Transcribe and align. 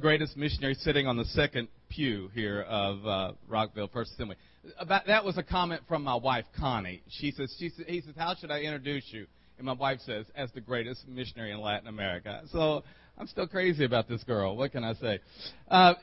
greatest 0.00 0.36
missionary 0.36 0.74
sitting 0.74 1.06
on 1.06 1.16
the 1.16 1.24
second 1.26 1.68
pew 1.88 2.30
here 2.34 2.62
of 2.62 3.06
uh, 3.06 3.32
Rockville 3.48 3.88
First 3.92 4.12
Assembly. 4.14 4.36
About, 4.78 5.06
that 5.06 5.24
was 5.24 5.38
a 5.38 5.42
comment 5.42 5.82
from 5.86 6.02
my 6.02 6.16
wife 6.16 6.44
Connie. 6.58 7.02
She 7.08 7.30
says, 7.30 7.54
she 7.58 7.68
says, 7.68 7.84
he 7.86 8.00
says, 8.00 8.14
how 8.16 8.34
should 8.34 8.50
I 8.50 8.60
introduce 8.60 9.04
you? 9.10 9.26
And 9.58 9.66
my 9.66 9.74
wife 9.74 10.00
says, 10.04 10.26
as 10.34 10.50
the 10.52 10.60
greatest 10.60 11.06
missionary 11.06 11.52
in 11.52 11.60
Latin 11.60 11.86
America. 11.86 12.42
So 12.50 12.82
I'm 13.18 13.26
still 13.26 13.46
crazy 13.46 13.84
about 13.84 14.08
this 14.08 14.24
girl. 14.24 14.56
What 14.56 14.72
can 14.72 14.82
I 14.82 14.94
say? 14.94 15.20
Uh, 15.70 15.94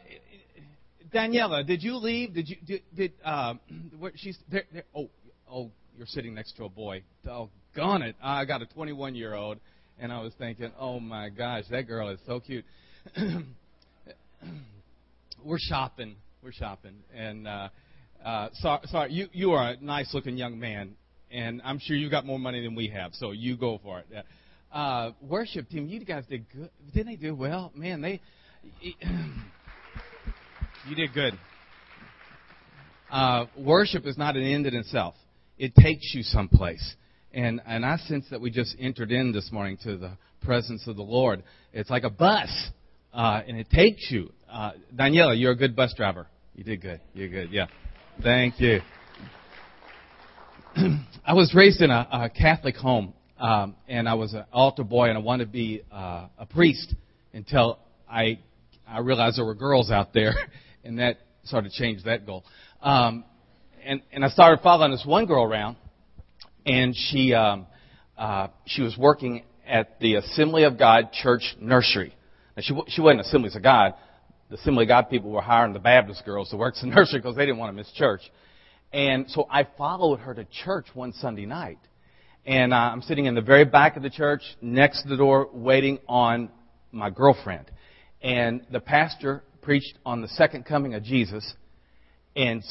Daniela, 1.14 1.66
did 1.66 1.82
you 1.82 1.96
leave? 1.96 2.34
Did 2.34 2.50
you 2.50 2.56
did, 2.66 2.82
did 2.96 3.14
uh, 3.26 3.56
what 3.98 4.14
she's 4.16 4.38
there, 4.52 4.64
there? 4.72 4.84
Oh, 4.96 5.10
oh, 5.52 5.72
you're 5.98 6.08
sitting 6.08 6.36
next 6.36 6.58
to 6.58 6.66
a 6.66 6.70
boy. 6.70 7.04
Doggone 7.26 8.04
it! 8.04 8.16
I 8.22 8.46
got 8.46 8.62
a 8.62 8.66
21 8.66 9.16
year 9.16 9.34
old, 9.34 9.58
and 10.00 10.12
I 10.12 10.22
was 10.22 10.34
thinking, 10.38 10.72
oh 10.78 11.00
my 11.00 11.30
gosh, 11.30 11.64
that 11.72 11.88
girl 11.88 12.10
is 12.10 12.20
so 12.28 12.40
cute. 12.40 12.66
We're 15.44 15.60
shopping. 15.60 16.16
We're 16.44 16.52
shopping, 16.52 16.96
and 17.16 17.48
uh, 17.48 17.70
uh, 18.24 18.50
sorry, 18.54 18.82
sorry, 18.86 19.12
you 19.12 19.28
you 19.34 19.52
are 19.52 19.72
a 19.72 19.78
nice 19.84 20.14
looking 20.14 20.38
young 20.38 20.60
man, 20.60 20.96
and 21.32 21.62
I'm 21.66 21.80
sure 21.80 21.96
you've 21.96 22.12
got 22.12 22.26
more 22.26 22.40
money 22.40 22.64
than 22.64 22.76
we 22.76 22.88
have, 22.90 23.14
so 23.16 23.32
you 23.32 23.58
go 23.58 23.80
for 23.84 24.00
it. 24.00 24.26
Uh, 24.72 25.12
worship 25.22 25.68
team, 25.70 25.88
you 25.88 26.04
guys 26.06 26.26
did 26.30 26.46
good. 26.52 26.70
Didn't 26.94 27.08
they 27.08 27.16
do 27.16 27.36
well? 27.36 27.72
Man, 27.76 28.02
they. 28.02 28.22
You 30.88 30.96
did 30.96 31.14
good. 31.14 31.38
Uh, 33.12 33.48
worship 33.58 34.06
is 34.06 34.18
not 34.18 34.38
an 34.38 34.44
end 34.44 34.68
in 34.68 34.74
itself. 34.74 35.16
It 35.58 35.76
takes 35.76 36.14
you 36.14 36.24
someplace. 36.24 36.96
And, 37.34 37.62
and 37.66 37.86
I 37.86 37.98
sense 37.98 38.26
that 38.32 38.40
we 38.40 38.52
just 38.52 38.74
entered 38.80 39.12
in 39.12 39.34
this 39.34 39.52
morning 39.52 39.78
to 39.84 39.98
the 39.98 40.12
presence 40.42 40.88
of 40.88 40.96
the 40.96 41.04
Lord. 41.04 41.44
It's 41.74 41.90
like 41.90 42.04
a 42.04 42.10
bus, 42.10 42.50
uh, 43.18 43.42
and 43.48 43.58
it 43.58 43.70
takes 43.72 44.10
you. 44.12 44.32
Uh, 44.50 44.72
Daniela, 44.96 45.38
you're 45.38 45.52
a 45.52 45.56
good 45.56 45.76
bus 45.76 45.94
driver. 45.98 46.28
You 46.56 46.64
did 46.64 46.82
good. 46.82 47.02
You're 47.14 47.30
good. 47.30 47.52
Yeah. 47.52 47.66
Thank 48.22 48.62
you. 48.62 48.80
I 51.26 51.34
was 51.34 51.54
raised 51.56 51.82
in 51.82 51.90
a, 51.90 52.08
a 52.12 52.30
Catholic 52.30 52.76
home, 52.76 53.14
um, 53.40 53.76
and 53.88 54.08
I 54.08 54.14
was 54.14 54.34
an 54.34 54.46
altar 54.54 54.84
boy, 54.84 55.10
and 55.10 55.18
I 55.18 55.22
wanted 55.22 55.46
to 55.46 55.52
be 55.52 55.82
uh, 55.92 56.28
a 56.38 56.46
priest 56.46 56.94
until 57.34 57.80
I 58.10 58.40
I 58.88 59.00
realized 59.00 59.40
there 59.40 59.46
were 59.46 59.56
girls 59.56 59.90
out 59.92 60.14
there 60.14 60.34
and 60.84 61.00
that 61.00 61.18
sort 61.44 61.66
of 61.66 61.72
changed 61.72 62.06
that 62.06 62.26
goal. 62.26 62.46
Um, 62.82 63.26
and 63.84 64.02
and 64.12 64.24
I 64.24 64.30
started 64.30 64.62
following 64.62 64.92
this 64.92 65.04
one 65.06 65.26
girl 65.26 65.44
around, 65.44 65.76
and 66.68 66.96
she 66.96 67.34
um, 67.34 67.66
uh, 68.16 68.50
she 68.68 68.84
was 68.84 68.96
working 68.96 69.44
at 69.66 70.00
the 70.00 70.16
Assembly 70.16 70.66
of 70.66 70.78
God 70.78 71.12
Church 71.12 71.56
Nursery. 71.60 72.14
Now 72.58 72.64
she 72.64 72.76
she 72.88 73.02
wasn't 73.02 73.22
Assemblies 73.22 73.56
of 73.56 73.62
God. 73.62 73.94
The 74.50 74.56
Assembly 74.56 74.86
of 74.86 74.88
God 74.88 75.10
people 75.10 75.30
were 75.30 75.42
hiring 75.42 75.74
the 75.74 75.80
Baptist 75.80 76.26
girls 76.26 76.50
to 76.50 76.58
work 76.58 76.74
the 76.82 76.88
nursery 76.88 77.20
because 77.20 77.36
they 77.36 77.46
didn't 77.46 77.60
want 77.60 77.70
to 77.70 77.78
miss 77.78 77.92
church. 77.92 78.22
And 78.92 79.30
so 79.30 79.48
I 79.50 79.68
followed 79.78 80.20
her 80.22 80.34
to 80.34 80.46
church 80.66 80.88
one 80.94 81.14
Sunday 81.14 81.46
night. 81.46 81.78
And 82.46 82.74
uh, 82.74 82.78
I'm 82.78 83.02
sitting 83.02 83.26
in 83.26 83.36
the 83.36 83.42
very 83.42 83.66
back 83.66 83.98
of 83.98 84.04
the 84.04 84.10
church, 84.10 84.42
next 84.62 85.04
to 85.04 85.10
the 85.10 85.18
door, 85.18 85.50
waiting 85.52 86.00
on 86.08 86.50
my 86.92 87.10
girlfriend. 87.10 87.70
And 88.22 88.66
the 88.72 88.80
pastor 88.80 89.44
preached 89.62 89.98
on 90.06 90.22
the 90.22 90.30
second 90.30 90.66
coming 90.66 90.96
of 90.96 91.04
Jesus 91.04 91.54
and 92.36 92.64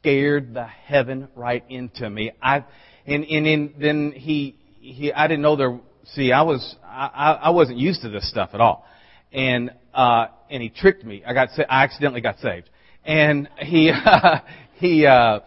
scared 0.00 0.54
the 0.54 0.64
heaven 0.64 1.28
right 1.34 1.64
into 1.68 2.08
me. 2.08 2.30
I 2.40 2.64
and 3.06 3.24
and, 3.24 3.46
and 3.46 3.74
then 3.78 4.12
he 4.16 4.56
he 4.80 5.12
I 5.12 5.26
didn't 5.26 5.42
know 5.42 5.56
there. 5.56 5.80
See, 6.14 6.32
I 6.32 6.42
was 6.42 6.76
I 6.84 7.38
I 7.42 7.50
wasn't 7.50 7.78
used 7.78 8.02
to 8.02 8.08
this 8.08 8.30
stuff 8.30 8.50
at 8.54 8.60
all, 8.60 8.86
and 9.34 9.70
uh 9.92 10.28
and 10.50 10.62
he 10.62 10.70
tricked 10.70 11.04
me. 11.04 11.22
I 11.26 11.34
got 11.34 11.50
sa- 11.50 11.64
I 11.68 11.84
accidentally 11.84 12.22
got 12.22 12.38
saved, 12.38 12.70
and 13.04 13.48
he 13.58 13.90
uh, 13.90 14.38
he 14.76 15.04
uh 15.04 15.40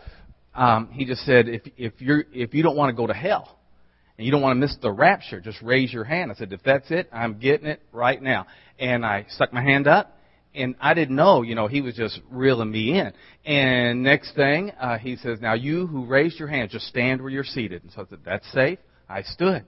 um 0.54 0.90
he 0.92 1.06
just 1.06 1.26
said 1.26 1.48
if 1.48 1.64
if 1.78 1.94
you're 2.00 2.26
if 2.32 2.54
you 2.54 2.62
don't 2.62 2.76
want 2.76 2.90
to 2.90 2.96
go 2.96 3.08
to 3.08 3.14
hell 3.14 3.58
and 4.18 4.26
you 4.26 4.32
don't 4.32 4.42
want 4.42 4.56
to 4.56 4.60
miss 4.60 4.76
the 4.82 4.92
rapture, 4.92 5.40
just 5.40 5.62
raise 5.62 5.94
your 5.94 6.04
hand. 6.04 6.32
I 6.32 6.36
said, 6.36 6.52
if 6.52 6.64
that's 6.64 6.90
it, 6.90 7.08
I'm 7.14 7.38
getting 7.38 7.68
it 7.68 7.82
right 7.92 8.22
now. 8.22 8.48
And 8.80 9.06
I 9.06 9.26
stuck 9.30 9.54
my 9.54 9.62
hand 9.62 9.88
up, 9.88 10.18
and 10.56 10.76
I 10.82 10.96
didn't 10.96 11.16
know, 11.16 11.44
you 11.44 11.54
know, 11.54 11.68
he 11.68 11.82
was 11.82 11.96
just 11.96 12.20
reeling 12.32 12.72
me 12.72 12.98
in. 13.00 13.14
And 13.46 14.02
next 14.02 14.36
thing, 14.36 14.72
uh, 14.72 14.98
he 14.98 15.18
says, 15.18 15.40
now 15.40 15.54
you 15.54 15.86
who 15.86 16.06
raised 16.06 16.40
your 16.40 16.48
hand, 16.48 16.72
just 16.72 16.88
stand 16.88 17.22
where 17.22 17.30
you're 17.30 17.44
seated. 17.44 17.84
And 17.84 17.92
so 17.92 18.02
I 18.02 18.06
said, 18.10 18.20
that's 18.26 18.52
safe. 18.52 18.80
I 19.08 19.22
stood. 19.22 19.66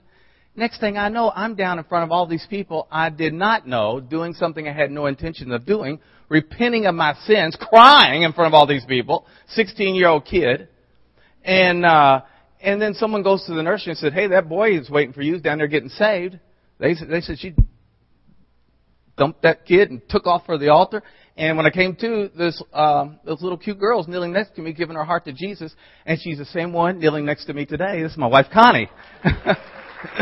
Next 0.60 0.82
thing 0.82 0.98
I 0.98 1.08
know, 1.08 1.32
I'm 1.34 1.56
down 1.56 1.78
in 1.78 1.86
front 1.86 2.04
of 2.04 2.12
all 2.12 2.28
these 2.28 2.46
people 2.50 2.86
I 2.92 3.10
did 3.10 3.34
not 3.34 3.66
know, 3.66 4.02
doing 4.02 4.34
something 4.34 4.68
I 4.68 4.74
had 4.74 4.92
no 4.92 5.06
intention 5.06 5.54
of 5.54 5.66
doing, 5.66 6.02
repenting 6.28 6.86
of 6.86 6.96
my 6.96 7.14
sins, 7.26 7.56
crying 7.58 8.24
in 8.24 8.34
front 8.34 8.54
of 8.54 8.54
all 8.54 8.68
these 8.68 8.84
people, 8.84 9.26
16 9.52 9.96
year 9.96 10.10
old 10.10 10.26
kid. 10.26 10.68
And, 11.46 11.86
uh, 11.86 12.24
and 12.60 12.82
then 12.82 12.94
someone 12.94 13.24
goes 13.24 13.46
to 13.46 13.54
the 13.54 13.64
nursery 13.64 13.92
and 13.92 13.98
said, 14.00 14.12
hey, 14.12 14.28
that 14.28 14.50
boy 14.50 14.78
is 14.78 14.90
waiting 14.90 15.14
for 15.14 15.22
you, 15.22 15.40
down 15.40 15.60
there 15.60 15.68
getting 15.68 15.88
saved. 15.88 16.38
They, 16.78 16.94
they 16.94 17.22
said 17.22 17.40
she 17.40 17.56
dumped 19.16 19.44
that 19.44 19.66
kid 19.66 19.92
and 19.92 20.02
took 20.10 20.28
off 20.28 20.46
for 20.46 20.58
the 20.58 20.74
altar. 20.74 21.04
And 21.38 21.56
when 21.56 21.68
I 21.68 21.70
came 21.70 21.96
to, 22.02 22.32
this 22.38 22.62
um, 22.74 23.18
this 23.24 23.42
little 23.42 23.58
cute 23.58 23.80
girl's 23.80 24.10
kneeling 24.10 24.34
next 24.34 24.58
to 24.58 24.62
me, 24.62 24.74
giving 24.74 24.98
her 24.98 25.06
heart 25.06 25.24
to 25.24 25.32
Jesus, 25.32 25.74
and 26.06 26.20
she's 26.20 26.38
the 26.38 26.44
same 26.44 26.74
one 26.74 27.00
kneeling 27.00 27.24
next 27.24 27.46
to 27.46 27.54
me 27.54 27.66
today. 27.66 28.04
This 28.04 28.12
is 28.12 28.18
my 28.18 28.28
wife 28.28 28.48
Connie. 28.52 28.90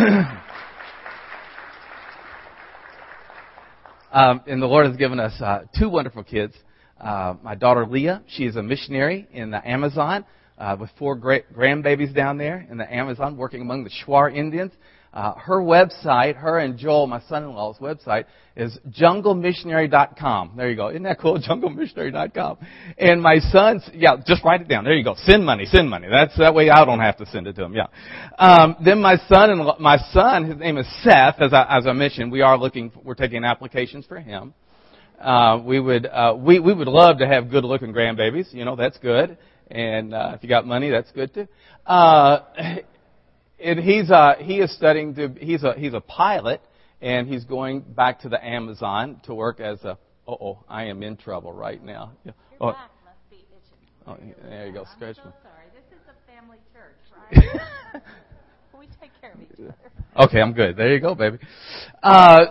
um, 4.12 4.42
and 4.48 4.60
the 4.60 4.66
Lord 4.66 4.88
has 4.88 4.98
given 4.98 5.20
us 5.20 5.40
uh, 5.40 5.66
two 5.78 5.88
wonderful 5.88 6.24
kids. 6.24 6.56
Uh, 7.00 7.36
my 7.44 7.54
daughter 7.54 7.86
Leah, 7.86 8.24
she 8.28 8.46
is 8.46 8.56
a 8.56 8.64
missionary 8.64 9.28
in 9.32 9.52
the 9.52 9.70
Amazon 9.70 10.26
uh, 10.58 10.76
with 10.80 10.90
four 10.98 11.16
great 11.16 11.54
grandbabies 11.54 12.16
down 12.16 12.40
there 12.40 12.66
in 12.72 12.78
the 12.78 12.92
Amazon, 12.92 13.38
working 13.38 13.62
among 13.62 13.84
the 13.84 13.92
Shuar 13.92 14.36
Indians. 14.36 14.72
Uh, 15.18 15.34
her 15.34 15.60
website, 15.60 16.36
her 16.36 16.60
and 16.60 16.78
Joel, 16.78 17.08
my 17.08 17.20
son-in-law's 17.22 17.80
website, 17.80 18.26
is 18.56 18.78
junglemissionary.com. 18.88 20.54
There 20.56 20.70
you 20.70 20.76
go. 20.76 20.90
Isn't 20.90 21.02
that 21.04 21.20
cool? 21.20 21.40
Junglemissionary.com. 21.42 22.60
And 23.00 23.20
my 23.20 23.40
son's, 23.40 23.90
yeah, 23.96 24.18
just 24.28 24.44
write 24.46 24.62
it 24.62 24.68
down. 24.68 24.84
There 24.84 24.94
you 24.94 25.04
go. 25.04 25.16
Send 25.24 25.44
money, 25.44 25.66
send 25.66 25.90
money. 25.90 26.08
That's 26.08 26.38
that 26.38 26.54
way 26.54 26.70
I 26.70 26.86
don't 26.86 27.00
have 27.00 27.18
to 27.18 27.26
send 27.26 27.48
it 27.48 27.56
to 27.56 27.64
him. 27.64 27.74
Yeah. 27.74 27.88
Um, 28.38 28.76
then 28.86 29.02
my 29.02 29.18
son 29.28 29.50
and 29.50 29.68
my 29.80 29.98
son, 30.12 30.52
his 30.52 30.60
name 30.60 30.78
is 30.78 30.86
Seth. 31.02 31.42
As 31.42 31.52
I, 31.52 31.66
as 31.68 31.88
I 31.88 31.94
mentioned, 31.94 32.32
we 32.32 32.42
are 32.42 32.56
looking, 32.56 32.92
we're 33.04 33.16
taking 33.16 33.44
applications 33.44 34.06
for 34.06 34.20
him. 34.20 34.54
Uh, 35.20 35.60
we 35.66 35.80
would, 35.80 36.06
uh, 36.06 36.36
we, 36.38 36.60
we 36.60 36.76
would 36.76 36.88
love 36.88 37.18
to 37.18 37.28
have 37.28 37.50
good 37.50 37.64
looking 37.64 37.92
grandbabies. 37.92 38.54
You 38.54 38.66
know, 38.66 38.76
that's 38.76 39.00
good. 39.00 39.40
And, 39.72 40.14
uh, 40.14 40.34
if 40.36 40.44
you 40.44 40.50
got 40.50 40.68
money, 40.68 40.92
that's 40.92 41.12
good 41.12 41.34
too. 41.34 41.48
Uh, 41.88 42.42
and 43.59 43.79
he's 43.79 44.12
uh, 44.12 44.35
he 44.40 44.59
is 44.59 44.73
studying 44.75 45.16
to 45.16 45.34
he's 45.40 45.63
a 45.63 45.73
he's 45.73 45.94
a 45.94 46.01
pilot 46.01 46.62
and 47.01 47.28
he's 47.28 47.45
going 47.45 47.81
back 47.81 48.22
to 48.22 48.29
the 48.29 48.44
Amazon 48.44 49.22
to 49.25 49.34
work 49.34 49.59
as 49.59 49.84
a 49.84 49.97
oh 50.28 50.38
oh 50.40 50.63
I 50.68 50.85
am 50.85 51.03
in 51.03 51.18
trouble 51.18 51.53
right 51.53 51.84
now. 51.84 52.13
Your 52.23 52.34
oh, 52.62 52.72
back 52.72 52.91
must 53.06 53.29
be 53.29 53.38
itching. 53.38 53.79
oh 54.07 54.50
there 54.50 54.68
you 54.68 54.73
go, 54.73 54.85
scratch 54.95 55.18
I'm 55.23 55.29
me. 55.29 55.35
so 55.41 55.50
sorry. 55.50 55.66
This 55.73 56.00
is 56.00 56.06
a 56.07 56.31
family 56.31 56.57
church, 56.73 57.44
right? 57.94 58.01
we 58.79 58.88
take 59.01 59.12
care 59.19 59.34
of 59.34 59.41
each 59.41 59.59
other. 59.59 59.75
Okay, 60.25 60.41
I'm 60.41 60.53
good. 60.53 60.75
There 60.75 60.94
you 60.94 61.00
go, 61.00 61.13
baby. 61.13 61.38
Uh, 62.01 62.45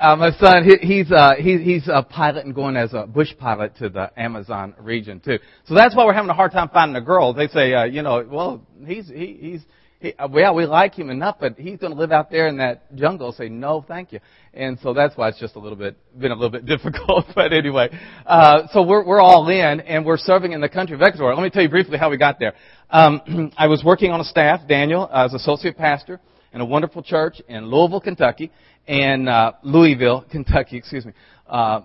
uh, 0.00 0.14
my 0.14 0.30
son, 0.38 0.64
he, 0.64 0.86
he's 0.86 1.10
uh, 1.10 1.32
he, 1.36 1.58
he's 1.58 1.88
a 1.88 2.02
pilot 2.02 2.44
and 2.44 2.54
going 2.54 2.76
as 2.76 2.94
a 2.94 3.06
bush 3.06 3.30
pilot 3.36 3.76
to 3.78 3.88
the 3.88 4.10
Amazon 4.16 4.74
region 4.80 5.20
too. 5.20 5.38
So 5.66 5.74
that's 5.74 5.96
why 5.96 6.04
we're 6.04 6.12
having 6.12 6.30
a 6.30 6.34
hard 6.34 6.52
time 6.52 6.68
finding 6.72 6.96
a 6.96 7.04
girl. 7.04 7.34
They 7.34 7.48
say, 7.48 7.74
uh, 7.74 7.84
you 7.84 8.02
know, 8.02 8.24
well, 8.28 8.62
he's 8.86 9.08
he, 9.08 9.36
he's 9.40 9.62
he, 10.00 10.14
well, 10.30 10.54
we 10.54 10.64
like 10.64 10.94
him 10.94 11.10
enough, 11.10 11.38
but 11.40 11.58
he's 11.58 11.78
going 11.78 11.92
to 11.92 11.98
live 11.98 12.12
out 12.12 12.30
there 12.30 12.46
in 12.46 12.58
that 12.58 12.94
jungle. 12.94 13.32
Say 13.32 13.48
no, 13.48 13.84
thank 13.86 14.12
you. 14.12 14.20
And 14.54 14.78
so 14.80 14.94
that's 14.94 15.16
why 15.16 15.28
it's 15.28 15.40
just 15.40 15.56
a 15.56 15.58
little 15.58 15.76
bit 15.76 15.96
been 16.16 16.30
a 16.30 16.34
little 16.34 16.50
bit 16.50 16.66
difficult. 16.66 17.26
but 17.34 17.52
anyway, 17.52 17.88
uh, 18.24 18.68
so 18.72 18.82
we're 18.82 19.04
we're 19.04 19.20
all 19.20 19.48
in, 19.48 19.80
and 19.80 20.06
we're 20.06 20.18
serving 20.18 20.52
in 20.52 20.60
the 20.60 20.68
country 20.68 20.94
of 20.94 21.02
Ecuador. 21.02 21.34
Let 21.34 21.42
me 21.42 21.50
tell 21.50 21.62
you 21.62 21.68
briefly 21.68 21.98
how 21.98 22.10
we 22.10 22.16
got 22.16 22.38
there. 22.38 22.54
Um, 22.90 23.52
I 23.58 23.66
was 23.66 23.82
working 23.84 24.12
on 24.12 24.20
a 24.20 24.24
staff, 24.24 24.60
Daniel, 24.68 25.10
as 25.12 25.34
associate 25.34 25.76
pastor 25.76 26.20
in 26.52 26.60
a 26.60 26.64
wonderful 26.64 27.02
church 27.02 27.42
in 27.48 27.66
Louisville, 27.66 28.00
Kentucky, 28.00 28.52
and 28.86 29.28
uh, 29.28 29.52
Louisville, 29.64 30.24
Kentucky. 30.30 30.76
Excuse 30.76 31.06
me, 31.06 31.12
uh, 31.48 31.80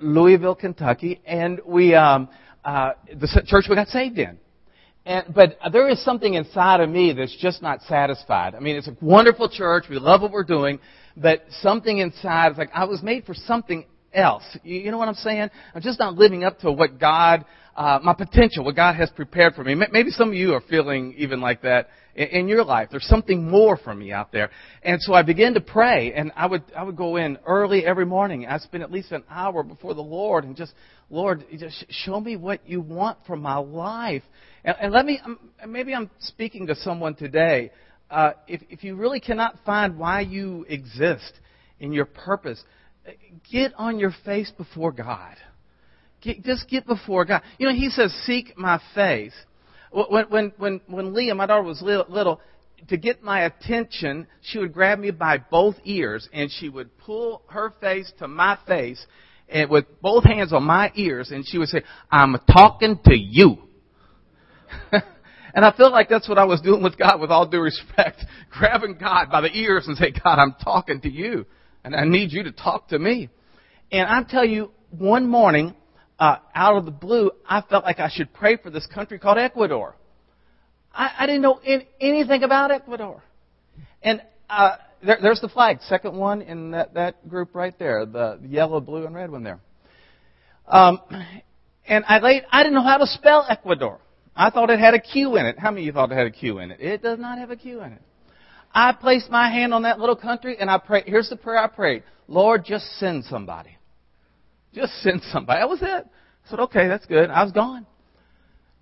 Louisville, 0.00 0.54
Kentucky, 0.54 1.22
and 1.26 1.60
we 1.64 1.94
um, 1.94 2.28
uh, 2.62 2.90
the 3.08 3.42
church 3.46 3.64
we 3.70 3.74
got 3.74 3.88
saved 3.88 4.18
in. 4.18 4.38
And, 5.08 5.34
but 5.34 5.56
there 5.72 5.88
is 5.88 6.04
something 6.04 6.34
inside 6.34 6.80
of 6.80 6.90
me 6.90 7.14
that's 7.14 7.34
just 7.40 7.62
not 7.62 7.80
satisfied. 7.88 8.54
I 8.54 8.60
mean, 8.60 8.76
it's 8.76 8.88
a 8.88 8.96
wonderful 9.00 9.48
church. 9.48 9.84
We 9.88 9.98
love 9.98 10.20
what 10.20 10.32
we're 10.32 10.44
doing. 10.44 10.80
But 11.16 11.44
something 11.62 11.96
inside 11.96 12.52
is 12.52 12.58
like, 12.58 12.68
I 12.74 12.84
was 12.84 13.02
made 13.02 13.24
for 13.24 13.32
something 13.32 13.86
else. 14.12 14.44
You, 14.62 14.80
you 14.80 14.90
know 14.90 14.98
what 14.98 15.08
I'm 15.08 15.14
saying? 15.14 15.48
I'm 15.74 15.80
just 15.80 15.98
not 15.98 16.16
living 16.16 16.44
up 16.44 16.58
to 16.58 16.70
what 16.70 17.00
God, 17.00 17.46
uh, 17.74 18.00
my 18.02 18.12
potential, 18.12 18.66
what 18.66 18.76
God 18.76 18.96
has 18.96 19.08
prepared 19.08 19.54
for 19.54 19.64
me. 19.64 19.74
Maybe 19.74 20.10
some 20.10 20.28
of 20.28 20.34
you 20.34 20.52
are 20.52 20.60
feeling 20.68 21.14
even 21.16 21.40
like 21.40 21.62
that 21.62 21.88
in, 22.14 22.26
in 22.28 22.48
your 22.48 22.62
life. 22.62 22.88
There's 22.90 23.06
something 23.06 23.48
more 23.50 23.78
for 23.78 23.94
me 23.94 24.12
out 24.12 24.30
there. 24.30 24.50
And 24.82 25.00
so 25.00 25.14
I 25.14 25.22
began 25.22 25.54
to 25.54 25.60
pray, 25.62 26.12
and 26.12 26.32
I 26.36 26.46
would 26.46 26.64
I 26.76 26.82
would 26.82 26.96
go 26.96 27.16
in 27.16 27.38
early 27.46 27.86
every 27.86 28.04
morning. 28.04 28.46
I 28.46 28.58
spend 28.58 28.82
at 28.82 28.92
least 28.92 29.12
an 29.12 29.24
hour 29.30 29.62
before 29.62 29.94
the 29.94 30.02
Lord, 30.02 30.44
and 30.44 30.54
just 30.54 30.74
Lord, 31.10 31.44
just 31.58 31.84
show 31.88 32.20
me 32.20 32.36
what 32.36 32.68
you 32.68 32.80
want 32.80 33.18
for 33.26 33.36
my 33.36 33.56
life. 33.56 34.22
And, 34.64 34.76
and 34.80 34.92
let 34.92 35.06
me, 35.06 35.20
um, 35.24 35.38
maybe 35.66 35.94
I'm 35.94 36.10
speaking 36.20 36.66
to 36.66 36.74
someone 36.74 37.14
today. 37.14 37.70
Uh, 38.10 38.32
if, 38.46 38.62
if 38.68 38.84
you 38.84 38.96
really 38.96 39.20
cannot 39.20 39.58
find 39.64 39.98
why 39.98 40.20
you 40.20 40.66
exist 40.68 41.32
in 41.80 41.92
your 41.92 42.04
purpose, 42.04 42.62
get 43.50 43.72
on 43.76 43.98
your 43.98 44.12
face 44.24 44.50
before 44.56 44.92
God. 44.92 45.36
Get, 46.20 46.42
just 46.42 46.68
get 46.68 46.86
before 46.86 47.24
God. 47.24 47.42
You 47.58 47.68
know, 47.68 47.74
He 47.74 47.90
says, 47.90 48.12
"Seek 48.24 48.56
my 48.58 48.80
face." 48.94 49.34
When 49.90 50.24
when 50.28 50.52
when 50.56 50.80
when 50.86 51.14
Leah, 51.14 51.34
my 51.34 51.46
daughter, 51.46 51.62
was 51.62 51.80
little, 51.80 52.40
to 52.88 52.96
get 52.96 53.22
my 53.22 53.44
attention, 53.44 54.26
she 54.42 54.58
would 54.58 54.72
grab 54.72 54.98
me 54.98 55.10
by 55.10 55.38
both 55.38 55.76
ears 55.84 56.28
and 56.32 56.50
she 56.50 56.68
would 56.68 56.96
pull 56.98 57.42
her 57.48 57.72
face 57.80 58.12
to 58.18 58.28
my 58.28 58.58
face, 58.66 59.04
and 59.50 59.70
with 59.70 59.86
both 60.00 60.24
hands 60.24 60.52
on 60.52 60.64
my 60.64 60.92
ears, 60.94 61.30
and 61.30 61.46
she 61.46 61.58
would 61.58 61.68
say, 61.68 61.82
"I'm 62.10 62.36
talking 62.50 62.98
to 63.04 63.16
you." 63.16 63.58
and 64.92 65.64
I 65.64 65.72
feel 65.76 65.90
like 65.90 66.08
that's 66.08 66.28
what 66.28 66.38
I 66.38 66.44
was 66.44 66.60
doing 66.60 66.82
with 66.82 66.98
God, 66.98 67.20
with 67.20 67.30
all 67.30 67.46
due 67.46 67.60
respect, 67.60 68.24
grabbing 68.50 68.98
God 68.98 69.30
by 69.30 69.40
the 69.40 69.56
ears 69.56 69.86
and 69.86 69.96
say, 69.96 70.12
"God, 70.12 70.38
I'm 70.38 70.54
talking 70.62 71.00
to 71.02 71.10
you." 71.10 71.46
and 71.84 71.94
I 71.94 72.04
need 72.04 72.32
you 72.32 72.42
to 72.44 72.52
talk 72.52 72.88
to 72.88 72.98
me. 72.98 73.30
And 73.90 74.06
I 74.06 74.22
tell 74.22 74.44
you, 74.44 74.70
one 74.90 75.26
morning, 75.26 75.74
uh, 76.18 76.36
out 76.54 76.76
of 76.76 76.84
the 76.84 76.90
blue, 76.90 77.30
I 77.48 77.62
felt 77.62 77.84
like 77.84 77.98
I 77.98 78.10
should 78.10 78.32
pray 78.34 78.56
for 78.56 78.70
this 78.70 78.86
country 78.86 79.18
called 79.18 79.38
Ecuador. 79.38 79.96
I, 80.92 81.10
I 81.20 81.26
didn't 81.26 81.42
know 81.42 81.60
in, 81.64 81.84
anything 82.00 82.42
about 82.42 82.70
Ecuador. 82.70 83.22
And 84.02 84.20
uh, 84.50 84.76
there, 85.04 85.18
there's 85.20 85.40
the 85.40 85.48
flag, 85.48 85.78
second 85.82 86.16
one 86.16 86.42
in 86.42 86.72
that, 86.72 86.94
that 86.94 87.28
group 87.28 87.54
right 87.54 87.78
there, 87.78 88.06
the 88.06 88.38
yellow, 88.46 88.80
blue, 88.80 89.06
and 89.06 89.14
red 89.14 89.30
one 89.30 89.42
there. 89.42 89.60
Um, 90.66 91.00
and 91.86 92.04
I 92.06 92.18
laid, 92.20 92.44
I 92.50 92.62
didn't 92.62 92.74
know 92.74 92.82
how 92.82 92.98
to 92.98 93.06
spell 93.06 93.46
Ecuador. 93.48 94.00
I 94.36 94.50
thought 94.50 94.70
it 94.70 94.78
had 94.78 94.94
a 94.94 95.00
Q 95.00 95.36
in 95.36 95.46
it. 95.46 95.58
How 95.58 95.70
many 95.70 95.82
of 95.82 95.86
you 95.86 95.92
thought 95.92 96.12
it 96.12 96.14
had 96.14 96.26
a 96.26 96.30
Q 96.30 96.58
in 96.58 96.70
it? 96.70 96.80
It 96.80 97.02
does 97.02 97.18
not 97.18 97.38
have 97.38 97.50
a 97.50 97.56
Q 97.56 97.82
in 97.82 97.92
it. 97.92 98.02
I 98.72 98.92
placed 98.92 99.30
my 99.30 99.50
hand 99.50 99.74
on 99.74 99.82
that 99.82 99.98
little 99.98 100.14
country 100.14 100.56
and 100.60 100.70
I 100.70 100.78
prayed. 100.78 101.04
Here's 101.06 101.28
the 101.28 101.36
prayer 101.36 101.58
I 101.58 101.66
prayed 101.66 102.04
Lord, 102.28 102.64
just 102.64 102.84
send 102.98 103.24
somebody. 103.24 103.76
Just 104.74 104.92
send 105.02 105.22
somebody. 105.32 105.60
That 105.60 105.68
was 105.68 105.80
it. 105.82 106.06
I 106.46 106.50
said, 106.50 106.60
okay, 106.60 106.86
that's 106.86 107.06
good. 107.06 107.30
I 107.30 107.42
was 107.42 107.52
gone. 107.52 107.86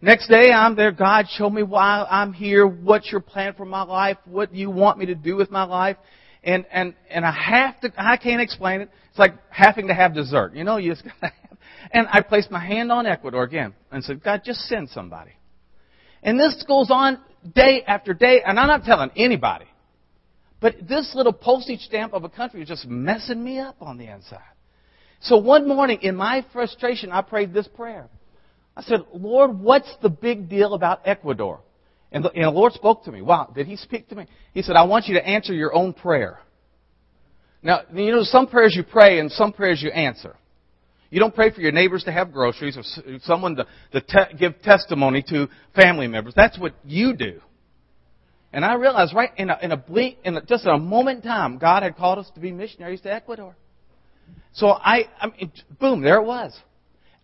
Next 0.02 0.28
day, 0.28 0.52
I'm 0.52 0.76
there. 0.76 0.92
God, 0.92 1.26
show 1.30 1.48
me 1.48 1.62
why 1.62 2.06
I'm 2.10 2.34
here. 2.34 2.66
What's 2.66 3.10
your 3.10 3.22
plan 3.22 3.54
for 3.54 3.64
my 3.64 3.82
life? 3.82 4.18
What 4.26 4.52
do 4.52 4.58
you 4.58 4.70
want 4.70 4.98
me 4.98 5.06
to 5.06 5.14
do 5.14 5.36
with 5.36 5.50
my 5.50 5.64
life? 5.64 5.96
And, 6.44 6.66
and, 6.70 6.94
and 7.10 7.24
I 7.24 7.32
have 7.32 7.80
to, 7.80 7.92
I 7.96 8.18
can't 8.18 8.42
explain 8.42 8.82
it. 8.82 8.90
It's 9.10 9.18
like 9.18 9.34
having 9.50 9.88
to 9.88 9.94
have 9.94 10.14
dessert. 10.14 10.54
You 10.54 10.64
know, 10.64 10.76
you 10.76 10.92
just 10.92 11.04
gotta 11.20 11.32
have. 11.32 11.58
And 11.92 12.06
I 12.10 12.20
placed 12.20 12.50
my 12.50 12.64
hand 12.64 12.92
on 12.92 13.06
Ecuador 13.06 13.42
again 13.42 13.74
and 13.90 14.04
said, 14.04 14.22
God, 14.22 14.42
just 14.44 14.60
send 14.68 14.90
somebody. 14.90 15.32
And 16.22 16.38
this 16.38 16.62
goes 16.68 16.90
on 16.90 17.18
day 17.54 17.82
after 17.86 18.12
day, 18.12 18.42
and 18.44 18.58
I'm 18.60 18.66
not 18.66 18.84
telling 18.84 19.10
anybody. 19.16 19.66
But 20.60 20.88
this 20.88 21.12
little 21.14 21.32
postage 21.32 21.80
stamp 21.80 22.12
of 22.12 22.24
a 22.24 22.28
country 22.28 22.60
was 22.60 22.68
just 22.68 22.86
messing 22.86 23.42
me 23.42 23.60
up 23.60 23.76
on 23.80 23.98
the 23.98 24.12
inside. 24.12 24.40
So 25.20 25.38
one 25.38 25.66
morning, 25.66 26.00
in 26.02 26.16
my 26.16 26.44
frustration, 26.52 27.12
I 27.12 27.22
prayed 27.22 27.54
this 27.54 27.68
prayer. 27.68 28.08
I 28.76 28.82
said, 28.82 29.00
Lord, 29.12 29.58
what's 29.58 29.92
the 30.02 30.10
big 30.10 30.48
deal 30.48 30.74
about 30.74 31.00
Ecuador? 31.06 31.60
And 32.12 32.24
the, 32.24 32.30
and 32.30 32.44
the 32.44 32.50
Lord 32.50 32.72
spoke 32.72 33.04
to 33.04 33.12
me. 33.12 33.22
Wow, 33.22 33.52
did 33.54 33.66
He 33.66 33.76
speak 33.76 34.08
to 34.08 34.14
me? 34.14 34.26
He 34.52 34.62
said, 34.62 34.76
I 34.76 34.84
want 34.84 35.06
you 35.06 35.14
to 35.14 35.26
answer 35.26 35.54
your 35.54 35.74
own 35.74 35.92
prayer. 35.92 36.40
Now, 37.62 37.80
you 37.92 38.12
know, 38.12 38.22
some 38.22 38.46
prayers 38.46 38.74
you 38.76 38.84
pray 38.84 39.18
and 39.18 39.32
some 39.32 39.52
prayers 39.52 39.82
you 39.82 39.90
answer. 39.90 40.36
You 41.10 41.20
don't 41.20 41.34
pray 41.34 41.52
for 41.52 41.60
your 41.60 41.72
neighbors 41.72 42.04
to 42.04 42.12
have 42.12 42.32
groceries 42.32 42.76
or 42.76 42.82
someone 43.22 43.56
to, 43.56 43.66
to 43.92 44.00
te- 44.00 44.36
give 44.38 44.60
testimony 44.62 45.24
to 45.30 45.48
family 45.74 46.08
members. 46.08 46.34
That's 46.36 46.58
what 46.58 46.74
you 46.84 47.14
do. 47.14 47.40
And 48.52 48.64
I 48.64 48.74
realized 48.74 49.14
right 49.14 49.30
in 49.36 49.50
a, 49.50 49.58
in 49.62 49.72
a 49.72 49.76
blink, 49.76 50.18
in 50.24 50.36
a, 50.36 50.42
just 50.44 50.66
a 50.66 50.78
moment 50.78 51.24
in 51.24 51.30
time, 51.30 51.58
God 51.58 51.82
had 51.82 51.96
called 51.96 52.18
us 52.18 52.30
to 52.34 52.40
be 52.40 52.52
missionaries 52.52 53.00
to 53.02 53.12
Ecuador. 53.12 53.56
So 54.52 54.68
I, 54.68 55.08
I 55.20 55.26
mean, 55.26 55.52
boom, 55.80 56.02
there 56.02 56.16
it 56.16 56.24
was. 56.24 56.56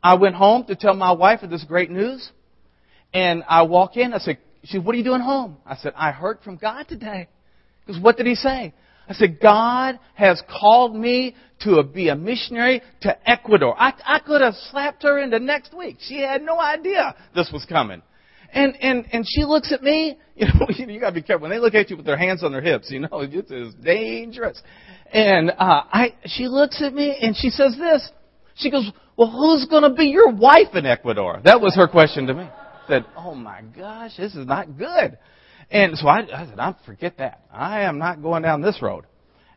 I 0.03 0.15
went 0.15 0.35
home 0.35 0.65
to 0.65 0.77
tell 0.77 0.95
my 0.95 1.13
wife 1.13 1.43
of 1.43 1.51
this 1.51 1.65
great 1.65 1.91
news. 1.91 2.31
And 3.15 3.45
I 3.49 3.63
walk 3.63 3.97
in, 3.97 4.15
I 4.15 4.19
said, 4.19 4.39
she 4.65 4.73
said, 4.73 4.85
what 4.85 4.95
are 4.95 4.99
you 4.99 5.05
doing 5.05 5.21
home? 5.21 5.59
I 5.67 5.77
said, 5.77 5.93
I 5.97 6.13
heard 6.13 6.39
from 6.43 6.57
God 6.57 6.85
today. 6.89 7.29
Because 7.85 8.01
what 8.03 8.17
did 8.17 8.27
he 8.27 8.35
say? 8.35 8.73
I 9.09 9.15
said, 9.15 9.41
God 9.41 9.99
has 10.15 10.43
called 10.49 10.95
me 10.95 11.35
to 11.61 11.83
be 11.83 12.09
a 12.09 12.17
missionary 12.17 12.83
to 13.03 13.31
Ecuador. 13.31 13.75
I, 13.79 13.93
I 14.05 14.19
could 14.21 14.41
have 14.41 14.55
slapped 14.71 15.03
her 15.03 15.19
into 15.19 15.39
next 15.39 15.77
week. 15.77 15.99
She 16.01 16.21
had 16.21 16.43
no 16.43 16.59
idea 16.59 17.15
this 17.35 17.51
was 17.53 17.65
coming. 17.65 18.03
And, 18.53 18.77
and, 18.81 19.07
and 19.13 19.25
she 19.27 19.45
looks 19.45 19.73
at 19.73 19.83
me, 19.83 20.19
you 20.37 20.47
know, 20.47 20.67
you 20.69 21.01
gotta 21.01 21.15
be 21.15 21.23
careful. 21.23 21.43
When 21.43 21.51
they 21.51 21.59
look 21.59 21.75
at 21.75 21.91
you 21.91 21.97
with 21.97 22.07
their 22.07 22.17
hands 22.17 22.45
on 22.45 22.53
their 22.53 22.61
hips, 22.61 22.91
you 22.91 23.01
know, 23.01 23.09
it 23.21 23.51
is 23.51 23.75
dangerous. 23.75 24.61
And, 25.13 25.51
uh, 25.51 25.83
I, 25.93 26.15
she 26.27 26.49
looks 26.49 26.83
at 26.83 26.95
me 26.95 27.17
and 27.21 27.37
she 27.37 27.51
says 27.51 27.77
this. 27.77 28.09
She 28.55 28.71
goes, 28.71 28.91
well, 29.17 29.31
who's 29.31 29.67
gonna 29.67 29.95
be 29.95 30.07
your 30.07 30.31
wife 30.31 30.75
in 30.75 30.87
Ecuador? 30.87 31.41
That 31.45 31.61
was 31.61 31.75
her 31.77 31.89
question 31.89 32.27
to 32.27 32.35
me. 32.35 32.43
I 32.45 32.85
said, 32.89 33.05
oh 33.17 33.35
my 33.35 33.63
gosh, 33.77 34.17
this 34.17 34.35
is 34.35 34.47
not 34.47 34.77
good. 34.77 35.19
And 35.71 35.97
so 35.97 36.09
I, 36.09 36.21
I 36.21 36.47
said, 36.47 36.59
I 36.59 36.75
forget 36.85 37.19
that. 37.19 37.43
I 37.53 37.83
am 37.83 37.99
not 37.99 38.23
going 38.23 38.43
down 38.43 38.61
this 38.61 38.81
road. 38.83 39.05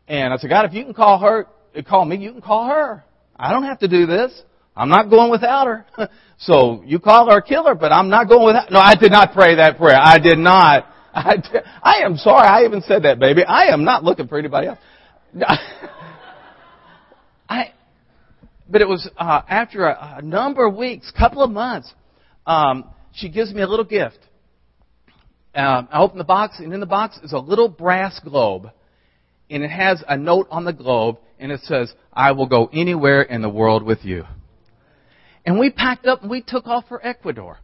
And 0.08 0.32
I 0.32 0.36
said, 0.36 0.50
God, 0.50 0.64
if 0.64 0.72
you 0.72 0.84
can 0.84 0.94
call 0.94 1.18
her, 1.18 1.46
call 1.88 2.04
me, 2.04 2.16
you 2.16 2.32
can 2.32 2.40
call 2.40 2.68
her. 2.68 3.04
I 3.36 3.52
don't 3.52 3.64
have 3.64 3.80
to 3.80 3.88
do 3.88 4.06
this. 4.06 4.32
I'm 4.76 4.88
not 4.88 5.10
going 5.10 5.30
without 5.30 5.66
her. 5.66 5.86
so 6.38 6.82
you 6.84 6.98
call 6.98 7.30
her 7.30 7.38
a 7.38 7.42
killer, 7.42 7.74
but 7.74 7.92
I'm 7.92 8.08
not 8.08 8.28
going 8.28 8.46
without. 8.46 8.70
No, 8.70 8.78
I 8.78 8.94
did 8.94 9.10
not 9.10 9.32
pray 9.32 9.56
that 9.56 9.78
prayer. 9.78 9.98
I 9.98 10.18
did 10.18 10.38
not. 10.38 10.86
I, 11.14 11.36
did, 11.36 11.62
I 11.82 12.02
am 12.04 12.16
sorry. 12.16 12.46
I 12.46 12.64
even 12.64 12.82
said 12.82 13.04
that, 13.04 13.18
baby. 13.18 13.42
I 13.42 13.72
am 13.72 13.84
not 13.84 14.04
looking 14.04 14.28
for 14.28 14.38
anybody 14.38 14.68
else. 14.68 14.78
But 18.76 18.82
it 18.82 18.88
was 18.88 19.08
uh, 19.16 19.40
after 19.48 19.86
a, 19.86 20.16
a 20.18 20.22
number 20.22 20.66
of 20.66 20.74
weeks, 20.74 21.10
couple 21.16 21.42
of 21.42 21.50
months. 21.50 21.90
Um, 22.46 22.84
she 23.14 23.30
gives 23.30 23.54
me 23.54 23.62
a 23.62 23.66
little 23.66 23.86
gift. 23.86 24.18
Um, 25.54 25.88
I 25.90 26.00
open 26.00 26.18
the 26.18 26.24
box, 26.24 26.58
and 26.58 26.74
in 26.74 26.80
the 26.80 26.84
box 26.84 27.18
is 27.24 27.32
a 27.32 27.38
little 27.38 27.70
brass 27.70 28.20
globe, 28.22 28.70
and 29.48 29.62
it 29.62 29.70
has 29.70 30.04
a 30.06 30.18
note 30.18 30.48
on 30.50 30.66
the 30.66 30.74
globe, 30.74 31.16
and 31.38 31.50
it 31.50 31.62
says, 31.62 31.90
"I 32.12 32.32
will 32.32 32.48
go 32.48 32.68
anywhere 32.70 33.22
in 33.22 33.40
the 33.40 33.48
world 33.48 33.82
with 33.82 34.04
you." 34.04 34.24
And 35.46 35.58
we 35.58 35.70
packed 35.70 36.04
up 36.04 36.20
and 36.20 36.30
we 36.30 36.42
took 36.42 36.66
off 36.66 36.84
for 36.86 37.00
Ecuador. 37.02 37.58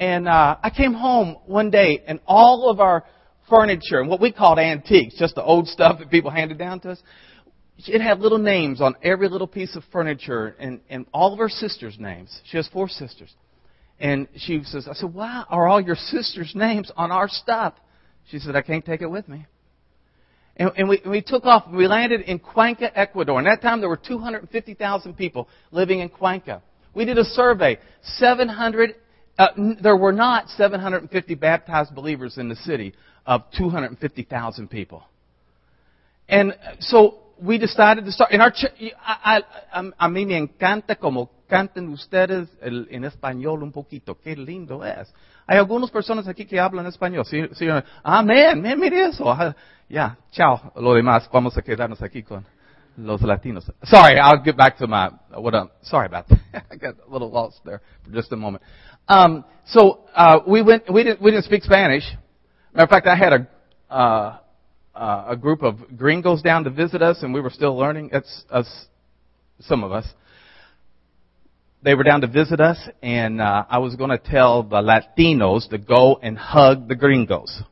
And 0.00 0.26
uh, 0.26 0.56
I 0.60 0.70
came 0.70 0.94
home 0.94 1.36
one 1.46 1.70
day 1.70 2.02
and 2.08 2.18
all 2.26 2.68
of 2.68 2.80
our 2.80 3.04
furniture 3.48 4.00
and 4.00 4.08
what 4.08 4.20
we 4.20 4.32
called 4.32 4.58
antiques, 4.58 5.16
just 5.16 5.36
the 5.36 5.44
old 5.44 5.68
stuff 5.68 6.00
that 6.00 6.10
people 6.10 6.32
handed 6.32 6.58
down 6.58 6.80
to 6.80 6.90
us, 6.90 7.02
it 7.78 8.00
had 8.00 8.20
little 8.20 8.38
names 8.38 8.80
on 8.80 8.94
every 9.02 9.28
little 9.28 9.46
piece 9.46 9.76
of 9.76 9.82
furniture 9.92 10.56
and, 10.58 10.80
and 10.88 11.06
all 11.12 11.32
of 11.32 11.38
her 11.38 11.48
sisters' 11.48 11.96
names. 11.98 12.40
She 12.44 12.56
has 12.56 12.68
four 12.68 12.88
sisters. 12.88 13.32
And 13.98 14.28
she 14.36 14.62
says, 14.64 14.86
I 14.88 14.94
said, 14.94 15.12
why 15.14 15.44
are 15.48 15.66
all 15.66 15.80
your 15.80 15.94
sisters' 15.94 16.52
names 16.54 16.90
on 16.96 17.10
our 17.10 17.28
stuff? 17.28 17.74
She 18.30 18.38
said, 18.38 18.56
I 18.56 18.62
can't 18.62 18.84
take 18.84 19.02
it 19.02 19.10
with 19.10 19.28
me. 19.28 19.46
And, 20.56 20.70
and 20.76 20.88
we, 20.88 21.02
we 21.08 21.22
took 21.22 21.44
off. 21.44 21.64
We 21.70 21.86
landed 21.86 22.22
in 22.22 22.38
Cuenca, 22.38 22.96
Ecuador. 22.98 23.38
And 23.38 23.46
that 23.46 23.62
time 23.62 23.80
there 23.80 23.88
were 23.88 23.96
250,000 23.96 25.14
people 25.14 25.48
living 25.70 26.00
in 26.00 26.08
Cuenca. 26.08 26.62
We 26.94 27.04
did 27.04 27.18
a 27.18 27.24
survey. 27.24 27.78
700, 28.02 28.94
uh, 29.38 29.48
there 29.82 29.96
were 29.96 30.12
not 30.12 30.48
750 30.50 31.34
baptized 31.34 31.94
believers 31.94 32.38
in 32.38 32.48
the 32.48 32.56
city 32.56 32.94
of 33.26 33.42
250,000 33.58 34.68
people. 34.70 35.04
And 36.28 36.54
so 36.80 37.18
we 37.40 37.58
decided 37.58 38.04
to 38.04 38.12
start. 38.12 38.32
In 38.32 38.40
our 38.40 38.50
church, 38.50 38.72
I, 38.80 39.42
I, 39.72 39.90
a 39.98 40.08
mí 40.08 40.26
me 40.26 40.36
encanta 40.36 40.96
como 40.96 41.30
canten 41.48 41.88
ustedes 41.88 42.48
el, 42.60 42.88
en 42.90 43.04
español 43.04 43.62
un 43.62 43.72
poquito. 43.72 44.18
Qué 44.18 44.36
lindo 44.36 44.84
es. 44.84 45.12
Hay 45.46 45.58
algunas 45.58 45.90
personas 45.90 46.26
aquí 46.26 46.44
que 46.44 46.58
hablan 46.58 46.86
español. 46.86 47.24
Sí, 47.24 47.42
sí, 47.52 47.66
amén, 48.02 48.80
mire 48.80 49.06
eso. 49.06 49.24
Ya, 49.36 49.54
yeah, 49.88 50.18
chao. 50.32 50.72
Lo 50.76 50.94
demás, 50.94 51.28
vamos 51.32 51.56
a 51.56 51.62
quedarnos 51.62 52.02
aquí 52.02 52.22
con 52.22 52.44
Los 52.96 53.22
Latinos. 53.22 53.70
Sorry, 53.84 54.18
I'll 54.18 54.42
get 54.42 54.56
back 54.56 54.76
to 54.78 54.86
my 54.86 55.10
what. 55.36 55.54
I'm, 55.54 55.70
sorry 55.82 56.06
about 56.06 56.26
that. 56.28 56.64
I 56.70 56.76
got 56.76 56.96
a 57.06 57.12
little 57.12 57.30
lost 57.30 57.60
there 57.64 57.80
for 58.04 58.10
just 58.10 58.32
a 58.32 58.36
moment. 58.36 58.62
Um, 59.08 59.44
so 59.66 60.00
uh, 60.14 60.40
we 60.46 60.62
went. 60.62 60.92
We 60.92 61.04
didn't. 61.04 61.22
We 61.22 61.30
didn't 61.30 61.44
speak 61.44 61.62
Spanish. 61.62 62.04
Matter 62.72 62.84
of 62.84 62.90
fact, 62.90 63.06
I 63.06 63.16
had 63.16 63.32
a 63.32 63.94
uh, 63.94 64.38
uh, 64.96 65.26
a 65.28 65.36
group 65.36 65.62
of 65.62 65.96
gringos 65.96 66.42
down 66.42 66.64
to 66.64 66.70
visit 66.70 67.02
us, 67.02 67.22
and 67.22 67.34
we 67.34 67.40
were 67.40 67.50
still 67.50 67.76
learning. 67.76 68.12
Us, 68.12 68.86
some 69.60 69.84
of 69.84 69.92
us. 69.92 70.06
they 71.82 71.94
were 71.94 72.02
down 72.02 72.22
to 72.22 72.26
visit 72.26 72.60
us, 72.60 72.78
and 73.02 73.40
uh, 73.40 73.64
I 73.68 73.78
was 73.78 73.94
going 73.94 74.10
to 74.10 74.18
tell 74.18 74.62
the 74.62 74.76
Latinos 74.76 75.68
to 75.70 75.78
go 75.78 76.18
and 76.20 76.36
hug 76.36 76.88
the 76.88 76.96
gringos. 76.96 77.62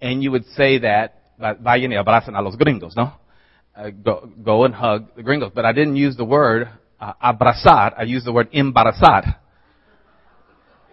And 0.00 0.22
you 0.22 0.30
would 0.30 0.44
say 0.56 0.78
that, 0.78 1.38
vayan 1.38 1.90
y 1.90 1.96
abracen 1.96 2.36
a 2.36 2.42
los 2.42 2.56
gringos, 2.56 2.94
no? 2.96 3.12
Uh, 3.74 3.90
go, 3.90 4.28
go 4.44 4.64
and 4.64 4.74
hug 4.74 5.14
the 5.16 5.22
gringos. 5.22 5.52
But 5.54 5.64
I 5.64 5.72
didn't 5.72 5.96
use 5.96 6.16
the 6.16 6.24
word 6.24 6.68
uh, 7.00 7.12
abrazar. 7.22 7.94
I 7.96 8.02
used 8.02 8.26
the 8.26 8.32
word 8.32 8.52
embarazar, 8.52 9.36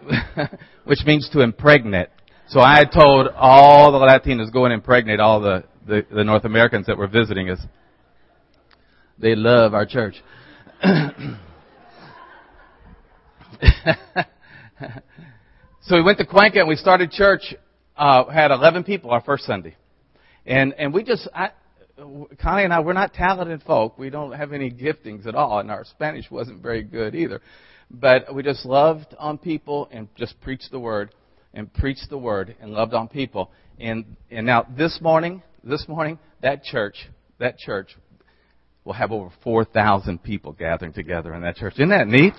which 0.84 1.00
means 1.04 1.28
to 1.30 1.40
impregnate. 1.40 2.08
So 2.50 2.60
I 2.60 2.78
had 2.78 2.90
told 2.92 3.28
all 3.36 3.92
the 3.92 3.98
Latinos 3.98 4.50
go 4.50 4.64
and 4.64 4.72
impregnate 4.72 5.20
all 5.20 5.38
the, 5.42 5.64
the, 5.86 6.06
the 6.10 6.24
North 6.24 6.46
Americans 6.46 6.86
that 6.86 6.96
were 6.96 7.06
visiting 7.06 7.50
us. 7.50 7.60
They 9.18 9.34
love 9.34 9.74
our 9.74 9.84
church. 9.84 10.14
so 15.82 15.96
we 15.96 16.02
went 16.02 16.16
to 16.18 16.24
Cuenca 16.24 16.60
and 16.60 16.68
we 16.68 16.76
started 16.76 17.10
church. 17.10 17.54
Uh, 17.94 18.24
had 18.30 18.50
11 18.50 18.84
people 18.84 19.10
our 19.10 19.20
first 19.20 19.44
Sunday, 19.44 19.76
and 20.46 20.72
and 20.78 20.94
we 20.94 21.02
just 21.02 21.28
I, 21.34 21.50
Connie 22.40 22.62
and 22.62 22.72
I 22.72 22.78
we're 22.78 22.92
not 22.92 23.12
talented 23.12 23.60
folk. 23.64 23.98
We 23.98 24.08
don't 24.08 24.32
have 24.32 24.52
any 24.52 24.70
giftings 24.70 25.26
at 25.26 25.34
all, 25.34 25.58
and 25.58 25.68
our 25.68 25.84
Spanish 25.84 26.30
wasn't 26.30 26.62
very 26.62 26.84
good 26.84 27.16
either. 27.16 27.42
But 27.90 28.32
we 28.32 28.44
just 28.44 28.64
loved 28.64 29.16
on 29.18 29.36
people 29.36 29.88
and 29.90 30.06
just 30.16 30.40
preached 30.40 30.70
the 30.70 30.78
word 30.78 31.12
and 31.54 31.72
preached 31.72 32.10
the 32.10 32.18
word 32.18 32.54
and 32.60 32.72
loved 32.72 32.94
on 32.94 33.08
people. 33.08 33.50
And 33.78 34.16
and 34.30 34.46
now 34.46 34.66
this 34.76 35.00
morning, 35.00 35.42
this 35.64 35.86
morning 35.88 36.18
that 36.42 36.62
church, 36.62 37.08
that 37.38 37.58
church 37.58 37.96
will 38.84 38.92
have 38.94 39.12
over 39.12 39.30
4,000 39.44 40.22
people 40.22 40.52
gathering 40.52 40.94
together 40.94 41.34
in 41.34 41.42
that 41.42 41.56
church. 41.56 41.74
Isn't 41.74 41.90
that 41.90 42.08
neat? 42.08 42.32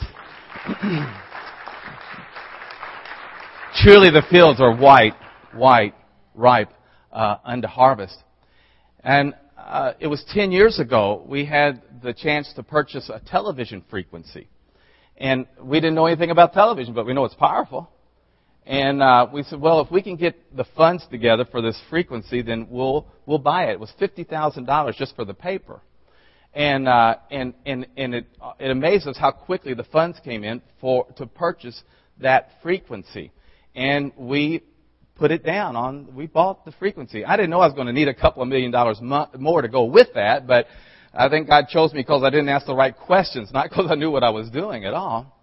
Truly 3.83 4.09
the 4.09 4.23
fields 4.31 4.59
are 4.59 4.75
white, 4.75 5.13
white, 5.53 5.93
ripe 6.33 6.71
uh, 7.11 7.35
unto 7.45 7.67
harvest. 7.67 8.17
And 9.01 9.35
uh, 9.57 9.93
it 9.99 10.07
was 10.07 10.23
10 10.33 10.51
years 10.51 10.79
ago 10.79 11.23
we 11.27 11.45
had 11.45 11.83
the 12.01 12.13
chance 12.13 12.51
to 12.55 12.63
purchase 12.63 13.09
a 13.09 13.19
television 13.19 13.83
frequency. 13.89 14.47
And 15.17 15.45
we 15.61 15.79
didn't 15.79 15.95
know 15.95 16.07
anything 16.07 16.31
about 16.31 16.53
television, 16.53 16.93
but 16.93 17.05
we 17.05 17.13
know 17.13 17.25
it's 17.25 17.35
powerful. 17.35 17.91
And 18.69 19.01
uh, 19.01 19.27
we 19.33 19.43
said, 19.43 19.59
well, 19.59 19.81
if 19.81 19.91
we 19.91 20.01
can 20.01 20.15
get 20.15 20.55
the 20.55 20.65
funds 20.77 21.05
together 21.09 21.43
for 21.43 21.61
this 21.61 21.77
frequency, 21.89 22.41
then 22.41 22.67
we'll 22.69 23.07
we'll 23.25 23.39
buy 23.39 23.65
it. 23.65 23.71
It 23.71 23.79
was 23.79 23.91
fifty 23.99 24.23
thousand 24.23 24.65
dollars 24.65 24.95
just 24.95 25.15
for 25.15 25.25
the 25.25 25.33
paper, 25.33 25.81
and 26.53 26.87
uh, 26.87 27.15
and 27.31 27.53
and 27.65 27.87
and 27.97 28.13
it 28.13 28.27
it 28.59 28.69
amazed 28.69 29.07
us 29.07 29.17
how 29.17 29.31
quickly 29.31 29.73
the 29.73 29.85
funds 29.85 30.19
came 30.23 30.43
in 30.43 30.61
for 30.79 31.07
to 31.17 31.25
purchase 31.25 31.81
that 32.19 32.51
frequency 32.61 33.31
and 33.75 34.11
we 34.17 34.61
put 35.15 35.31
it 35.31 35.43
down 35.43 35.75
on, 35.75 36.15
we 36.15 36.27
bought 36.27 36.65
the 36.65 36.71
frequency. 36.73 37.25
I 37.25 37.35
didn't 37.35 37.49
know 37.49 37.59
I 37.59 37.67
was 37.67 37.75
going 37.75 37.87
to 37.87 37.93
need 37.93 38.07
a 38.07 38.13
couple 38.13 38.41
of 38.41 38.47
million 38.47 38.71
dollars 38.71 38.99
more 39.01 39.61
to 39.61 39.67
go 39.67 39.85
with 39.85 40.07
that, 40.15 40.47
but 40.47 40.67
I 41.13 41.29
think 41.29 41.47
God 41.47 41.67
chose 41.69 41.93
me 41.93 42.01
because 42.01 42.23
I 42.23 42.29
didn't 42.29 42.49
ask 42.49 42.65
the 42.65 42.75
right 42.75 42.95
questions, 42.95 43.51
not 43.51 43.69
because 43.69 43.87
I 43.89 43.95
knew 43.95 44.11
what 44.11 44.23
I 44.23 44.29
was 44.29 44.49
doing 44.49 44.85
at 44.85 44.93
all. 44.93 45.38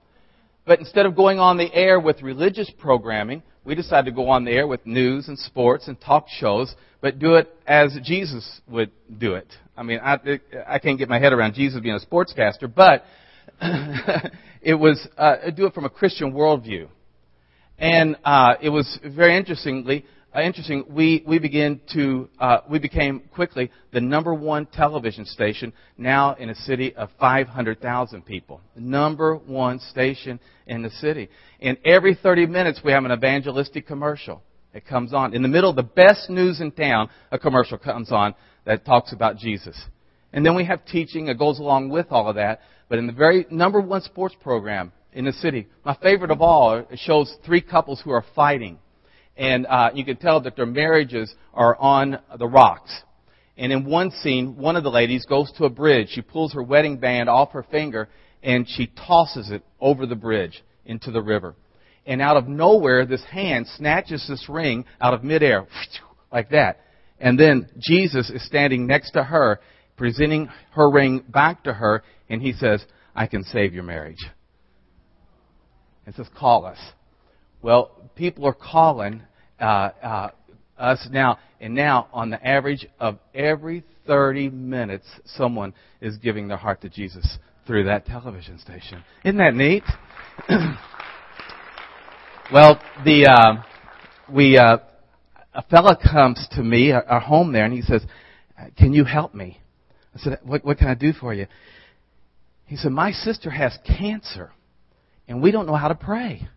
But 0.66 0.80
instead 0.80 1.06
of 1.06 1.14
going 1.14 1.38
on 1.38 1.56
the 1.56 1.72
air 1.72 2.00
with 2.00 2.22
religious 2.22 2.70
programming, 2.78 3.42
we 3.64 3.74
decided 3.74 4.06
to 4.06 4.12
go 4.12 4.28
on 4.28 4.44
the 4.44 4.50
air 4.50 4.66
with 4.66 4.84
news 4.84 5.28
and 5.28 5.38
sports 5.38 5.86
and 5.86 6.00
talk 6.00 6.26
shows, 6.28 6.74
but 7.00 7.18
do 7.18 7.34
it 7.36 7.48
as 7.66 7.96
Jesus 8.02 8.60
would 8.68 8.90
do 9.18 9.34
it. 9.34 9.46
I 9.76 9.84
mean, 9.84 10.00
I, 10.02 10.18
I 10.66 10.78
can't 10.80 10.98
get 10.98 11.08
my 11.08 11.20
head 11.20 11.32
around 11.32 11.54
Jesus 11.54 11.80
being 11.80 11.94
a 11.94 12.04
sportscaster, 12.04 12.72
but 12.72 13.04
it 14.60 14.74
was 14.74 15.06
uh, 15.16 15.50
do 15.54 15.66
it 15.66 15.74
from 15.74 15.84
a 15.84 15.90
Christian 15.90 16.32
worldview. 16.32 16.88
And 17.78 18.16
uh, 18.24 18.54
it 18.60 18.70
was 18.70 18.98
very 19.04 19.36
interestingly 19.36 20.04
uh, 20.36 20.42
interesting. 20.42 20.84
We 20.90 21.24
we 21.26 21.38
began 21.38 21.80
to 21.94 22.28
uh, 22.38 22.58
we 22.68 22.78
became 22.78 23.22
quickly 23.34 23.70
the 23.92 24.00
number 24.02 24.34
one 24.34 24.66
television 24.66 25.24
station 25.24 25.72
now 25.96 26.34
in 26.34 26.50
a 26.50 26.54
city 26.54 26.94
of 26.94 27.08
500,000 27.18 28.26
people. 28.26 28.60
Number 28.76 29.36
one 29.36 29.80
station 29.80 30.38
in 30.66 30.82
the 30.82 30.90
city. 30.90 31.30
And 31.60 31.78
every 31.86 32.14
30 32.14 32.46
minutes 32.46 32.80
we 32.84 32.92
have 32.92 33.04
an 33.04 33.12
evangelistic 33.12 33.86
commercial. 33.86 34.42
It 34.74 34.86
comes 34.86 35.14
on 35.14 35.32
in 35.32 35.40
the 35.40 35.48
middle 35.48 35.70
of 35.70 35.76
the 35.76 35.82
best 35.82 36.28
news 36.28 36.60
in 36.60 36.70
town. 36.70 37.08
A 37.32 37.38
commercial 37.38 37.78
comes 37.78 38.12
on 38.12 38.34
that 38.66 38.84
talks 38.84 39.14
about 39.14 39.38
Jesus. 39.38 39.80
And 40.34 40.44
then 40.44 40.54
we 40.54 40.66
have 40.66 40.84
teaching 40.84 41.26
that 41.26 41.38
goes 41.38 41.60
along 41.60 41.88
with 41.88 42.08
all 42.10 42.28
of 42.28 42.34
that. 42.36 42.60
But 42.90 42.98
in 42.98 43.06
the 43.06 43.12
very 43.14 43.46
number 43.50 43.80
one 43.80 44.02
sports 44.02 44.34
program 44.42 44.92
in 45.14 45.24
the 45.24 45.32
city. 45.32 45.66
My 45.82 45.96
favorite 46.02 46.30
of 46.30 46.42
all 46.42 46.76
it 46.76 46.98
shows 46.98 47.34
three 47.46 47.62
couples 47.62 48.02
who 48.04 48.10
are 48.10 48.24
fighting. 48.34 48.78
And 49.36 49.66
uh, 49.66 49.90
you 49.94 50.04
can 50.04 50.16
tell 50.16 50.40
that 50.42 50.56
their 50.56 50.66
marriages 50.66 51.34
are 51.52 51.76
on 51.76 52.18
the 52.38 52.46
rocks. 52.46 52.92
And 53.58 53.72
in 53.72 53.84
one 53.84 54.10
scene, 54.10 54.56
one 54.56 54.76
of 54.76 54.82
the 54.82 54.90
ladies 54.90 55.24
goes 55.24 55.50
to 55.52 55.64
a 55.64 55.70
bridge. 55.70 56.08
She 56.10 56.22
pulls 56.22 56.52
her 56.54 56.62
wedding 56.62 56.98
band 56.98 57.28
off 57.28 57.52
her 57.52 57.62
finger 57.62 58.08
and 58.42 58.66
she 58.68 58.86
tosses 59.06 59.50
it 59.50 59.62
over 59.80 60.06
the 60.06 60.14
bridge 60.14 60.62
into 60.84 61.10
the 61.10 61.22
river. 61.22 61.54
And 62.06 62.22
out 62.22 62.36
of 62.36 62.46
nowhere, 62.46 63.04
this 63.04 63.24
hand 63.24 63.66
snatches 63.76 64.26
this 64.28 64.48
ring 64.48 64.84
out 65.00 65.14
of 65.14 65.24
midair, 65.24 65.66
like 66.32 66.50
that. 66.50 66.80
And 67.18 67.38
then 67.38 67.68
Jesus 67.78 68.30
is 68.30 68.46
standing 68.46 68.86
next 68.86 69.12
to 69.12 69.24
her, 69.24 69.60
presenting 69.96 70.48
her 70.72 70.88
ring 70.90 71.24
back 71.28 71.64
to 71.64 71.72
her, 71.72 72.04
and 72.28 72.40
he 72.40 72.52
says, 72.52 72.84
I 73.14 73.26
can 73.26 73.42
save 73.44 73.74
your 73.74 73.82
marriage. 73.82 74.24
It 76.06 76.14
says, 76.14 76.26
call 76.38 76.66
us. 76.66 76.78
Well, 77.66 77.90
people 78.14 78.46
are 78.46 78.54
calling 78.54 79.22
uh, 79.58 79.64
uh, 80.00 80.30
us 80.78 81.08
now, 81.10 81.40
and 81.60 81.74
now 81.74 82.06
on 82.12 82.30
the 82.30 82.46
average 82.46 82.86
of 83.00 83.18
every 83.34 83.82
30 84.06 84.50
minutes, 84.50 85.04
someone 85.24 85.74
is 86.00 86.16
giving 86.18 86.46
their 86.46 86.58
heart 86.58 86.82
to 86.82 86.88
Jesus 86.88 87.38
through 87.66 87.86
that 87.86 88.06
television 88.06 88.60
station. 88.60 89.02
Isn't 89.24 89.38
that 89.38 89.56
neat? 89.56 89.82
well, 92.52 92.80
the 93.04 93.26
uh, 93.26 93.64
we 94.32 94.58
uh, 94.58 94.76
a 95.52 95.62
fella 95.62 95.96
comes 95.96 96.46
to 96.52 96.62
me, 96.62 96.92
our, 96.92 97.04
our 97.06 97.18
home 97.18 97.52
there, 97.52 97.64
and 97.64 97.74
he 97.74 97.82
says, 97.82 98.06
"Can 98.78 98.92
you 98.92 99.02
help 99.02 99.34
me?" 99.34 99.60
I 100.14 100.20
said, 100.20 100.38
"What, 100.44 100.64
what 100.64 100.78
can 100.78 100.86
I 100.86 100.94
do 100.94 101.12
for 101.12 101.34
you?" 101.34 101.48
He 102.66 102.76
said, 102.76 102.92
"My 102.92 103.10
sister 103.10 103.50
has 103.50 103.76
cancer." 103.84 104.52
and 105.28 105.42
we 105.42 105.50
don't 105.50 105.66
know 105.66 105.74
how 105.74 105.88
to 105.88 105.94
pray. 105.94 106.48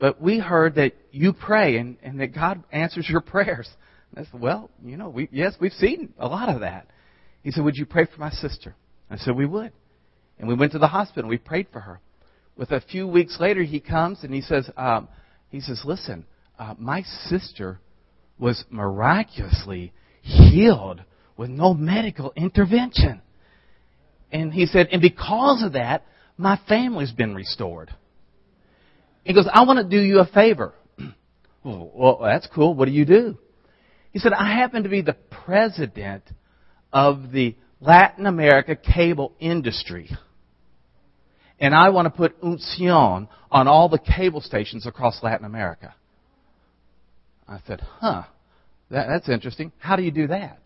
But 0.00 0.20
we 0.20 0.38
heard 0.38 0.76
that 0.76 0.94
you 1.12 1.34
pray 1.34 1.76
and, 1.76 1.98
and 2.02 2.18
that 2.20 2.34
God 2.34 2.64
answers 2.72 3.06
your 3.08 3.20
prayers. 3.20 3.68
And 4.10 4.26
I 4.26 4.30
said, 4.30 4.40
well, 4.40 4.70
you 4.82 4.96
know, 4.96 5.10
we, 5.10 5.28
yes, 5.30 5.54
we've 5.60 5.72
seen 5.72 6.14
a 6.18 6.26
lot 6.26 6.48
of 6.48 6.60
that. 6.60 6.88
He 7.42 7.50
said, 7.50 7.62
would 7.62 7.76
you 7.76 7.86
pray 7.86 8.06
for 8.06 8.18
my 8.18 8.30
sister? 8.30 8.74
I 9.10 9.18
said, 9.18 9.36
we 9.36 9.46
would. 9.46 9.72
And 10.38 10.48
we 10.48 10.54
went 10.54 10.72
to 10.72 10.78
the 10.78 10.86
hospital. 10.86 11.28
We 11.28 11.36
prayed 11.36 11.68
for 11.70 11.80
her. 11.80 12.00
With 12.56 12.70
a 12.70 12.80
few 12.80 13.06
weeks 13.06 13.38
later, 13.38 13.62
he 13.62 13.78
comes 13.78 14.24
and 14.24 14.32
he 14.32 14.40
says, 14.40 14.68
um, 14.76 15.08
he 15.50 15.60
says, 15.60 15.82
listen, 15.84 16.24
uh, 16.58 16.74
my 16.78 17.02
sister 17.26 17.78
was 18.38 18.64
miraculously 18.70 19.92
healed 20.22 21.02
with 21.36 21.50
no 21.50 21.74
medical 21.74 22.32
intervention. 22.36 23.20
And 24.32 24.52
he 24.52 24.66
said, 24.66 24.88
and 24.92 25.02
because 25.02 25.62
of 25.62 25.74
that, 25.74 26.06
my 26.38 26.58
family's 26.68 27.12
been 27.12 27.34
restored. 27.34 27.90
He 29.24 29.34
goes, 29.34 29.48
I 29.52 29.64
want 29.64 29.78
to 29.78 29.84
do 29.84 30.02
you 30.02 30.20
a 30.20 30.26
favor. 30.26 30.74
Oh, 31.62 31.90
well, 31.94 32.20
that's 32.22 32.48
cool. 32.54 32.72
What 32.72 32.86
do 32.86 32.90
you 32.90 33.04
do? 33.04 33.36
He 34.12 34.18
said, 34.18 34.32
I 34.32 34.54
happen 34.56 34.84
to 34.84 34.88
be 34.88 35.02
the 35.02 35.16
president 35.44 36.22
of 36.90 37.32
the 37.32 37.54
Latin 37.80 38.24
America 38.24 38.74
cable 38.74 39.34
industry. 39.38 40.08
And 41.58 41.74
I 41.74 41.90
want 41.90 42.06
to 42.06 42.10
put 42.10 42.40
Unsion 42.40 43.28
on 43.50 43.68
all 43.68 43.90
the 43.90 43.98
cable 43.98 44.40
stations 44.40 44.86
across 44.86 45.22
Latin 45.22 45.44
America. 45.44 45.94
I 47.46 47.58
said, 47.66 47.80
huh, 47.82 48.22
that, 48.90 49.08
that's 49.08 49.28
interesting. 49.28 49.70
How 49.78 49.96
do 49.96 50.02
you 50.02 50.10
do 50.10 50.28
that? 50.28 50.60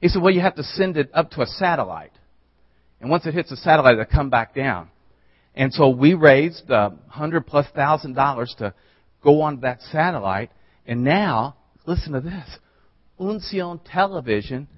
He 0.00 0.08
said, 0.08 0.20
well, 0.20 0.34
you 0.34 0.40
have 0.40 0.56
to 0.56 0.64
send 0.64 0.96
it 0.96 1.10
up 1.14 1.30
to 1.32 1.42
a 1.42 1.46
satellite. 1.46 2.12
And 3.00 3.10
once 3.10 3.26
it 3.26 3.34
hits 3.34 3.50
the 3.50 3.56
satellite, 3.56 3.92
it'll 3.92 4.06
come 4.06 4.30
back 4.30 4.54
down. 4.54 4.90
And 5.54 5.72
so 5.72 5.88
we 5.88 6.14
raised 6.14 6.68
a 6.70 6.74
uh, 6.74 6.90
hundred 7.08 7.46
plus 7.46 7.66
thousand 7.74 8.14
dollars 8.14 8.54
to 8.58 8.74
go 9.22 9.42
on 9.42 9.60
that 9.60 9.80
satellite. 9.92 10.50
And 10.86 11.04
now, 11.04 11.56
listen 11.86 12.12
to 12.12 12.20
this. 12.20 12.58
Unsion 13.18 13.80
Television 13.84 14.68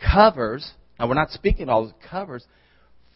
covers, 0.00 0.70
now 0.98 1.08
we're 1.08 1.14
not 1.14 1.30
speaking 1.30 1.68
all 1.68 1.84
this, 1.84 1.94
covers 2.08 2.44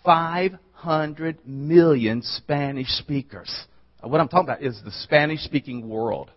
500 0.04 1.46
million 1.46 2.22
Spanish 2.22 2.88
speakers. 2.88 3.52
What 4.02 4.20
I'm 4.20 4.28
talking 4.28 4.48
about 4.48 4.62
is 4.62 4.80
the 4.84 4.92
Spanish 4.92 5.40
speaking 5.40 5.88
world. 5.88 6.30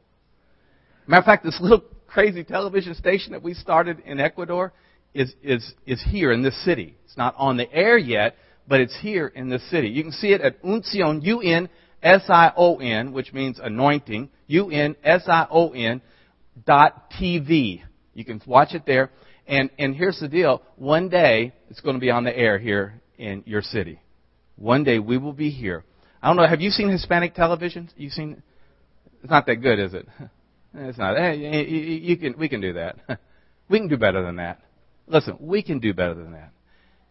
Matter 1.08 1.20
of 1.20 1.26
fact, 1.26 1.44
this 1.44 1.60
little 1.62 1.84
crazy 2.08 2.44
television 2.44 2.96
station 2.96 3.34
that 3.34 3.44
we 3.44 3.54
started 3.54 4.00
in 4.06 4.20
Ecuador 4.20 4.74
is, 5.14 5.34
is, 5.44 5.74
is 5.86 6.04
here 6.08 6.32
in 6.32 6.42
this 6.42 6.64
city. 6.64 6.96
It's 7.06 7.18
not 7.18 7.36
on 7.38 7.58
the 7.58 7.72
air 7.72 7.98
yet, 7.98 8.36
but 8.70 8.80
it's 8.80 8.98
here 9.02 9.28
in 9.28 9.50
the 9.50 9.60
city. 9.72 9.90
You 9.90 10.04
can 10.04 10.12
see 10.12 10.32
it 10.32 10.42
at 10.42 10.62
Unsion, 10.62 11.24
U-N-S-I-O-N, 11.24 13.12
which 13.12 13.34
means 13.34 13.60
anointing, 13.62 14.30
U-N-S-I-O-N 14.46 16.02
dot 16.66 17.12
TV. 17.20 17.82
You 18.14 18.26
can 18.26 18.40
watch 18.46 18.76
it 18.76 18.84
there. 18.86 19.10
And, 19.48 19.72
and 19.80 19.96
here's 19.96 20.20
the 20.20 20.28
deal. 20.28 20.62
One 20.76 21.10
day, 21.10 21.54
it's 21.70 21.82
going 21.82 21.96
to 21.96 22.00
be 22.00 22.12
on 22.12 22.24
the 22.24 22.38
air 22.38 22.60
here 22.60 23.02
in 23.18 23.42
your 23.48 23.64
city. 23.64 24.00
One 24.56 24.84
day 24.84 25.00
we 25.00 25.18
will 25.18 25.34
be 25.34 25.50
here. 25.50 25.84
I 26.22 26.28
don't 26.28 26.38
know, 26.38 26.48
have 26.48 26.62
you 26.62 26.70
seen 26.70 26.90
Hispanic 26.90 27.34
television? 27.34 27.90
You've 27.98 28.14
seen, 28.14 28.44
it's 29.24 29.32
not 29.32 29.48
that 29.48 29.56
good, 29.56 29.80
is 29.80 29.94
it? 29.94 30.08
It's 30.72 31.00
not. 31.00 31.18
Hey, 31.18 31.66
you 31.68 32.16
can, 32.16 32.38
we 32.38 32.48
can 32.48 32.62
do 32.62 32.74
that. 32.74 32.98
We 33.70 33.80
can 33.80 33.88
do 33.88 33.98
better 33.98 34.24
than 34.24 34.36
that. 34.36 34.62
Listen, 35.08 35.38
we 35.40 35.64
can 35.64 35.80
do 35.80 35.94
better 35.94 36.14
than 36.14 36.32
that. 36.34 36.52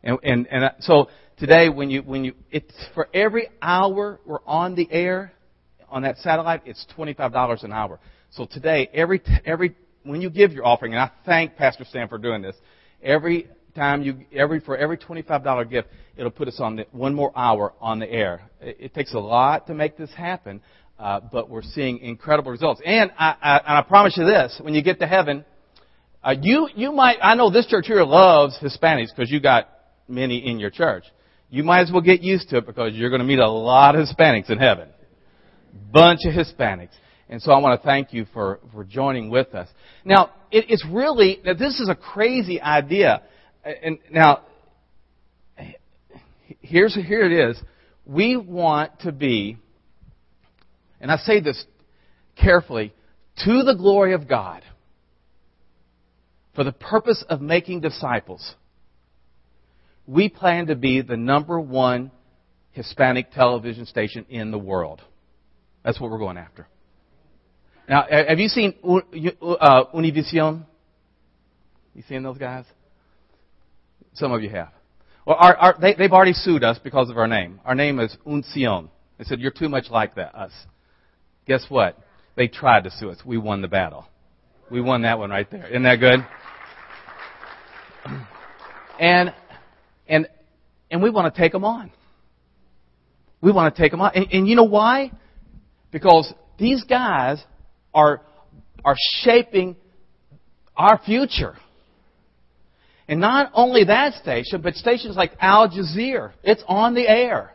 And, 0.02 0.18
and, 0.22 0.46
and 0.48 0.70
so 0.80 1.08
today 1.38 1.68
when 1.68 1.90
you, 1.90 2.02
when 2.02 2.24
you, 2.24 2.34
it's 2.50 2.74
for 2.94 3.08
every 3.12 3.48
hour 3.60 4.20
we're 4.24 4.44
on 4.46 4.74
the 4.74 4.90
air 4.90 5.32
on 5.88 6.02
that 6.02 6.18
satellite, 6.18 6.62
it's 6.66 6.84
$25 6.96 7.64
an 7.64 7.72
hour. 7.72 7.98
So 8.30 8.46
today, 8.46 8.90
every, 8.92 9.22
every, 9.44 9.74
when 10.02 10.20
you 10.20 10.30
give 10.30 10.52
your 10.52 10.66
offering, 10.66 10.92
and 10.92 11.00
I 11.00 11.10
thank 11.24 11.56
Pastor 11.56 11.84
Stan 11.88 12.08
for 12.08 12.18
doing 12.18 12.42
this, 12.42 12.54
every 13.02 13.48
time 13.74 14.02
you, 14.02 14.26
every, 14.32 14.60
for 14.60 14.76
every 14.76 14.98
$25 14.98 15.70
gift, 15.70 15.88
it'll 16.16 16.30
put 16.30 16.48
us 16.48 16.60
on 16.60 16.76
the, 16.76 16.86
one 16.92 17.14
more 17.14 17.32
hour 17.36 17.72
on 17.80 17.98
the 17.98 18.10
air. 18.10 18.42
It, 18.60 18.76
it 18.80 18.94
takes 18.94 19.14
a 19.14 19.18
lot 19.18 19.66
to 19.68 19.74
make 19.74 19.96
this 19.96 20.10
happen, 20.12 20.60
uh, 20.98 21.20
but 21.20 21.48
we're 21.48 21.62
seeing 21.62 21.98
incredible 21.98 22.50
results. 22.50 22.82
And 22.84 23.10
I, 23.18 23.34
I, 23.40 23.56
and 23.58 23.78
I 23.78 23.82
promise 23.82 24.16
you 24.16 24.24
this, 24.24 24.60
when 24.62 24.74
you 24.74 24.82
get 24.82 24.98
to 25.00 25.06
heaven, 25.06 25.44
uh, 26.22 26.34
you, 26.40 26.68
you 26.74 26.92
might, 26.92 27.18
I 27.22 27.34
know 27.34 27.50
this 27.50 27.66
church 27.66 27.86
here 27.86 28.02
loves 28.02 28.58
Hispanics 28.60 29.08
because 29.16 29.30
you 29.30 29.40
got 29.40 29.68
many 30.08 30.38
in 30.46 30.58
your 30.58 30.70
church. 30.70 31.04
You 31.50 31.62
might 31.64 31.80
as 31.80 31.92
well 31.92 32.02
get 32.02 32.20
used 32.20 32.50
to 32.50 32.58
it 32.58 32.66
because 32.66 32.94
you're 32.94 33.10
going 33.10 33.20
to 33.20 33.26
meet 33.26 33.38
a 33.38 33.48
lot 33.48 33.96
of 33.96 34.06
Hispanics 34.06 34.50
in 34.50 34.58
heaven. 34.58 34.88
Bunch 35.92 36.20
of 36.24 36.34
Hispanics. 36.34 36.92
And 37.30 37.42
so 37.42 37.52
I 37.52 37.58
want 37.58 37.80
to 37.80 37.86
thank 37.86 38.12
you 38.12 38.26
for, 38.32 38.60
for 38.72 38.84
joining 38.84 39.30
with 39.30 39.54
us. 39.54 39.68
Now, 40.04 40.30
it, 40.50 40.66
it's 40.68 40.84
really, 40.90 41.40
now 41.44 41.54
this 41.54 41.78
is 41.80 41.88
a 41.88 41.94
crazy 41.94 42.60
idea. 42.60 43.22
And 43.64 43.98
now, 44.10 44.42
here's, 46.60 46.94
here 46.94 47.22
it 47.22 47.50
is. 47.50 47.60
We 48.06 48.36
want 48.36 49.00
to 49.00 49.12
be, 49.12 49.58
and 51.00 51.10
I 51.10 51.16
say 51.18 51.40
this 51.40 51.62
carefully, 52.36 52.94
to 53.44 53.62
the 53.62 53.74
glory 53.74 54.14
of 54.14 54.26
God, 54.26 54.62
for 56.54 56.64
the 56.64 56.72
purpose 56.72 57.22
of 57.28 57.40
making 57.40 57.82
disciples 57.82 58.54
we 60.08 60.30
plan 60.30 60.66
to 60.68 60.74
be 60.74 61.02
the 61.02 61.18
number 61.18 61.60
one 61.60 62.10
Hispanic 62.72 63.30
television 63.30 63.84
station 63.84 64.24
in 64.30 64.50
the 64.50 64.58
world. 64.58 65.02
That's 65.84 66.00
what 66.00 66.10
we're 66.10 66.18
going 66.18 66.38
after. 66.38 66.66
Now, 67.88 68.06
have 68.10 68.38
you 68.38 68.48
seen 68.48 68.74
uh, 68.82 69.84
Univision? 69.94 70.64
You 71.94 72.02
seen 72.08 72.22
those 72.22 72.38
guys? 72.38 72.64
Some 74.14 74.32
of 74.32 74.42
you 74.42 74.48
have. 74.50 74.70
Well, 75.26 75.36
our, 75.38 75.56
our, 75.56 75.76
they, 75.78 75.94
have 75.98 76.12
already 76.12 76.32
sued 76.32 76.64
us 76.64 76.78
because 76.82 77.10
of 77.10 77.18
our 77.18 77.28
name. 77.28 77.60
Our 77.64 77.74
name 77.74 78.00
is 78.00 78.16
Unsion. 78.26 78.88
They 79.18 79.24
said, 79.24 79.40
you're 79.40 79.50
too 79.50 79.68
much 79.68 79.90
like 79.90 80.14
that, 80.14 80.34
us. 80.34 80.52
Guess 81.46 81.66
what? 81.68 81.98
They 82.34 82.48
tried 82.48 82.84
to 82.84 82.90
sue 82.90 83.10
us. 83.10 83.18
We 83.26 83.36
won 83.36 83.60
the 83.60 83.68
battle. 83.68 84.06
We 84.70 84.80
won 84.80 85.02
that 85.02 85.18
one 85.18 85.30
right 85.30 85.50
there. 85.50 85.66
Isn't 85.66 85.82
that 85.82 85.96
good? 85.96 86.20
And 89.00 89.32
and, 90.08 90.28
and 90.90 91.02
we 91.02 91.10
want 91.10 91.32
to 91.32 91.40
take 91.40 91.52
them 91.52 91.64
on. 91.64 91.90
We 93.40 93.52
want 93.52 93.74
to 93.74 93.82
take 93.82 93.90
them 93.90 94.00
on. 94.00 94.12
And, 94.14 94.26
and 94.32 94.48
you 94.48 94.56
know 94.56 94.64
why? 94.64 95.12
Because 95.90 96.32
these 96.58 96.82
guys 96.84 97.42
are, 97.94 98.22
are 98.84 98.96
shaping 99.22 99.76
our 100.76 101.00
future. 101.04 101.56
And 103.06 103.20
not 103.20 103.50
only 103.54 103.84
that 103.84 104.14
station, 104.14 104.60
but 104.60 104.74
stations 104.74 105.16
like 105.16 105.32
Al 105.40 105.68
Jazeera. 105.68 106.32
It's 106.42 106.62
on 106.68 106.94
the 106.94 107.08
air. 107.08 107.54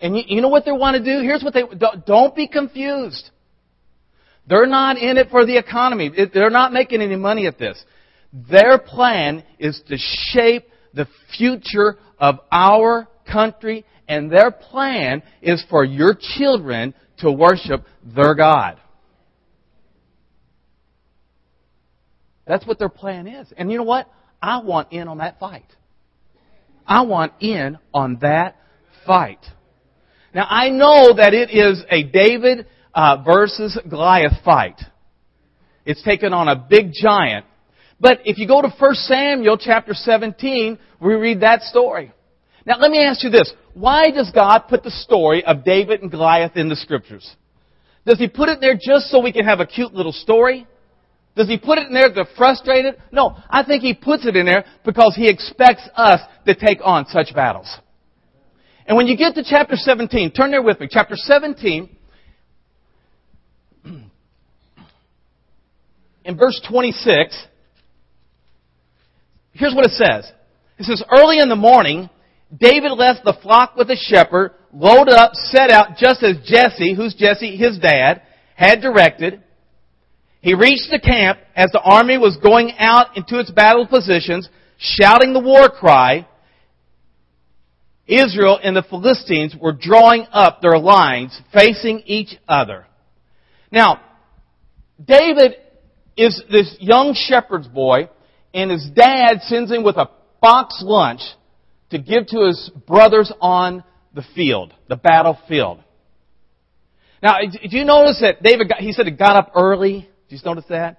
And 0.00 0.16
you, 0.16 0.22
you 0.26 0.40
know 0.40 0.48
what 0.48 0.64
they 0.64 0.72
want 0.72 0.96
to 0.96 1.04
do? 1.04 1.22
Here's 1.22 1.42
what 1.42 1.54
they, 1.54 1.64
don't 2.06 2.34
be 2.34 2.48
confused. 2.48 3.30
They're 4.48 4.66
not 4.66 4.96
in 4.96 5.18
it 5.18 5.28
for 5.30 5.44
the 5.44 5.58
economy. 5.58 6.10
They're 6.32 6.50
not 6.50 6.72
making 6.72 7.02
any 7.02 7.16
money 7.16 7.46
at 7.46 7.58
this. 7.58 7.82
Their 8.32 8.78
plan 8.78 9.44
is 9.58 9.82
to 9.88 9.96
shape 9.98 10.68
the 10.94 11.06
future 11.36 11.96
of 12.18 12.40
our 12.50 13.08
country, 13.30 13.84
and 14.08 14.30
their 14.30 14.50
plan 14.50 15.22
is 15.42 15.64
for 15.68 15.84
your 15.84 16.16
children 16.36 16.94
to 17.18 17.30
worship 17.30 17.84
their 18.04 18.34
God. 18.34 18.78
That's 22.46 22.66
what 22.66 22.78
their 22.78 22.88
plan 22.88 23.26
is. 23.26 23.52
And 23.56 23.70
you 23.70 23.78
know 23.78 23.84
what? 23.84 24.10
I 24.40 24.62
want 24.62 24.92
in 24.92 25.08
on 25.08 25.18
that 25.18 25.38
fight. 25.38 25.66
I 26.86 27.02
want 27.02 27.34
in 27.40 27.78
on 27.92 28.18
that 28.22 28.56
fight. 29.06 29.44
Now 30.34 30.46
I 30.48 30.70
know 30.70 31.14
that 31.14 31.34
it 31.34 31.50
is 31.50 31.82
a 31.90 32.04
David 32.04 32.66
uh, 32.94 33.22
versus 33.24 33.78
Goliath 33.88 34.42
fight. 34.44 34.80
It's 35.84 36.02
taken 36.02 36.32
on 36.32 36.48
a 36.48 36.56
big 36.56 36.92
giant 36.92 37.44
but 38.00 38.20
if 38.24 38.38
you 38.38 38.46
go 38.46 38.62
to 38.62 38.68
1 38.68 38.94
Samuel 38.94 39.58
chapter 39.58 39.94
17, 39.94 40.78
we 41.00 41.14
read 41.14 41.40
that 41.40 41.62
story. 41.62 42.12
Now 42.64 42.78
let 42.78 42.90
me 42.90 43.02
ask 43.02 43.24
you 43.24 43.30
this. 43.30 43.52
Why 43.74 44.10
does 44.10 44.30
God 44.32 44.64
put 44.68 44.82
the 44.82 44.90
story 44.90 45.44
of 45.44 45.64
David 45.64 46.02
and 46.02 46.10
Goliath 46.10 46.56
in 46.56 46.68
the 46.68 46.76
scriptures? 46.76 47.28
Does 48.06 48.18
he 48.18 48.28
put 48.28 48.48
it 48.48 48.60
there 48.60 48.74
just 48.74 49.06
so 49.10 49.20
we 49.20 49.32
can 49.32 49.44
have 49.44 49.60
a 49.60 49.66
cute 49.66 49.94
little 49.94 50.12
story? 50.12 50.66
Does 51.36 51.48
he 51.48 51.56
put 51.56 51.78
it 51.78 51.86
in 51.86 51.94
there 51.94 52.12
to 52.12 52.24
frustrate 52.36 52.84
it? 52.84 52.98
No, 53.12 53.36
I 53.48 53.62
think 53.62 53.82
he 53.82 53.94
puts 53.94 54.26
it 54.26 54.34
in 54.34 54.44
there 54.44 54.64
because 54.84 55.14
he 55.14 55.28
expects 55.28 55.88
us 55.94 56.20
to 56.46 56.54
take 56.54 56.80
on 56.82 57.06
such 57.06 57.34
battles. 57.34 57.72
And 58.86 58.96
when 58.96 59.06
you 59.06 59.16
get 59.16 59.34
to 59.34 59.44
chapter 59.44 59.76
17, 59.76 60.32
turn 60.32 60.50
there 60.50 60.62
with 60.62 60.80
me. 60.80 60.88
Chapter 60.90 61.14
17, 61.14 61.96
in 66.24 66.36
verse 66.36 66.60
26, 66.68 67.47
Here's 69.58 69.74
what 69.74 69.86
it 69.86 69.92
says. 69.92 70.30
It 70.78 70.84
says, 70.84 71.02
early 71.10 71.40
in 71.40 71.48
the 71.48 71.56
morning, 71.56 72.08
David 72.56 72.92
left 72.92 73.24
the 73.24 73.36
flock 73.42 73.74
with 73.76 73.90
a 73.90 73.96
shepherd, 73.96 74.52
loaded 74.72 75.14
up, 75.14 75.34
set 75.34 75.70
out 75.70 75.96
just 75.98 76.22
as 76.22 76.36
Jesse, 76.44 76.94
who's 76.94 77.14
Jesse, 77.14 77.56
his 77.56 77.78
dad, 77.78 78.22
had 78.54 78.80
directed. 78.80 79.42
He 80.40 80.54
reached 80.54 80.88
the 80.92 81.00
camp 81.00 81.40
as 81.56 81.70
the 81.72 81.80
army 81.80 82.18
was 82.18 82.38
going 82.40 82.72
out 82.78 83.16
into 83.16 83.40
its 83.40 83.50
battle 83.50 83.88
positions, 83.88 84.48
shouting 84.78 85.32
the 85.32 85.40
war 85.40 85.68
cry. 85.68 86.28
Israel 88.06 88.60
and 88.62 88.76
the 88.76 88.84
Philistines 88.88 89.56
were 89.60 89.72
drawing 89.72 90.24
up 90.30 90.62
their 90.62 90.78
lines, 90.78 91.38
facing 91.52 92.02
each 92.06 92.36
other. 92.46 92.86
Now, 93.72 94.00
David 95.04 95.56
is 96.16 96.40
this 96.48 96.76
young 96.78 97.14
shepherd's 97.14 97.68
boy 97.68 98.08
and 98.58 98.72
his 98.72 98.90
dad 98.92 99.42
sends 99.42 99.70
him 99.70 99.84
with 99.84 99.96
a 99.96 100.10
box 100.42 100.82
lunch 100.84 101.20
to 101.90 101.98
give 101.98 102.26
to 102.26 102.46
his 102.46 102.70
brothers 102.88 103.32
on 103.40 103.84
the 104.14 104.24
field, 104.34 104.74
the 104.88 104.96
battlefield. 104.96 105.78
Now, 107.22 107.36
did 107.38 107.72
you 107.72 107.84
notice 107.84 108.18
that 108.20 108.42
David, 108.42 108.68
got, 108.68 108.80
he 108.80 108.92
said 108.92 109.06
he 109.06 109.12
got 109.12 109.36
up 109.36 109.52
early? 109.54 110.08
Did 110.28 110.40
you 110.40 110.44
notice 110.44 110.64
that? 110.70 110.98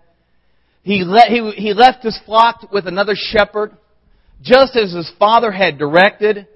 He, 0.84 1.00
he, 1.00 1.52
he 1.52 1.74
left 1.74 2.04
his 2.04 2.18
flock 2.26 2.72
with 2.72 2.88
another 2.88 3.14
shepherd, 3.16 3.76
just 4.42 4.78
as 4.78 4.94
his 4.94 5.12
father 5.20 5.52
had 5.52 5.78
directed. 5.78 6.48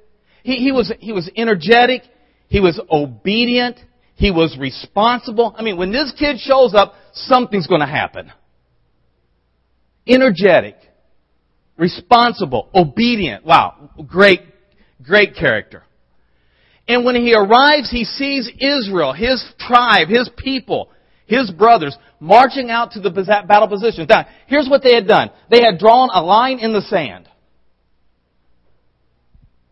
He, 0.43 0.55
he, 0.55 0.71
was, 0.71 0.91
he 0.99 1.11
was 1.11 1.29
energetic. 1.35 2.03
He 2.47 2.61
was 2.61 2.79
obedient. 2.89 3.77
He 4.15 4.31
was 4.31 4.57
responsible. 4.57 5.53
I 5.57 5.63
mean, 5.63 5.75
when 5.77 5.91
this 5.91 6.13
kid 6.17 6.37
shows 6.39 6.73
up, 6.73 6.93
something's 7.13 7.67
going 7.67 7.81
to 7.81 7.87
happen 7.87 8.31
energetic, 10.07 10.75
responsible, 11.77 12.69
obedient. 12.73 13.45
Wow, 13.45 13.89
great, 14.07 14.41
great 15.01 15.35
character. 15.35 15.83
And 16.87 17.05
when 17.05 17.15
he 17.15 17.33
arrives, 17.33 17.89
he 17.89 18.03
sees 18.03 18.49
Israel, 18.59 19.13
his 19.13 19.43
tribe, 19.59 20.09
his 20.09 20.29
people, 20.37 20.89
his 21.25 21.49
brothers, 21.51 21.97
marching 22.19 22.69
out 22.69 22.91
to 22.91 22.99
the 22.99 23.09
battle 23.47 23.67
positions. 23.67 24.07
Now, 24.09 24.27
here's 24.47 24.67
what 24.69 24.83
they 24.83 24.93
had 24.93 25.07
done. 25.07 25.29
They 25.49 25.61
had 25.63 25.79
drawn 25.79 26.09
a 26.13 26.21
line 26.21 26.59
in 26.59 26.73
the 26.73 26.81
sand. 26.81 27.29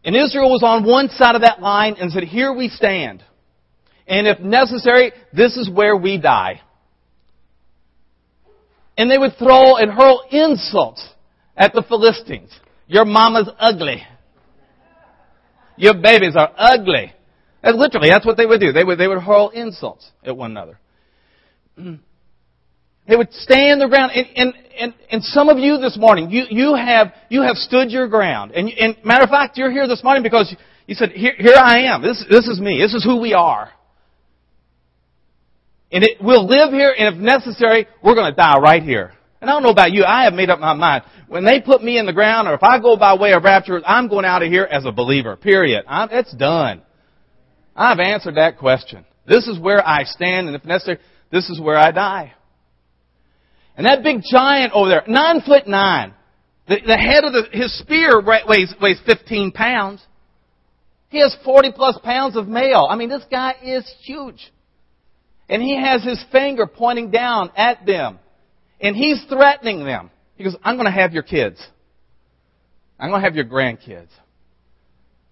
And 0.04 0.16
Israel 0.16 0.50
was 0.50 0.64
on 0.64 0.86
one 0.86 1.10
side 1.10 1.36
of 1.36 1.42
that 1.42 1.62
line 1.62 1.96
and 2.00 2.12
said, 2.12 2.24
here 2.24 2.54
we 2.54 2.70
stand. 2.70 3.24
And 4.08 4.26
if 4.26 4.40
necessary, 4.40 5.12
this 5.34 5.58
is 5.58 5.70
where 5.70 5.96
we 5.96 6.18
die 6.18 6.62
and 8.98 9.10
they 9.10 9.18
would 9.18 9.36
throw 9.38 9.78
and 9.78 9.92
hurl 9.92 10.24
insults 10.32 11.08
at 11.56 11.74
the 11.74 11.84
Philistines. 11.88 12.52
Your 12.88 13.06
mama's 13.06 13.50
ugly. 13.60 14.04
Your 15.78 15.94
babies 15.96 16.36
are 16.36 16.52
ugly. 16.58 17.14
And 17.64 17.78
literally, 17.78 18.10
that's 18.10 18.26
what 18.26 18.38
they 18.38 18.46
would 18.46 18.60
do. 18.60 18.72
They 18.72 18.84
would, 18.84 19.00
they 19.00 19.08
would 19.08 19.20
hurl 19.20 19.50
insults 19.50 20.10
at 20.24 20.36
one 20.36 20.52
another. 20.52 20.80
They 23.08 23.16
would 23.16 23.34
stand 23.34 23.82
their 23.82 23.90
ground. 23.90 24.12
And, 24.14 24.28
and, 24.36 24.54
and, 24.80 24.94
and 25.10 25.24
some 25.24 25.50
of 25.50 25.58
you 25.58 25.78
this 25.80 25.98
morning, 25.98 26.30
you, 26.30 26.44
you, 26.50 26.76
have, 26.76 27.12
you 27.30 27.42
have 27.42 27.56
stood 27.56 27.92
your 27.92 28.08
ground. 28.08 28.52
And, 28.52 28.70
and 28.70 28.96
matter 29.04 29.24
of 29.24 29.30
fact, 29.30 29.58
you're 29.58 29.72
here 29.72 29.88
this 29.88 30.04
morning 30.04 30.24
because 30.24 30.56
you 30.88 30.96
said, 30.96 31.10
here, 31.10 31.34
here 31.38 31.56
I 31.58 31.94
am. 31.94 32.02
This, 32.02 32.24
this 32.30 32.48
is 32.48 32.60
me. 32.62 32.80
This 32.80 32.94
is 32.94 33.04
who 33.04 33.20
we 33.20 33.34
are. 33.34 33.70
And 35.92 36.04
it, 36.04 36.18
we'll 36.22 36.48
live 36.48 36.72
here, 36.72 36.96
and 36.98 37.14
if 37.14 37.22
necessary, 37.22 37.86
we're 38.02 38.16
going 38.16 38.32
to 38.32 38.36
die 38.36 38.60
right 38.60 38.82
here. 38.82 39.12
And 39.41 39.49
I 39.49 39.54
don't 39.54 39.63
know 39.63 39.69
about 39.69 39.91
you, 39.91 40.04
I 40.04 40.25
have 40.25 40.34
made 40.34 40.51
up 40.51 40.60
my 40.60 40.73
mind. 40.73 41.04
When 41.27 41.43
they 41.43 41.60
put 41.62 41.84
me 41.84 41.97
in 41.97 42.06
the 42.06 42.13
ground, 42.13 42.47
or 42.47 42.54
if 42.54 42.62
I 42.62 42.80
go 42.80 42.95
by 42.95 43.15
way 43.15 43.34
of 43.34 43.43
rapture, 43.43 43.82
I'm 43.86 44.08
going 44.08 44.23
out 44.23 44.43
of 44.43 44.49
here 44.49 44.67
as 44.69 44.86
a 44.86 44.91
believer. 44.91 45.36
Period. 45.36 45.84
I'm, 45.88 46.10
it's 46.12 46.34
done. 46.36 46.84
I've 47.75 47.99
answered 47.99 48.36
that 48.36 48.60
question. 48.60 49.04
This 49.27 49.47
is 49.47 49.58
where 49.58 49.86
I 49.86 50.04
stand, 50.04 50.47
and 50.47 50.56
if 50.56 50.63
necessary, 50.63 50.99
this 51.32 51.49
is 51.49 51.60
where 51.60 51.77
I 51.77 51.91
die. 51.91 52.34
And 53.75 53.88
that 53.88 54.04
big 54.04 54.21
giant 54.30 54.73
over 54.73 54.89
there, 54.89 55.04
nine 55.08 55.41
foot 55.41 55.67
nine, 55.67 56.13
the, 56.67 56.77
the 56.86 56.97
head 56.97 57.23
of 57.23 57.34
the, 57.34 57.45
his 57.51 57.75
spear 57.80 58.21
weighs, 58.21 58.73
weighs 58.80 58.99
15 59.06 59.51
pounds. 59.54 60.06
He 61.10 61.19
has 61.19 61.36
40 61.43 61.71
plus 61.71 61.97
pounds 62.04 62.38
of 62.38 62.47
mail. 62.47 62.88
I 62.89 62.95
mean, 62.95 63.10
this 63.10 63.25
guy 63.30 63.56
is 63.63 63.91
huge. 64.04 64.51
And 65.49 65.62
he 65.62 65.80
has 65.80 66.04
his 66.04 66.23
finger 66.32 66.67
pointing 66.67 67.12
down 67.12 67.51
at 67.58 67.86
them. 67.86 68.19
And 68.82 68.96
he's 68.96 69.24
threatening 69.30 69.86
them. 69.86 70.10
He 70.36 70.44
goes, 70.44 70.56
I'm 70.63 70.76
going 70.76 70.86
to 70.86 70.91
have 70.91 71.13
your 71.13 71.24
kids. 71.24 71.63
I'm 73.00 73.10
going 73.10 73.22
to 73.22 73.26
have 73.26 73.36
your 73.36 73.46
grandkids. 73.46 74.10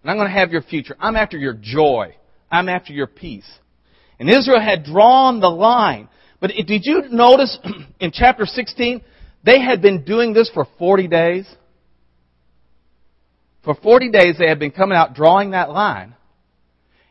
And 0.02 0.12
I'm 0.12 0.18
going 0.18 0.28
to 0.28 0.34
have 0.34 0.52
your 0.52 0.62
future. 0.62 0.96
I'm 1.00 1.16
after 1.16 1.38
your 1.38 1.54
joy. 1.60 2.16
I'm 2.52 2.70
after 2.70 2.94
your 2.94 3.08
peace. 3.08 3.50
And 4.20 4.30
Israel 4.30 4.62
had 4.62 4.84
drawn 4.84 5.40
the 5.40 5.50
line. 5.50 6.10
But 6.40 6.52
did 6.52 6.82
you 6.86 7.04
notice 7.10 7.58
in 8.00 8.12
chapter 8.12 8.46
16, 8.46 9.02
they 9.44 9.62
had 9.62 9.82
been 9.82 10.04
doing 10.04 10.34
this 10.34 10.50
for 10.54 10.68
40 10.78 11.08
days? 11.08 11.48
For 13.64 13.76
40 13.76 14.12
days 14.12 14.36
they 14.38 14.48
had 14.48 14.60
been 14.60 14.72
coming 14.72 14.98
out 14.98 15.16
drawing 15.16 15.52
that 15.52 15.70
line. 15.70 16.16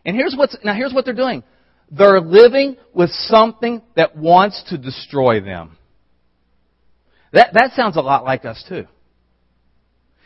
And 0.05 0.17
here's 0.17 0.35
what's, 0.37 0.57
now 0.65 0.75
here's 0.75 0.93
what 0.95 1.05
they're 1.05 1.15
doing. 1.15 1.43
They're 1.91 2.21
living 2.21 2.77
with 2.95 3.11
something 3.11 3.83
that 3.97 4.17
wants 4.17 4.63
to 4.69 4.79
destroy 4.79 5.41
them. 5.41 5.78
That, 7.33 7.51
that 7.55 7.73
sounds 7.75 7.97
a 7.97 8.01
lot 8.01 8.25
like 8.25 8.45
us 8.45 8.65
too. 8.69 8.87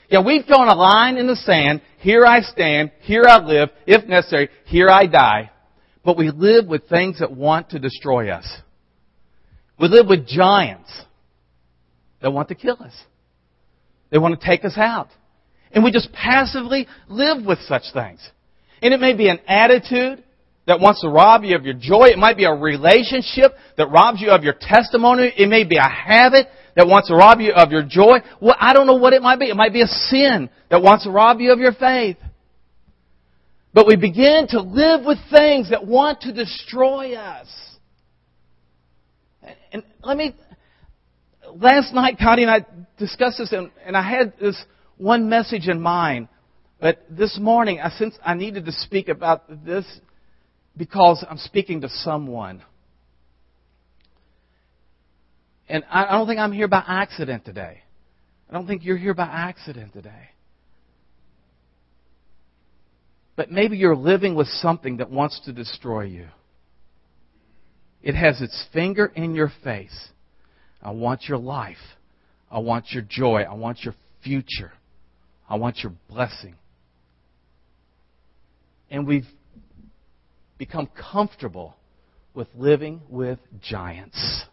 Yeah, 0.09 0.23
we've 0.25 0.47
drawn 0.47 0.69
a 0.69 0.75
line 0.75 1.17
in 1.17 1.27
the 1.27 1.37
sand. 1.37 1.81
Here 1.99 2.27
I 2.27 2.41
stand. 2.41 2.93
Here 3.01 3.25
I 3.27 3.39
live. 3.39 3.71
If 3.87 4.07
necessary, 4.07 4.51
here 4.67 4.91
I 4.91 5.07
die. 5.07 5.51
But 6.05 6.19
we 6.19 6.31
live 6.31 6.67
with 6.67 6.89
things 6.89 7.21
that 7.21 7.35
want 7.35 7.71
to 7.71 7.79
destroy 7.79 8.31
us. 8.31 8.47
We 9.81 9.89
live 9.89 10.07
with 10.09 10.27
giants 10.27 10.91
that 12.21 12.31
want 12.31 12.49
to 12.49 12.55
kill 12.55 12.77
us. 12.81 12.93
They 14.11 14.19
want 14.19 14.39
to 14.39 14.47
take 14.47 14.65
us 14.65 14.77
out. 14.77 15.09
And 15.73 15.83
we 15.83 15.91
just 15.91 16.13
passively 16.13 16.87
live 17.09 17.45
with 17.45 17.59
such 17.67 17.85
things. 17.95 18.21
And 18.83 18.93
it 18.93 19.01
may 19.01 19.17
be 19.17 19.29
an 19.29 19.39
attitude 19.49 20.23
that 20.67 20.79
wants 20.79 21.01
to 21.01 21.09
rob 21.09 21.45
you 21.45 21.57
of 21.57 21.65
your 21.65 21.75
joy. 21.75 22.09
It 22.09 22.19
might 22.19 22.37
be 22.37 22.45
a 22.45 22.53
relationship 22.53 23.53
that 23.77 23.91
robs 23.91 24.21
you 24.21 24.31
of 24.31 24.45
your 24.45 24.55
testimony. 24.61 25.33
It 25.37 25.49
may 25.49 25.65
be 25.65 25.77
a 25.77 25.89
habit 25.89 26.49
that 26.77 26.87
wants 26.87 27.09
to 27.09 27.15
rob 27.15 27.41
you 27.41 27.53
of 27.53 27.71
your 27.71 27.83
joy. 27.83 28.19
Well, 28.41 28.57
I 28.59 28.73
don't 28.73 28.87
know 28.87 28.97
what 28.97 29.13
it 29.13 29.23
might 29.23 29.39
be. 29.39 29.47
It 29.47 29.57
might 29.57 29.73
be 29.73 29.83
a 29.83 29.87
sin 29.87 30.49
that 30.71 30.83
wants 30.83 31.05
to 31.05 31.11
rob 31.11 31.41
you 31.41 31.53
of 31.53 31.59
your 31.59 31.73
faith. 31.73 32.17
But 33.75 33.87
we 33.87 33.97
begin 33.97 34.47
to 34.51 34.61
live 34.61 35.05
with 35.05 35.19
things 35.31 35.71
that 35.71 35.87
want 35.87 36.23
to 36.23 36.33
destroy 36.33 37.15
us. 37.15 37.49
And 39.73 39.83
let 40.03 40.17
me, 40.17 40.35
last 41.55 41.95
night, 41.95 42.19
Connie 42.19 42.43
and 42.43 42.51
I 42.51 42.67
discussed 42.99 43.39
this, 43.39 43.53
and, 43.53 43.71
and 43.85 43.97
I 43.97 44.03
had 44.03 44.35
this 44.39 44.63
one 44.99 45.29
message 45.29 45.69
in 45.69 45.81
mind. 45.81 46.29
But 46.81 47.05
this 47.09 47.39
morning, 47.39 47.81
I 47.81 47.91
sense 47.91 48.15
I 48.25 48.35
needed 48.35 48.67
to 48.67 48.73
speak 48.73 49.09
about 49.09 49.65
this 49.65 49.87
because 50.77 51.25
I'm 51.29 51.39
speaking 51.39 51.81
to 51.83 51.89
someone. 51.89 52.63
And 55.73 55.85
I 55.91 56.19
don't 56.19 56.27
think 56.27 56.39
I'm 56.39 56.53
here 56.53 56.69
by 56.69 56.85
accident 56.87 57.47
today. 57.47 57.81
I 58.51 58.53
don't 58.53 58.67
think 58.67 58.85
you're 58.85 58.99
here 58.99 59.15
by 59.15 59.25
accident 59.25 59.95
today. 59.95 60.29
But 63.37 63.51
maybe 63.51 63.79
you're 63.79 63.97
living 63.97 64.35
with 64.35 64.49
something 64.49 64.99
that 64.99 65.11
wants 65.11 65.41
to 65.47 65.53
destroy 65.55 66.03
you. 66.03 66.27
It 68.03 68.15
has 68.15 68.43
its 68.43 68.67
finger 68.75 69.07
in 69.07 69.35
your 69.35 69.51
face. 69.65 70.09
I 70.83 70.91
want 70.91 71.23
your 71.27 71.39
life. 71.39 71.79
I 72.51 72.59
want 72.59 72.91
your 72.91 73.05
joy. 73.09 73.41
I 73.51 73.55
want 73.55 73.83
your 73.83 73.95
future. 74.23 74.73
I 75.49 75.57
want 75.57 75.79
your 75.79 75.93
blessing. 76.11 76.55
And 78.91 79.07
we've 79.07 79.25
become 80.59 80.91
comfortable 81.11 81.77
with 82.35 82.49
living 82.55 83.01
with 83.09 83.39
giants. 83.63 84.45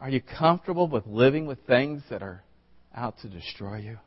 Are 0.00 0.08
you 0.08 0.20
comfortable 0.20 0.88
with 0.88 1.06
living 1.06 1.46
with 1.46 1.58
things 1.66 2.02
that 2.10 2.22
are 2.22 2.42
out 2.94 3.18
to 3.22 3.28
destroy 3.28 3.78
you? 3.78 3.98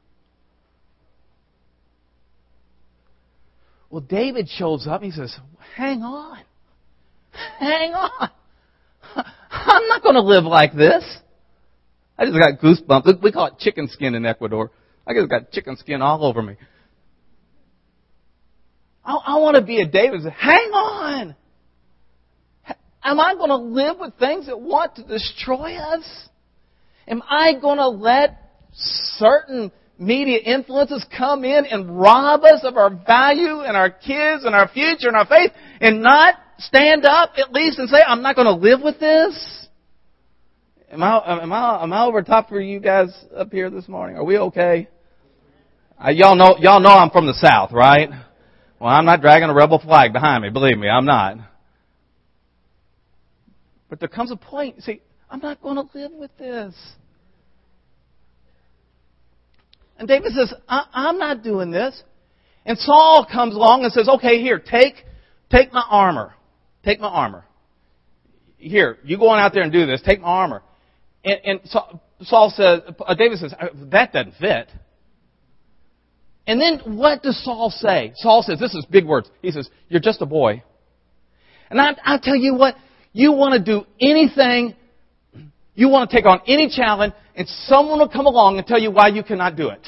Well, 3.89 4.01
David 4.01 4.47
shows 4.47 4.87
up 4.87 5.01
and 5.01 5.11
he 5.11 5.17
says, 5.17 5.35
Hang 5.75 6.01
on. 6.01 6.39
Hang 7.59 7.93
on. 7.93 8.29
I'm 9.51 9.87
not 9.87 10.01
going 10.01 10.15
to 10.15 10.21
live 10.21 10.45
like 10.45 10.73
this. 10.73 11.03
I 12.17 12.25
just 12.25 12.37
got 12.37 12.59
goosebumps. 12.61 13.21
We 13.21 13.31
call 13.31 13.47
it 13.47 13.57
chicken 13.59 13.89
skin 13.89 14.15
in 14.15 14.25
Ecuador. 14.25 14.71
I 15.05 15.13
just 15.13 15.29
got 15.29 15.51
chicken 15.51 15.75
skin 15.75 16.01
all 16.01 16.25
over 16.25 16.41
me. 16.41 16.55
I, 19.03 19.13
I 19.13 19.37
want 19.39 19.55
to 19.55 19.61
be 19.61 19.81
a 19.81 19.87
David. 19.87 20.21
Hang 20.23 20.71
on. 20.71 21.35
Am 23.03 23.19
I 23.19 23.33
going 23.35 23.49
to 23.49 23.57
live 23.57 23.97
with 23.99 24.13
things 24.19 24.45
that 24.45 24.59
want 24.59 24.95
to 24.95 25.03
destroy 25.03 25.75
us? 25.75 26.03
Am 27.07 27.21
I 27.29 27.53
going 27.59 27.77
to 27.77 27.89
let 27.89 28.37
certain 28.73 29.71
media 29.97 30.39
influences 30.39 31.05
come 31.15 31.43
in 31.43 31.65
and 31.65 31.99
rob 31.99 32.43
us 32.43 32.61
of 32.63 32.77
our 32.77 32.89
value 32.89 33.61
and 33.61 33.75
our 33.75 33.89
kids 33.89 34.43
and 34.45 34.55
our 34.55 34.67
future 34.67 35.07
and 35.07 35.15
our 35.15 35.25
faith 35.25 35.51
and 35.79 36.01
not 36.01 36.35
stand 36.57 37.05
up 37.05 37.33
at 37.37 37.51
least 37.51 37.79
and 37.79 37.89
say, 37.89 37.97
I'm 38.05 38.21
not 38.21 38.35
going 38.35 38.47
to 38.47 38.53
live 38.53 38.81
with 38.83 38.99
this? 38.99 39.67
Am 40.91 41.01
I, 41.01 41.41
am 41.41 41.53
I, 41.53 41.83
am 41.83 41.93
I 41.93 42.05
over 42.05 42.21
top 42.21 42.49
for 42.49 42.59
you 42.59 42.79
guys 42.79 43.09
up 43.35 43.51
here 43.51 43.69
this 43.69 43.87
morning? 43.87 44.17
Are 44.17 44.23
we 44.23 44.37
okay? 44.37 44.89
Uh, 46.03 46.09
y'all 46.09 46.35
know, 46.35 46.57
y'all 46.59 46.81
know 46.81 46.89
I'm 46.89 47.11
from 47.11 47.27
the 47.27 47.33
South, 47.35 47.71
right? 47.71 48.09
Well, 48.79 48.89
I'm 48.89 49.05
not 49.05 49.21
dragging 49.21 49.49
a 49.49 49.53
rebel 49.53 49.79
flag 49.79 50.11
behind 50.11 50.43
me. 50.43 50.49
Believe 50.49 50.77
me, 50.77 50.89
I'm 50.89 51.05
not. 51.05 51.37
But 53.91 53.99
there 53.99 54.07
comes 54.07 54.31
a 54.31 54.37
point, 54.37 54.81
see, 54.83 55.01
I'm 55.29 55.41
not 55.41 55.61
going 55.61 55.75
to 55.75 55.83
live 55.93 56.13
with 56.13 56.31
this. 56.37 56.73
And 59.97 60.07
David 60.07 60.31
says, 60.31 60.53
I- 60.67 61.09
am 61.09 61.19
not 61.19 61.43
doing 61.43 61.71
this. 61.71 62.01
And 62.65 62.77
Saul 62.77 63.27
comes 63.29 63.53
along 63.53 63.83
and 63.83 63.91
says, 63.91 64.07
okay, 64.07 64.41
here, 64.41 64.59
take, 64.59 64.93
take 65.51 65.73
my 65.73 65.83
armor. 65.89 66.33
Take 66.85 67.01
my 67.01 67.09
armor. 67.09 67.43
Here, 68.57 68.97
you 69.03 69.17
go 69.17 69.27
on 69.27 69.39
out 69.39 69.53
there 69.53 69.61
and 69.61 69.73
do 69.73 69.85
this. 69.85 70.01
Take 70.01 70.21
my 70.21 70.27
armor. 70.29 70.63
And, 71.25 71.39
and 71.43 71.59
Saul 72.21 72.49
says, 72.55 72.79
uh, 73.05 73.13
David 73.15 73.39
says, 73.39 73.53
uh, 73.59 73.67
that 73.91 74.13
doesn't 74.13 74.35
fit. 74.39 74.69
And 76.47 76.61
then 76.61 76.97
what 76.97 77.23
does 77.23 77.43
Saul 77.43 77.71
say? 77.71 78.13
Saul 78.15 78.41
says, 78.41 78.57
this 78.57 78.73
is 78.73 78.85
big 78.85 79.05
words. 79.05 79.29
He 79.41 79.51
says, 79.51 79.69
you're 79.89 79.99
just 79.99 80.21
a 80.21 80.25
boy. 80.25 80.63
And 81.69 81.81
I, 81.81 81.89
I 82.05 82.19
tell 82.23 82.37
you 82.37 82.55
what, 82.55 82.75
you 83.13 83.31
want 83.31 83.53
to 83.53 83.59
do 83.59 83.85
anything, 83.99 84.75
you 85.75 85.89
want 85.89 86.09
to 86.09 86.15
take 86.15 86.25
on 86.25 86.41
any 86.47 86.69
challenge, 86.69 87.13
and 87.35 87.47
someone 87.65 87.99
will 87.99 88.09
come 88.09 88.25
along 88.25 88.57
and 88.57 88.67
tell 88.67 88.79
you 88.79 88.91
why 88.91 89.07
you 89.07 89.23
cannot 89.23 89.55
do 89.55 89.69
it. 89.69 89.87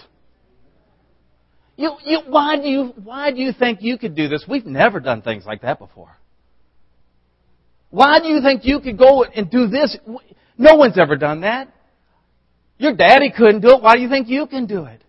You, 1.76 1.96
you, 2.04 2.20
why, 2.28 2.58
do 2.58 2.68
you, 2.68 2.94
why 3.04 3.32
do 3.32 3.42
you 3.42 3.52
think 3.52 3.80
you 3.82 3.98
could 3.98 4.16
do 4.16 4.28
this? 4.28 4.46
We've 4.48 4.66
never 4.66 5.00
done 5.00 5.22
things 5.22 5.46
like 5.46 5.62
that 5.62 5.80
before. 5.80 6.16
Why 7.90 8.20
do 8.20 8.28
you 8.28 8.42
think 8.42 8.62
you 8.64 8.80
could 8.80 8.98
go 8.98 9.24
and 9.24 9.50
do 9.50 9.68
this? 9.68 9.98
No 10.58 10.76
one's 10.76 10.98
ever 11.00 11.16
done 11.16 11.42
that. 11.42 11.70
Your 12.78 12.96
daddy 12.96 13.32
couldn't 13.36 13.62
do 13.62 13.70
it. 13.70 13.82
Why 13.82 13.96
do 13.96 14.02
you 14.02 14.10
think 14.10 14.28
you 14.28 14.46
can 14.48 14.66
do 14.66 14.86
it? 14.86 15.04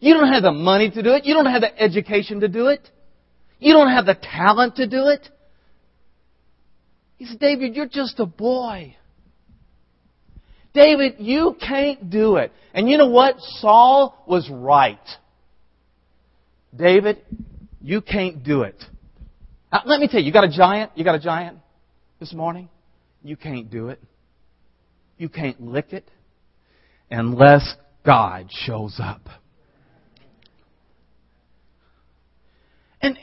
You 0.00 0.14
don't 0.14 0.32
have 0.32 0.42
the 0.42 0.52
money 0.52 0.90
to 0.90 1.02
do 1.02 1.10
it. 1.10 1.24
You 1.24 1.34
don't 1.34 1.46
have 1.46 1.60
the 1.60 1.80
education 1.80 2.40
to 2.40 2.48
do 2.48 2.68
it. 2.68 2.88
You 3.58 3.74
don't 3.74 3.90
have 3.90 4.06
the 4.06 4.14
talent 4.14 4.76
to 4.76 4.86
do 4.86 5.08
it. 5.08 5.28
He 7.20 7.26
said, 7.26 7.38
David, 7.38 7.76
you're 7.76 7.84
just 7.84 8.18
a 8.18 8.24
boy. 8.24 8.96
David, 10.72 11.16
you 11.18 11.54
can't 11.60 12.08
do 12.08 12.36
it. 12.36 12.50
And 12.72 12.88
you 12.88 12.96
know 12.96 13.08
what? 13.08 13.34
Saul 13.58 14.24
was 14.26 14.48
right. 14.50 14.98
David, 16.74 17.18
you 17.82 18.00
can't 18.00 18.42
do 18.42 18.62
it. 18.62 18.82
Uh, 19.70 19.80
let 19.84 20.00
me 20.00 20.08
tell 20.08 20.18
you, 20.18 20.28
you 20.28 20.32
got 20.32 20.44
a 20.44 20.50
giant? 20.50 20.92
You 20.94 21.04
got 21.04 21.14
a 21.14 21.20
giant 21.20 21.58
this 22.20 22.32
morning? 22.32 22.70
You 23.22 23.36
can't 23.36 23.70
do 23.70 23.88
it. 23.88 24.00
You 25.18 25.28
can't 25.28 25.60
lick 25.60 25.92
it 25.92 26.10
unless 27.10 27.74
God 28.02 28.46
shows 28.50 28.96
up. 28.98 29.28
And, 33.02 33.18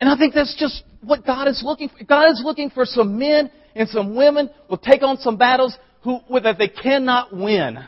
and 0.00 0.08
I 0.08 0.16
think 0.16 0.32
that's 0.32 0.56
just 0.58 0.82
what 1.02 1.24
God 1.24 1.48
is 1.48 1.62
looking 1.64 1.88
for. 1.88 2.04
God 2.04 2.30
is 2.30 2.42
looking 2.44 2.70
for 2.70 2.84
some 2.84 3.18
men 3.18 3.50
and 3.74 3.88
some 3.88 4.14
women 4.14 4.50
will 4.68 4.78
take 4.78 5.02
on 5.02 5.16
some 5.18 5.36
battles 5.36 5.76
who, 6.02 6.20
that 6.42 6.56
they 6.58 6.68
cannot 6.68 7.34
win. 7.34 7.78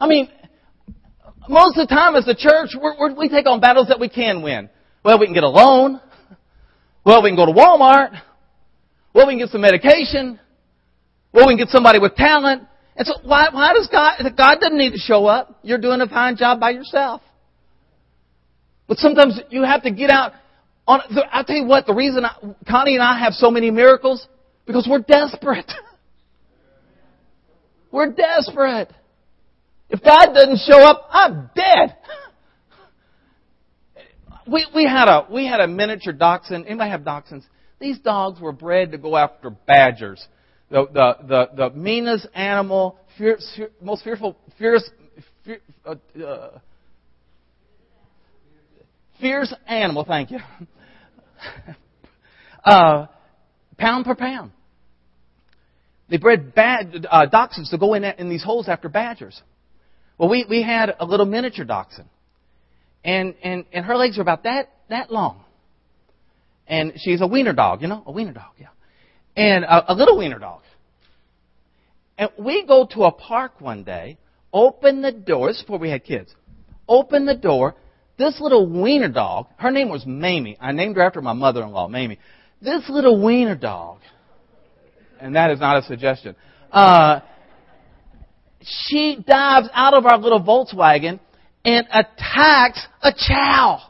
I 0.00 0.06
mean, 0.06 0.28
most 1.48 1.78
of 1.78 1.88
the 1.88 1.94
time 1.94 2.16
as 2.16 2.24
the 2.24 2.34
church, 2.34 2.70
we're, 2.80 2.98
we're, 2.98 3.14
we 3.14 3.28
take 3.28 3.46
on 3.46 3.60
battles 3.60 3.88
that 3.88 4.00
we 4.00 4.08
can 4.08 4.42
win. 4.42 4.68
Well, 5.04 5.18
we 5.18 5.26
can 5.26 5.34
get 5.34 5.44
a 5.44 5.48
loan. 5.48 6.00
Well, 7.04 7.22
we 7.22 7.30
can 7.30 7.36
go 7.36 7.46
to 7.46 7.52
Walmart. 7.52 8.20
Well, 9.14 9.26
we 9.26 9.32
can 9.32 9.40
get 9.40 9.50
some 9.50 9.60
medication. 9.60 10.38
Well, 11.32 11.46
we 11.46 11.54
can 11.54 11.58
get 11.58 11.68
somebody 11.68 11.98
with 11.98 12.14
talent. 12.14 12.62
And 12.96 13.06
so 13.06 13.14
why, 13.24 13.48
why 13.50 13.72
does 13.72 13.88
God, 13.90 14.18
God 14.36 14.60
doesn't 14.60 14.76
need 14.76 14.92
to 14.92 14.98
show 14.98 15.26
up. 15.26 15.58
You're 15.62 15.80
doing 15.80 16.00
a 16.00 16.08
fine 16.08 16.36
job 16.36 16.60
by 16.60 16.70
yourself. 16.70 17.22
But 18.86 18.98
sometimes 18.98 19.40
you 19.50 19.62
have 19.62 19.82
to 19.84 19.90
get 19.90 20.10
out 20.10 20.32
on, 20.86 21.00
I'll 21.30 21.44
tell 21.44 21.56
you 21.56 21.64
what, 21.64 21.86
the 21.86 21.94
reason 21.94 22.24
I, 22.24 22.36
Connie 22.68 22.94
and 22.94 23.02
I 23.02 23.18
have 23.20 23.34
so 23.34 23.50
many 23.50 23.70
miracles, 23.70 24.26
because 24.66 24.86
we're 24.88 25.00
desperate. 25.00 25.70
we're 27.92 28.12
desperate. 28.12 28.92
If 29.90 30.02
God 30.02 30.32
doesn't 30.34 30.60
show 30.66 30.80
up, 30.80 31.08
I'm 31.10 31.50
dead. 31.54 31.96
We, 34.44 34.66
we 34.74 34.84
had 34.84 35.08
a, 35.08 35.26
we 35.30 35.46
had 35.46 35.60
a 35.60 35.68
miniature 35.68 36.12
dachshund. 36.12 36.66
Anybody 36.66 36.90
have 36.90 37.02
dachshunds? 37.02 37.44
These 37.78 38.00
dogs 38.00 38.40
were 38.40 38.50
bred 38.50 38.90
to 38.90 38.98
go 38.98 39.16
after 39.16 39.50
badgers. 39.50 40.26
The, 40.68 40.86
the, 40.92 41.16
the, 41.26 41.68
the 41.68 41.76
meanest 41.76 42.26
animal, 42.34 42.98
fierce, 43.16 43.60
most 43.80 44.02
fearful, 44.02 44.36
fierce, 44.58 44.88
fierce 45.44 45.60
uh, 45.86 45.94
uh, 46.20 46.58
fierce 49.22 49.54
animal, 49.66 50.04
thank 50.04 50.30
you. 50.30 50.40
uh, 52.64 53.06
pound 53.78 54.04
per 54.04 54.14
pound. 54.14 54.50
They 56.10 56.18
bred 56.18 56.54
bad 56.54 57.06
uh, 57.10 57.26
dachshunds 57.32 57.70
to 57.70 57.78
go 57.78 57.94
in, 57.94 58.04
in 58.04 58.28
these 58.28 58.44
holes 58.44 58.68
after 58.68 58.90
badgers. 58.90 59.40
Well, 60.18 60.28
we, 60.28 60.44
we 60.46 60.62
had 60.62 60.94
a 61.00 61.06
little 61.06 61.24
miniature 61.24 61.64
dachshund. 61.64 62.08
And, 63.02 63.34
and, 63.42 63.64
and 63.72 63.86
her 63.86 63.96
legs 63.96 64.18
are 64.18 64.22
about 64.22 64.42
that, 64.42 64.70
that 64.90 65.10
long. 65.10 65.42
And 66.66 66.92
she's 66.96 67.20
a 67.22 67.26
wiener 67.26 67.54
dog, 67.54 67.80
you 67.80 67.88
know? 67.88 68.02
A 68.06 68.12
wiener 68.12 68.32
dog, 68.32 68.52
yeah. 68.58 68.68
And 69.36 69.64
a, 69.64 69.92
a 69.92 69.94
little 69.94 70.18
wiener 70.18 70.38
dog. 70.38 70.60
And 72.18 72.30
we 72.38 72.66
go 72.66 72.86
to 72.92 73.04
a 73.04 73.12
park 73.12 73.60
one 73.60 73.84
day, 73.84 74.18
open 74.52 75.00
the 75.00 75.12
door, 75.12 75.48
this 75.48 75.56
is 75.56 75.62
before 75.62 75.78
we 75.78 75.90
had 75.90 76.04
kids, 76.04 76.34
open 76.86 77.24
the 77.24 77.34
door, 77.34 77.74
this 78.22 78.40
little 78.40 78.66
wiener 78.66 79.08
dog, 79.08 79.46
her 79.56 79.70
name 79.70 79.88
was 79.88 80.04
Mamie. 80.06 80.56
I 80.60 80.72
named 80.72 80.96
her 80.96 81.02
after 81.02 81.20
my 81.20 81.32
mother-in-law, 81.32 81.88
Mamie. 81.88 82.18
This 82.60 82.88
little 82.88 83.22
wiener 83.22 83.56
dog, 83.56 83.98
and 85.20 85.36
that 85.36 85.50
is 85.50 85.60
not 85.60 85.78
a 85.78 85.82
suggestion, 85.82 86.36
uh, 86.70 87.20
she 88.62 89.22
dives 89.26 89.68
out 89.72 89.94
of 89.94 90.06
our 90.06 90.18
little 90.18 90.40
Volkswagen 90.40 91.18
and 91.64 91.86
attacks 91.90 92.86
a 93.02 93.12
chow. 93.12 93.80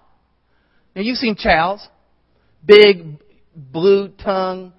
Now 0.96 1.02
you've 1.02 1.18
seen 1.18 1.36
chows. 1.36 1.86
Big, 2.64 3.18
blue 3.54 4.08
tongue. 4.08 4.72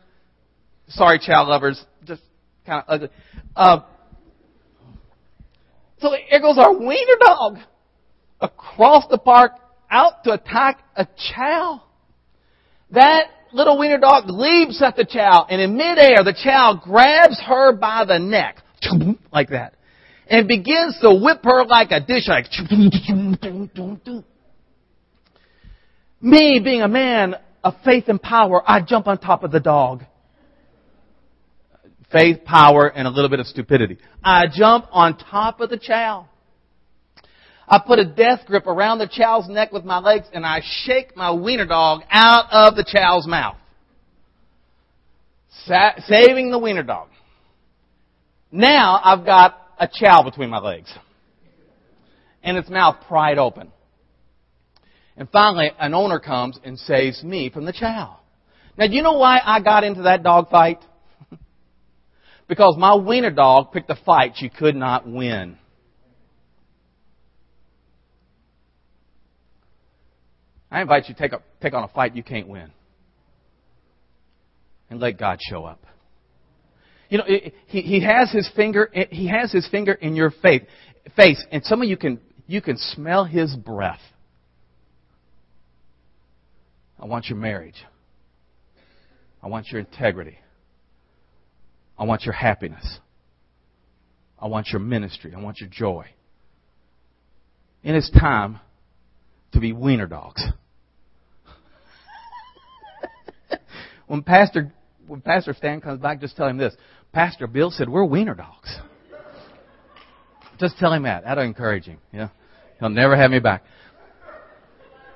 Sorry, 0.87 1.19
chow 1.19 1.47
lovers. 1.47 1.83
Just 2.05 2.21
kind 2.65 2.83
of 2.85 2.85
ugly. 2.87 3.09
Uh, 3.55 3.79
so 5.99 6.13
here 6.29 6.39
goes 6.39 6.57
our 6.57 6.73
wiener 6.73 7.17
dog 7.19 7.57
across 8.43 9.05
the 9.09 9.17
park 9.17 9.53
out 9.89 10.23
to 10.25 10.33
attack 10.33 10.83
a 10.95 11.07
chow. 11.33 11.81
That 12.91 13.27
little 13.53 13.79
wiener 13.79 13.97
dog 13.97 14.25
leaps 14.27 14.81
at 14.83 14.95
the 14.95 15.05
chow, 15.05 15.47
and 15.49 15.61
in 15.61 15.75
midair, 15.75 16.23
the 16.23 16.37
chow 16.43 16.79
grabs 16.83 17.39
her 17.47 17.73
by 17.73 18.05
the 18.05 18.19
neck, 18.19 18.57
like 19.31 19.49
that, 19.49 19.75
and 20.27 20.47
begins 20.47 20.99
to 21.01 21.13
whip 21.13 21.39
her 21.43 21.65
like 21.65 21.91
a 21.91 21.99
dish, 21.99 22.27
like. 22.27 22.45
Me, 26.21 26.61
being 26.63 26.81
a 26.81 26.87
man 26.87 27.35
of 27.63 27.75
faith 27.83 28.05
and 28.07 28.21
power, 28.21 28.61
I 28.65 28.81
jump 28.81 29.07
on 29.07 29.17
top 29.17 29.43
of 29.43 29.51
the 29.51 29.59
dog. 29.59 30.03
Faith, 32.11 32.43
power, 32.45 32.87
and 32.87 33.07
a 33.07 33.09
little 33.09 33.29
bit 33.29 33.39
of 33.39 33.47
stupidity. 33.47 33.97
I 34.23 34.45
jump 34.53 34.85
on 34.91 35.17
top 35.17 35.61
of 35.61 35.69
the 35.69 35.77
chow. 35.77 36.29
I 37.67 37.79
put 37.79 37.99
a 37.99 38.05
death 38.05 38.41
grip 38.45 38.67
around 38.67 38.99
the 38.99 39.07
chow's 39.07 39.47
neck 39.47 39.71
with 39.71 39.85
my 39.85 39.99
legs 39.99 40.27
and 40.33 40.45
I 40.45 40.61
shake 40.63 41.15
my 41.15 41.31
wiener 41.31 41.65
dog 41.65 42.01
out 42.11 42.45
of 42.51 42.75
the 42.75 42.83
chow's 42.83 43.25
mouth. 43.27 43.57
Sa- 45.65 45.93
saving 46.07 46.51
the 46.51 46.59
wiener 46.59 46.83
dog. 46.83 47.09
Now 48.51 48.99
I've 49.03 49.25
got 49.25 49.57
a 49.79 49.87
chow 49.91 50.23
between 50.23 50.49
my 50.49 50.59
legs. 50.59 50.93
And 52.43 52.57
its 52.57 52.69
mouth 52.69 52.97
pried 53.07 53.37
open. 53.37 53.71
And 55.15 55.29
finally, 55.29 55.71
an 55.79 55.93
owner 55.93 56.19
comes 56.19 56.59
and 56.63 56.77
saves 56.77 57.23
me 57.23 57.49
from 57.49 57.65
the 57.65 57.71
chow. 57.71 58.19
Now, 58.77 58.87
do 58.87 58.93
you 58.93 59.03
know 59.03 59.13
why 59.13 59.39
I 59.43 59.61
got 59.61 59.83
into 59.83 60.03
that 60.03 60.23
dog 60.23 60.49
fight? 60.49 60.79
because 62.47 62.75
my 62.77 62.95
wiener 62.95 63.29
dog 63.31 63.71
picked 63.71 63.89
a 63.89 63.95
fight 63.95 64.33
she 64.35 64.49
could 64.49 64.75
not 64.75 65.07
win. 65.07 65.57
I 70.73 70.81
invite 70.81 71.07
you 71.07 71.13
to 71.13 71.29
take, 71.29 71.39
take 71.61 71.73
on 71.75 71.83
a 71.83 71.87
fight 71.87 72.15
you 72.15 72.23
can't 72.23 72.47
win. 72.47 72.71
And 74.89 74.99
let 74.99 75.19
God 75.19 75.37
show 75.39 75.65
up. 75.65 75.85
You 77.09 77.19
know, 77.19 77.25
he, 77.67 77.81
he 77.81 78.03
has 78.03 78.31
his 78.31 78.49
finger, 78.55 78.89
he 79.11 79.27
has 79.27 79.51
his 79.51 79.67
finger 79.69 79.93
in 79.93 80.15
your 80.15 80.31
faith, 80.41 80.63
face, 81.15 81.45
and 81.51 81.63
some 81.63 81.83
of 81.83 81.87
you 81.87 81.95
can, 81.95 82.19
you 82.47 82.59
can 82.59 82.77
smell 82.77 83.23
his 83.23 83.55
breath. 83.55 83.99
I 86.99 87.05
want 87.05 87.27
your 87.27 87.37
marriage. 87.37 87.85
I 89.43 89.49
want 89.49 89.67
your 89.67 89.79
integrity. 89.79 90.39
I 91.99 92.05
want 92.05 92.23
your 92.23 92.33
happiness. 92.33 92.97
I 94.39 94.47
want 94.47 94.69
your 94.69 94.79
ministry. 94.79 95.33
I 95.37 95.39
want 95.39 95.59
your 95.59 95.69
joy. 95.69 96.07
And 97.83 97.95
it's 97.95 98.09
time 98.09 98.59
to 99.51 99.59
be 99.59 99.71
wiener 99.71 100.07
dogs. 100.07 100.43
When 104.13 104.21
Pastor 104.21 104.71
when 105.07 105.21
Pastor 105.21 105.55
Stan 105.57 105.81
comes 105.81 105.99
back, 105.99 106.21
just 106.21 106.37
tell 106.37 106.47
him 106.47 106.57
this. 106.57 106.75
Pastor 107.13 107.47
Bill 107.47 107.71
said 107.71 107.89
we're 107.89 108.05
wiener 108.05 108.35
dogs. 108.35 108.77
Just 110.59 110.77
tell 110.77 110.93
him 110.93 111.01
that. 111.01 111.23
That'll 111.23 111.43
encourage 111.43 111.85
him. 111.85 111.97
Yeah. 112.13 112.29
He'll 112.79 112.89
never 112.89 113.15
have 113.15 113.31
me 113.31 113.39
back. 113.39 113.63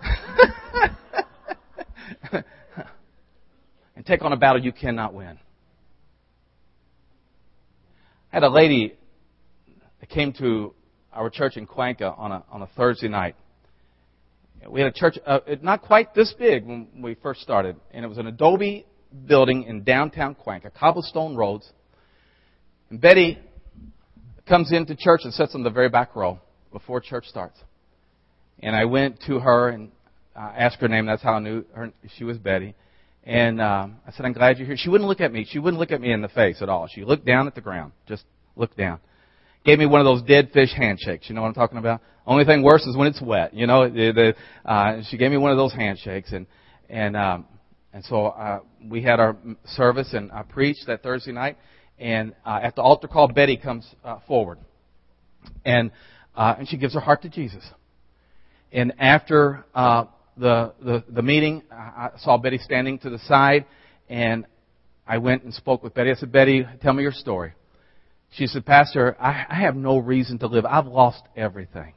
and 3.95 4.03
take 4.03 4.23
on 4.23 4.33
a 4.33 4.37
battle 4.37 4.63
you 4.63 4.71
cannot 4.71 5.13
win. 5.13 5.37
I 8.33 8.37
had 8.37 8.41
a 8.41 8.49
lady 8.49 8.95
that 9.99 10.09
came 10.09 10.33
to 10.39 10.73
our 11.13 11.29
church 11.29 11.55
in 11.55 11.67
Cuenca 11.67 12.15
on 12.17 12.31
a, 12.31 12.43
on 12.51 12.63
a 12.63 12.67
Thursday 12.75 13.09
night. 13.09 13.35
We 14.67 14.81
had 14.81 14.89
a 14.89 14.93
church, 14.93 15.17
uh, 15.25 15.39
not 15.61 15.81
quite 15.81 16.13
this 16.13 16.33
big 16.37 16.65
when 16.65 16.87
we 17.01 17.15
first 17.15 17.41
started, 17.41 17.77
and 17.91 18.03
it 18.03 18.07
was 18.07 18.17
an 18.17 18.27
adobe 18.27 18.85
building 19.25 19.63
in 19.63 19.83
downtown 19.83 20.35
Cuenca, 20.35 20.69
cobblestone 20.69 21.35
roads. 21.35 21.71
And 22.89 22.99
Betty 22.99 23.39
comes 24.47 24.71
into 24.71 24.95
church 24.95 25.21
and 25.23 25.33
sits 25.33 25.55
on 25.55 25.63
the 25.63 25.69
very 25.69 25.89
back 25.89 26.15
row 26.15 26.39
before 26.71 26.99
church 26.99 27.25
starts. 27.27 27.57
And 28.59 28.75
I 28.75 28.85
went 28.85 29.21
to 29.27 29.39
her 29.39 29.69
and 29.69 29.91
uh, 30.35 30.51
asked 30.55 30.77
her 30.77 30.87
name. 30.87 31.05
That's 31.05 31.23
how 31.23 31.33
I 31.33 31.39
knew 31.39 31.63
her. 31.73 31.91
She 32.17 32.23
was 32.23 32.37
Betty. 32.37 32.75
And 33.23 33.61
um, 33.61 33.97
I 34.05 34.11
said, 34.11 34.25
"I'm 34.25 34.33
glad 34.33 34.57
you're 34.57 34.67
here." 34.67 34.77
She 34.77 34.89
wouldn't 34.89 35.07
look 35.07 35.21
at 35.21 35.31
me. 35.31 35.45
She 35.49 35.59
wouldn't 35.59 35.79
look 35.79 35.91
at 35.91 36.01
me 36.01 36.11
in 36.11 36.21
the 36.21 36.29
face 36.29 36.61
at 36.61 36.69
all. 36.69 36.87
She 36.87 37.03
looked 37.03 37.25
down 37.25 37.47
at 37.47 37.55
the 37.55 37.61
ground. 37.61 37.91
Just 38.07 38.23
looked 38.55 38.77
down. 38.77 38.99
Gave 39.67 39.79
me 39.79 39.85
one 39.85 39.99
of 39.99 40.05
those 40.05 40.21
dead 40.21 40.51
fish 40.53 40.73
handshakes. 40.73 41.27
You 41.27 41.35
know 41.35 41.41
what 41.41 41.49
I'm 41.49 41.53
talking 41.53 41.77
about? 41.77 41.99
Only 42.25 42.45
thing 42.45 42.63
worse 42.63 42.85
is 42.85 42.95
when 42.95 43.09
it's 43.09 43.21
wet. 43.21 43.53
You 43.53 43.67
know, 43.67 43.89
the, 43.89 44.13
the, 44.63 44.71
uh, 44.71 45.01
she 45.09 45.17
gave 45.17 45.29
me 45.29 45.35
one 45.35 45.51
of 45.51 45.57
those 45.57 45.73
handshakes, 45.73 46.31
and 46.31 46.47
and 46.89 47.17
um, 47.17 47.45
and 47.91 48.01
so 48.05 48.27
uh, 48.27 48.61
we 48.85 49.03
had 49.03 49.19
our 49.19 49.35
service, 49.65 50.13
and 50.13 50.31
I 50.31 50.43
preached 50.43 50.87
that 50.87 51.03
Thursday 51.03 51.33
night. 51.33 51.57
And 51.99 52.33
uh, 52.45 52.61
at 52.63 52.77
the 52.77 52.81
altar 52.81 53.09
call, 53.09 53.27
Betty 53.27 53.57
comes 53.57 53.85
uh, 54.05 54.19
forward, 54.25 54.57
and 55.65 55.91
uh, 56.33 56.55
and 56.59 56.69
she 56.69 56.77
gives 56.77 56.93
her 56.93 57.01
heart 57.01 57.23
to 57.23 57.29
Jesus. 57.29 57.69
and 58.71 58.93
after 58.99 59.65
uh, 59.75 60.05
the, 60.37 60.75
the 60.81 61.03
the 61.09 61.21
meeting, 61.21 61.61
I 61.69 62.11
saw 62.19 62.37
Betty 62.37 62.59
standing 62.59 62.99
to 62.99 63.09
the 63.09 63.19
side, 63.19 63.65
and 64.07 64.45
I 65.05 65.17
went 65.17 65.43
and 65.43 65.53
spoke 65.53 65.83
with 65.83 65.93
Betty. 65.93 66.11
I 66.11 66.13
said, 66.13 66.31
Betty, 66.31 66.65
tell 66.81 66.93
me 66.93 67.03
your 67.03 67.11
story. 67.11 67.51
She 68.31 68.47
said, 68.47 68.65
Pastor, 68.65 69.15
I, 69.19 69.61
have 69.61 69.75
no 69.75 69.97
reason 69.97 70.39
to 70.39 70.47
live. 70.47 70.65
I've 70.65 70.85
lost 70.85 71.23
everything. 71.35 71.93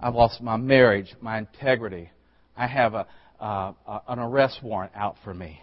I've 0.00 0.14
lost 0.14 0.42
my 0.42 0.56
marriage, 0.56 1.14
my 1.20 1.38
integrity. 1.38 2.10
I 2.56 2.66
have 2.66 2.94
a, 2.94 3.06
uh, 3.40 3.72
an 4.08 4.18
arrest 4.18 4.60
warrant 4.62 4.92
out 4.94 5.16
for 5.24 5.32
me. 5.32 5.60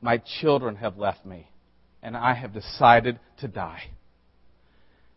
My 0.00 0.22
children 0.40 0.76
have 0.76 0.98
left 0.98 1.24
me, 1.24 1.48
and 2.02 2.16
I 2.16 2.34
have 2.34 2.52
decided 2.52 3.18
to 3.40 3.48
die. 3.48 3.82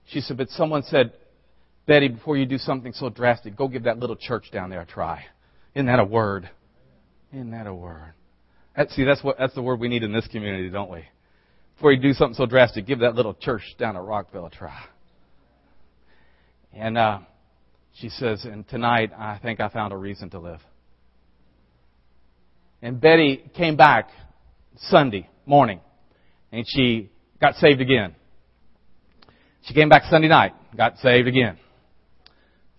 She 0.08 0.22
said, 0.22 0.38
but 0.38 0.50
someone 0.50 0.84
said, 0.84 1.12
Betty, 1.88 2.08
before 2.08 2.38
you 2.38 2.46
do 2.46 2.58
something 2.58 2.94
so 2.94 3.10
drastic, 3.10 3.56
go 3.56 3.68
give 3.68 3.84
that 3.84 4.00
little 4.00 4.16
church 4.16 4.46
down 4.52 4.70
there 4.70 4.82
a 4.82 4.86
try. 4.86 5.26
Isn't 5.74 5.88
that 5.88 6.00
a 6.00 6.06
word? 6.06 6.50
Isn't 7.34 7.52
that 7.52 7.68
a 7.68 7.74
word? 7.74 8.14
That, 8.76 8.90
see, 8.92 9.04
that's 9.04 9.24
what 9.24 9.38
that's 9.38 9.54
the 9.56 9.62
word 9.62 9.80
we 9.80 9.88
need 9.88 10.04
in 10.04 10.12
this 10.12 10.28
community, 10.28 10.70
don't 10.70 10.92
we? 10.92 11.06
Before 11.76 11.92
you 11.92 12.02
do 12.02 12.14
something 12.14 12.36
so 12.36 12.46
drastic, 12.46 12.86
give 12.86 13.00
that 13.00 13.16
little 13.16 13.34
church 13.34 13.64
down 13.78 13.98
at 13.98 14.04
Rockville 14.04 14.46
a 14.46 14.50
try. 14.50 14.86
And 16.74 16.98
uh, 16.98 17.20
she 17.96 18.10
says, 18.10 18.46
and 18.46 18.68
tonight 18.68 19.12
I 19.18 19.40
think 19.40 19.60
I 19.60 19.70
found 19.70 19.92
a 19.94 19.98
reason 19.98 20.30
to 20.32 20.40
live. 20.40 20.60
And 22.82 23.00
Betty 23.00 23.44
came 23.56 23.76
back 23.76 24.10
Sunday 24.78 25.30
morning, 25.46 25.82
and 26.52 26.66
she 26.68 27.10
got 27.42 27.56
saved 27.56 27.82
again. 27.82 28.16
She 29.64 29.74
came 29.74 29.90
back 29.90 30.04
Sunday 30.10 30.28
night, 30.28 30.54
got 30.78 30.98
saved 31.00 31.28
again. 31.28 31.58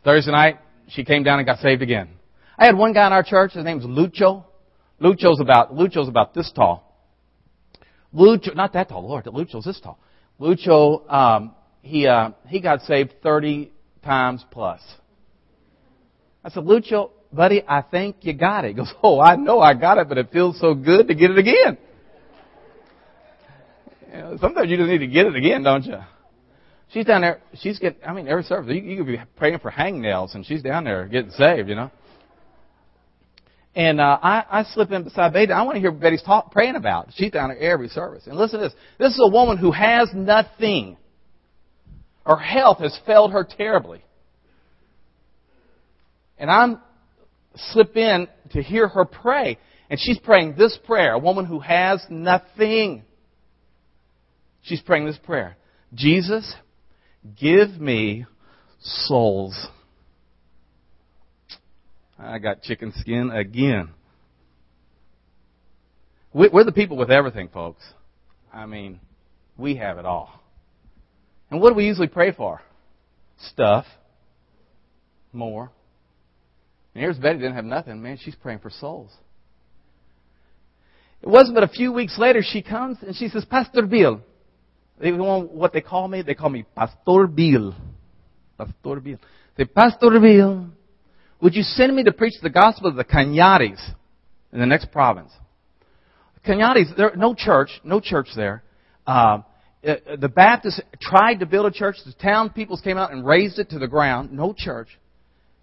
Thursday 0.05 0.31
night, 0.31 0.59
she 0.89 1.05
came 1.05 1.23
down 1.23 1.39
and 1.39 1.47
got 1.47 1.59
saved 1.59 1.83
again. 1.83 2.11
I 2.59 2.67
had 2.67 2.77
one 2.77 2.93
guy 2.93 3.07
in 3.07 3.13
our 3.13 3.25
church, 3.25 3.53
his 3.53 3.65
name 3.65 3.79
was 3.79 3.87
Lucho. 3.87 4.45
Lucho's 5.01 5.41
about, 5.41 5.75
Lucho's 5.75 6.09
about 6.09 6.33
this 6.33 6.51
tall. 6.55 6.86
Lucho, 8.17 8.55
not 8.55 8.73
that 8.73 8.89
tall, 8.89 9.07
Lord, 9.07 9.27
Lucho's 9.27 9.65
this 9.65 9.81
tall. 9.81 9.99
Lucho, 10.41 11.11
um, 11.13 11.55
he, 11.83 12.07
uh, 12.07 12.31
he 12.49 12.61
got 12.61 12.83
saved 12.83 13.15
30 13.23 13.71
times 14.05 14.45
plus. 14.51 14.81
I 16.43 16.51
said, 16.51 16.65
Lucho, 16.65 17.11
buddy, 17.33 17.63
I 17.67 17.83
think 17.83 18.17
you 18.21 18.33
got 18.33 18.65
it. 18.65 18.69
He 18.69 18.75
goes, 18.75 18.93
oh, 19.03 19.21
I 19.21 19.37
know 19.37 19.61
I 19.61 19.75
got 19.75 19.99
it, 19.99 20.09
but 20.09 20.19
it 20.19 20.31
feels 20.33 20.59
so 20.61 20.75
good 20.75 21.09
to 21.09 21.15
get 21.15 21.31
it 21.31 21.39
again. 21.39 21.79
You 24.13 24.19
know, 24.19 24.39
sometimes 24.41 24.71
you 24.71 24.77
just 24.77 24.89
need 24.89 24.99
to 24.99 25.07
get 25.07 25.27
it 25.27 25.37
again, 25.37 25.63
don't 25.63 25.85
you? 25.85 25.99
She's 26.93 27.05
down 27.05 27.23
there. 27.23 27.41
She's 27.61 27.79
getting. 27.79 27.99
I 28.07 28.13
mean, 28.13 28.29
every 28.29 28.45
service 28.45 28.73
you, 28.73 28.81
you 28.81 28.97
could 28.99 29.07
be 29.07 29.21
praying 29.37 29.59
for 29.59 29.71
hangnails, 29.71 30.35
and 30.35 30.47
she's 30.47 30.63
down 30.63 30.85
there 30.85 31.07
getting 31.07 31.33
saved. 31.33 31.69
You 31.69 31.75
know. 31.75 31.91
And 33.77 34.01
uh, 34.01 34.19
I, 34.23 34.45
I 34.51 34.63
slip 34.73 34.91
in 34.91 35.05
beside 35.05 35.35
Betty. 35.35 35.53
I 35.53 35.63
want 35.63 35.77
to 35.77 35.81
hear 35.81 35.93
Betty's 35.93 36.23
talk, 36.23 36.51
praying 36.51 36.77
about. 36.77 37.11
She's 37.15 37.31
down 37.31 37.51
there 37.51 37.59
every 37.59 37.89
service. 37.89 38.27
And 38.27 38.39
listen 38.39 38.59
to 38.59 38.65
this. 38.65 38.75
This 38.99 39.13
is 39.13 39.21
a 39.23 39.31
woman 39.31 39.59
who 39.59 39.71
has 39.71 40.09
nothing. 40.15 40.97
Her 42.25 42.39
health 42.39 42.79
has 42.79 42.99
failed 43.05 43.33
her 43.33 43.45
terribly. 43.45 44.03
And 46.39 46.51
I'm 46.51 46.81
slip 47.55 47.95
in 47.99 48.29
to 48.53 48.63
hear 48.63 48.89
her 48.89 49.05
pray. 49.05 49.59
And 49.91 50.01
she's 50.01 50.19
praying 50.19 50.55
this 50.57 50.79
prayer. 50.87 51.13
A 51.13 51.19
woman 51.19 51.45
who 51.45 51.61
has 51.61 52.03
nothing. 52.09 53.03
She's 54.63 54.81
praying 54.81 55.05
this 55.05 55.19
prayer. 55.23 55.59
Jesus, 55.93 56.51
give 57.39 57.79
me 57.79 58.25
souls. 58.81 59.69
I 62.19 62.39
got 62.39 62.63
chicken 62.63 62.93
skin 62.97 63.31
again. 63.31 63.91
We're 66.33 66.65
the 66.65 66.73
people 66.73 66.97
with 66.97 67.11
everything, 67.11 67.49
folks. 67.49 67.83
I 68.53 68.67
mean, 68.67 69.01
we 69.57 69.77
have 69.77 69.99
it 69.99 70.05
all. 70.05 70.43
And 71.51 71.61
what 71.61 71.71
do 71.71 71.77
we 71.77 71.87
usually 71.87 72.09
pray 72.09 72.33
for? 72.33 72.61
Stuff. 73.53 73.87
More. 75.33 75.71
And 76.95 77.03
here's 77.03 77.19
Betty 77.19 77.39
didn't 77.39 77.55
have 77.55 77.65
nothing. 77.65 78.03
Man, 78.03 78.19
she's 78.23 78.35
praying 78.35 78.61
for 78.61 78.71
souls. 78.71 79.13
It 81.23 81.29
wasn't 81.29 81.55
but 81.55 81.65
a 81.65 81.69
few 81.69 81.93
weeks 81.93 82.19
later 82.19 82.43
she 82.43 82.63
comes 82.63 82.99
and 83.03 83.17
she 83.17 83.29
says, 83.29 83.45
Pastor 83.45 83.83
Bill. 83.83 84.21
They 84.99 85.13
want 85.13 85.53
what 85.53 85.73
they 85.73 85.81
call 85.81 86.09
me? 86.09 86.23
They 86.23 86.35
call 86.35 86.51
me 86.51 86.65
Pastor 86.75 87.27
Bill. 87.27 87.75
Pastor 88.57 89.01
Bill. 89.01 89.19
Say, 89.57 89.65
Pastor 89.65 90.21
Bill, 90.21 90.69
would 91.41 91.55
you 91.55 91.63
send 91.63 91.95
me 91.95 92.05
to 92.05 92.13
preach 92.13 92.35
the 92.43 92.51
gospel 92.51 92.89
of 92.89 92.97
the 92.97 93.05
Cañaris 93.05 93.81
in 94.53 94.61
the 94.61 94.67
next 94.67 94.91
province? 94.91 95.33
Cañaris, 96.47 96.97
there 96.97 97.15
no 97.17 97.35
church, 97.35 97.71
no 97.85 98.01
church 98.01 98.29
there. 98.37 98.63
Uh, 99.07 99.39
uh, 99.87 99.95
the 100.19 100.29
Baptists 100.29 100.81
tried 101.01 101.41
to 101.41 101.47
build 101.47 101.67
a 101.67 101.71
church. 101.71 101.97
The 102.05 102.13
town 102.13 102.51
peoples 102.51 102.81
came 102.81 102.97
out 102.97 103.13
and 103.13 103.25
razed 103.25 103.59
it 103.59 103.71
to 103.71 103.79
the 103.79 103.89
ground. 103.89 104.33
No 104.33 104.55
church. 104.57 104.89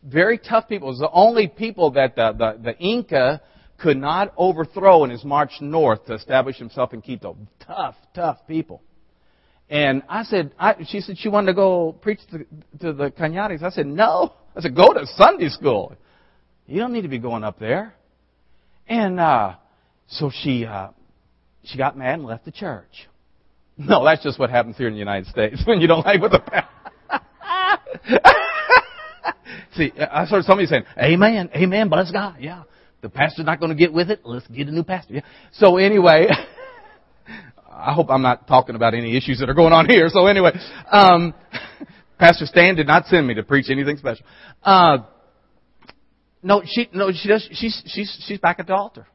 Very 0.04 0.38
tough 0.38 0.68
people. 0.68 0.90
It 0.90 0.92
was 0.92 1.00
the 1.00 1.12
only 1.12 1.48
people 1.48 1.92
that 1.92 2.16
the, 2.16 2.34
the, 2.34 2.72
the 2.72 2.78
Inca 2.78 3.42
could 3.80 3.98
not 3.98 4.34
overthrow 4.38 5.04
in 5.04 5.10
his 5.10 5.24
march 5.24 5.52
north 5.60 6.06
to 6.06 6.14
establish 6.14 6.58
himself 6.58 6.94
in 6.94 7.02
Quito. 7.02 7.38
Tough, 7.66 7.96
tough 8.14 8.38
people. 8.48 8.82
And 9.74 10.04
I 10.08 10.22
said, 10.22 10.54
I, 10.60 10.76
she 10.88 11.02
said 11.02 11.18
she 11.18 11.30
wanted 11.30 11.48
to 11.48 11.56
go 11.56 11.94
preach 11.94 12.20
to, 12.30 12.46
to 12.82 12.94
the 12.94 13.10
Cañaris. 13.10 13.64
I 13.64 13.72
said, 13.72 13.88
no. 13.88 14.36
I 14.56 14.62
said, 14.62 14.76
go 14.76 14.94
to 14.94 15.08
Sunday 15.18 15.50
school. 15.50 15.96
You 16.68 16.78
don't 16.78 16.94
need 16.94 17.02
to 17.02 17.08
be 17.08 17.18
going 17.18 17.44
up 17.44 17.58
there. 17.58 17.96
And 18.88 19.20
uh, 19.20 19.56
so 20.06 20.30
she 20.32 20.68
uh, 20.68 20.90
she 21.64 21.80
got 21.80 21.98
mad 21.98 22.20
and 22.20 22.26
left 22.26 22.46
the 22.46 22.52
church. 22.52 22.86
No, 23.76 24.06
that's 24.06 24.22
just 24.22 24.38
what 24.38 24.52
happens 24.52 24.78
here 24.78 24.88
in 24.88 24.94
the 24.94 25.00
United 25.00 25.26
States 25.26 25.64
when 25.66 25.82
you 25.82 25.88
don't 25.88 26.06
like 26.06 26.22
what 26.22 26.30
the 26.30 26.40
pastor. 26.40 26.70
See, 29.76 29.92
I 30.00 30.26
heard 30.26 30.44
somebody 30.44 30.68
saying, 30.68 30.84
"Amen, 30.96 31.50
Amen, 31.56 31.90
bless 31.90 32.12
God." 32.12 32.36
Yeah, 32.40 32.66
the 33.02 33.10
pastor's 33.10 33.48
not 33.48 33.60
going 33.60 33.72
to 33.72 33.76
get 33.76 33.92
with 33.92 34.12
it. 34.12 34.22
Let's 34.24 34.46
get 34.46 34.68
a 34.68 34.72
new 34.72 34.84
pastor. 34.84 35.16
Yeah. 35.16 35.22
So 35.54 35.78
anyway, 35.78 36.28
I 37.84 37.94
hope 37.94 38.10
I'm 38.10 38.22
not 38.22 38.48
talking 38.48 38.76
about 38.76 38.94
any 38.94 39.18
issues 39.18 39.40
that 39.40 39.50
are 39.50 39.54
going 39.54 39.74
on 39.74 39.90
here. 39.90 40.08
So 40.10 40.26
anyway, 40.28 40.52
um, 40.90 41.34
Pastor 42.18 42.46
Stan 42.46 42.76
did 42.76 42.88
not 42.88 43.08
send 43.08 43.28
me 43.28 43.34
to 43.34 43.44
preach 43.44 43.70
anything 43.70 43.98
special. 43.98 44.26
Uh, 44.64 45.00
no, 46.42 46.62
she 46.66 46.90
no 46.94 47.12
she 47.12 47.28
does. 47.28 47.48
She's 47.52 47.82
she's 47.86 48.24
she's 48.26 48.40
back 48.40 48.60
at 48.60 48.68
the 48.68 48.74
altar. 48.74 49.06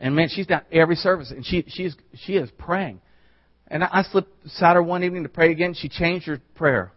And 0.00 0.16
man, 0.16 0.28
she's 0.30 0.46
down 0.46 0.62
every 0.72 0.96
service, 0.96 1.30
and 1.30 1.46
she 1.46 1.64
she's 1.68 1.94
she 2.24 2.34
is 2.34 2.50
praying. 2.58 3.00
And 3.68 3.84
I, 3.84 4.02
slipped 4.02 4.42
beside 4.42 4.74
her 4.74 4.82
one 4.82 5.04
evening 5.04 5.22
to 5.22 5.28
pray 5.28 5.52
again. 5.52 5.74
She 5.74 5.88
changed 5.88 6.26
her 6.26 6.40
prayer. 6.56 6.90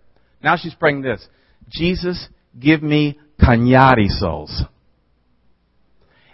Now 0.43 0.55
she's 0.57 0.73
praying 0.73 1.01
this: 1.03 1.27
Jesus, 1.69 2.27
give 2.59 2.81
me 2.81 3.19
Cañari 3.39 4.07
souls. 4.07 4.63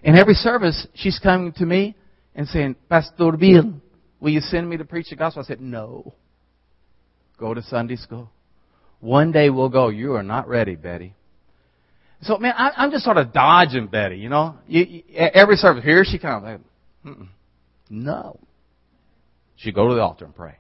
In 0.02 0.17
every 0.17 0.36
service, 0.36 0.88
she's 0.93 1.19
coming 1.19 1.52
to 1.54 1.65
me 1.65 1.95
and 2.39 2.47
saying, 2.47 2.73
Pastor 2.88 3.34
Bill, 3.34 3.73
will 4.21 4.30
you 4.30 4.39
send 4.39 4.69
me 4.69 4.78
to 4.78 4.86
preach 4.86 5.10
the 5.10 5.17
gospel? 5.17 5.43
I 5.43 5.45
said, 5.45 5.60
No. 5.60 6.13
Go 7.38 7.54
to 7.54 7.62
Sunday 7.62 7.97
school. 7.97 8.32
One 9.02 9.34
day 9.34 9.49
we'll 9.49 9.67
go. 9.67 9.89
You 9.89 10.13
are 10.13 10.23
not 10.23 10.47
ready, 10.47 10.75
Betty. 10.75 11.15
So, 12.21 12.38
man, 12.38 12.54
I, 12.58 12.86
am 12.86 12.91
just 12.91 13.04
sort 13.04 13.17
of 13.17 13.34
dodging 13.34 13.88
Betty, 13.88 14.17
you 14.17 14.30
know. 14.30 14.56
You, 14.67 14.86
you, 14.86 15.04
every 15.15 15.58
service, 15.58 15.84
here 15.84 16.06
she 16.06 16.17
comes. 16.17 16.45
I, 16.45 17.10
no. 17.89 18.39
She 19.58 19.73
go 19.73 19.89
to 19.89 19.95
the 19.95 20.02
altar 20.02 20.23
and 20.23 20.36
pray. 20.36 20.56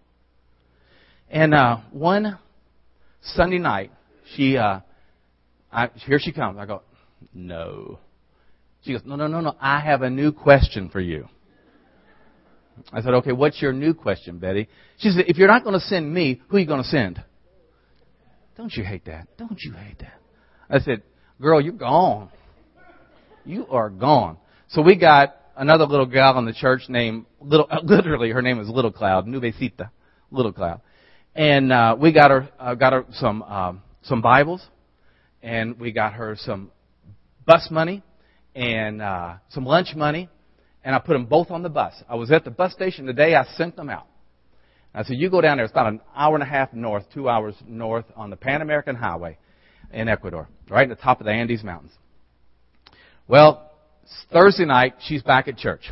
And 1.29 1.53
uh, 1.53 1.77
one 1.91 2.37
Sunday 3.21 3.57
night, 3.57 3.91
she, 4.35 4.57
uh, 4.57 4.81
I, 5.71 5.89
here 6.05 6.19
she 6.19 6.33
comes. 6.33 6.57
I 6.59 6.65
go, 6.65 6.81
no. 7.33 7.99
She 8.81 8.91
goes, 8.91 9.01
no, 9.05 9.15
no, 9.15 9.27
no, 9.27 9.39
no. 9.39 9.55
I 9.61 9.79
have 9.79 10.01
a 10.01 10.09
new 10.09 10.33
question 10.33 10.89
for 10.89 10.99
you. 10.99 11.29
I 12.91 13.01
said, 13.01 13.13
okay, 13.15 13.31
what's 13.31 13.61
your 13.61 13.73
new 13.73 13.93
question, 13.93 14.39
Betty? 14.39 14.67
She 14.97 15.09
said, 15.09 15.25
if 15.27 15.37
you're 15.37 15.47
not 15.47 15.63
going 15.63 15.79
to 15.79 15.85
send 15.85 16.13
me, 16.13 16.41
who 16.47 16.57
are 16.57 16.59
you 16.59 16.67
going 16.67 16.83
to 16.83 16.87
send? 16.87 17.23
Don't 18.57 18.73
you 18.73 18.83
hate 18.83 19.05
that? 19.05 19.27
Don't 19.37 19.59
you 19.61 19.71
hate 19.73 19.99
that? 19.99 20.19
I 20.69 20.79
said, 20.79 21.03
girl, 21.41 21.61
you're 21.61 21.73
gone. 21.73 22.29
You 23.45 23.67
are 23.67 23.89
gone. 23.89 24.37
So 24.69 24.81
we 24.81 24.95
got 24.95 25.35
another 25.55 25.85
little 25.85 26.05
gal 26.05 26.37
in 26.39 26.45
the 26.45 26.53
church 26.53 26.83
named 26.89 27.25
little, 27.41 27.67
literally 27.83 28.31
her 28.31 28.41
name 28.41 28.59
is 28.59 28.69
Little 28.69 28.91
Cloud, 28.91 29.25
Nubecita, 29.27 29.89
Little 30.31 30.53
Cloud, 30.53 30.81
and 31.35 31.71
uh, 31.71 31.95
we 31.99 32.11
got 32.11 32.31
her 32.31 32.49
uh, 32.59 32.75
got 32.75 32.93
her 32.93 33.05
some 33.13 33.43
um, 33.43 33.81
some 34.03 34.21
Bibles, 34.21 34.65
and 35.41 35.79
we 35.79 35.91
got 35.91 36.13
her 36.13 36.35
some 36.39 36.71
bus 37.45 37.67
money 37.71 38.03
and 38.55 39.01
uh, 39.01 39.35
some 39.49 39.65
lunch 39.65 39.95
money 39.95 40.29
and 40.83 40.95
I 40.95 40.99
put 40.99 41.13
them 41.13 41.25
both 41.25 41.51
on 41.51 41.63
the 41.63 41.69
bus. 41.69 41.93
I 42.07 42.15
was 42.15 42.31
at 42.31 42.43
the 42.43 42.51
bus 42.51 42.73
station 42.73 43.05
the 43.05 43.13
day 43.13 43.35
I 43.35 43.45
sent 43.55 43.75
them 43.75 43.89
out. 43.89 44.07
I 44.93 45.03
said, 45.03 45.17
you 45.17 45.29
go 45.29 45.41
down 45.41 45.57
there. 45.57 45.65
It's 45.65 45.71
about 45.71 45.87
an 45.87 46.01
hour 46.15 46.33
and 46.35 46.43
a 46.43 46.47
half 46.47 46.73
north, 46.73 47.05
two 47.13 47.29
hours 47.29 47.55
north 47.67 48.05
on 48.15 48.29
the 48.29 48.35
Pan 48.35 48.61
American 48.61 48.95
Highway. 48.95 49.37
in 49.91 50.07
Ecuador, 50.07 50.47
right 50.69 50.89
at 50.89 50.97
the 50.97 51.01
top 51.01 51.19
of 51.19 51.25
the 51.25 51.31
Andes 51.31 51.63
Mountains. 51.63 51.91
Well, 53.27 53.71
Thursday 54.31 54.65
night, 54.65 54.95
she's 55.01 55.21
back 55.21 55.47
at 55.47 55.57
church, 55.57 55.91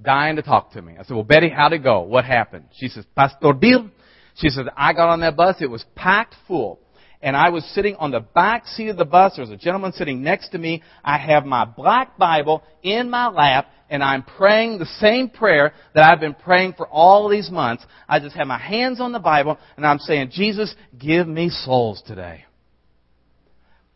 dying 0.00 0.36
to 0.36 0.42
talk 0.42 0.72
to 0.72 0.82
me. 0.82 0.94
I 0.98 1.04
said, 1.04 1.14
well, 1.14 1.24
Betty, 1.24 1.48
how'd 1.48 1.72
it 1.72 1.82
go? 1.82 2.02
What 2.02 2.24
happened? 2.24 2.66
She 2.76 2.88
says, 2.88 3.04
Pastor 3.16 3.52
Bill, 3.52 3.90
she 4.36 4.48
says, 4.48 4.66
I 4.76 4.92
got 4.92 5.08
on 5.08 5.20
that 5.20 5.36
bus, 5.36 5.56
it 5.60 5.70
was 5.70 5.84
packed 5.94 6.34
full 6.46 6.78
and 7.22 7.36
I 7.36 7.50
was 7.50 7.64
sitting 7.66 7.94
on 7.96 8.10
the 8.10 8.20
back 8.20 8.66
seat 8.66 8.88
of 8.88 8.96
the 8.96 9.04
bus. 9.04 9.36
There 9.36 9.44
was 9.44 9.50
a 9.50 9.56
gentleman 9.56 9.92
sitting 9.92 10.22
next 10.22 10.50
to 10.50 10.58
me. 10.58 10.82
I 11.04 11.18
have 11.18 11.46
my 11.46 11.64
black 11.64 12.18
Bible 12.18 12.64
in 12.82 13.08
my 13.08 13.28
lap, 13.28 13.68
and 13.88 14.02
I'm 14.02 14.24
praying 14.24 14.78
the 14.78 14.86
same 14.86 15.28
prayer 15.28 15.72
that 15.94 16.04
I've 16.04 16.20
been 16.20 16.34
praying 16.34 16.74
for 16.76 16.88
all 16.88 17.28
these 17.28 17.48
months. 17.50 17.84
I 18.08 18.18
just 18.18 18.34
have 18.34 18.48
my 18.48 18.58
hands 18.58 19.00
on 19.00 19.12
the 19.12 19.20
Bible, 19.20 19.56
and 19.76 19.86
I'm 19.86 20.00
saying, 20.00 20.30
Jesus, 20.32 20.74
give 20.98 21.28
me 21.28 21.48
souls 21.48 22.02
today. 22.04 22.44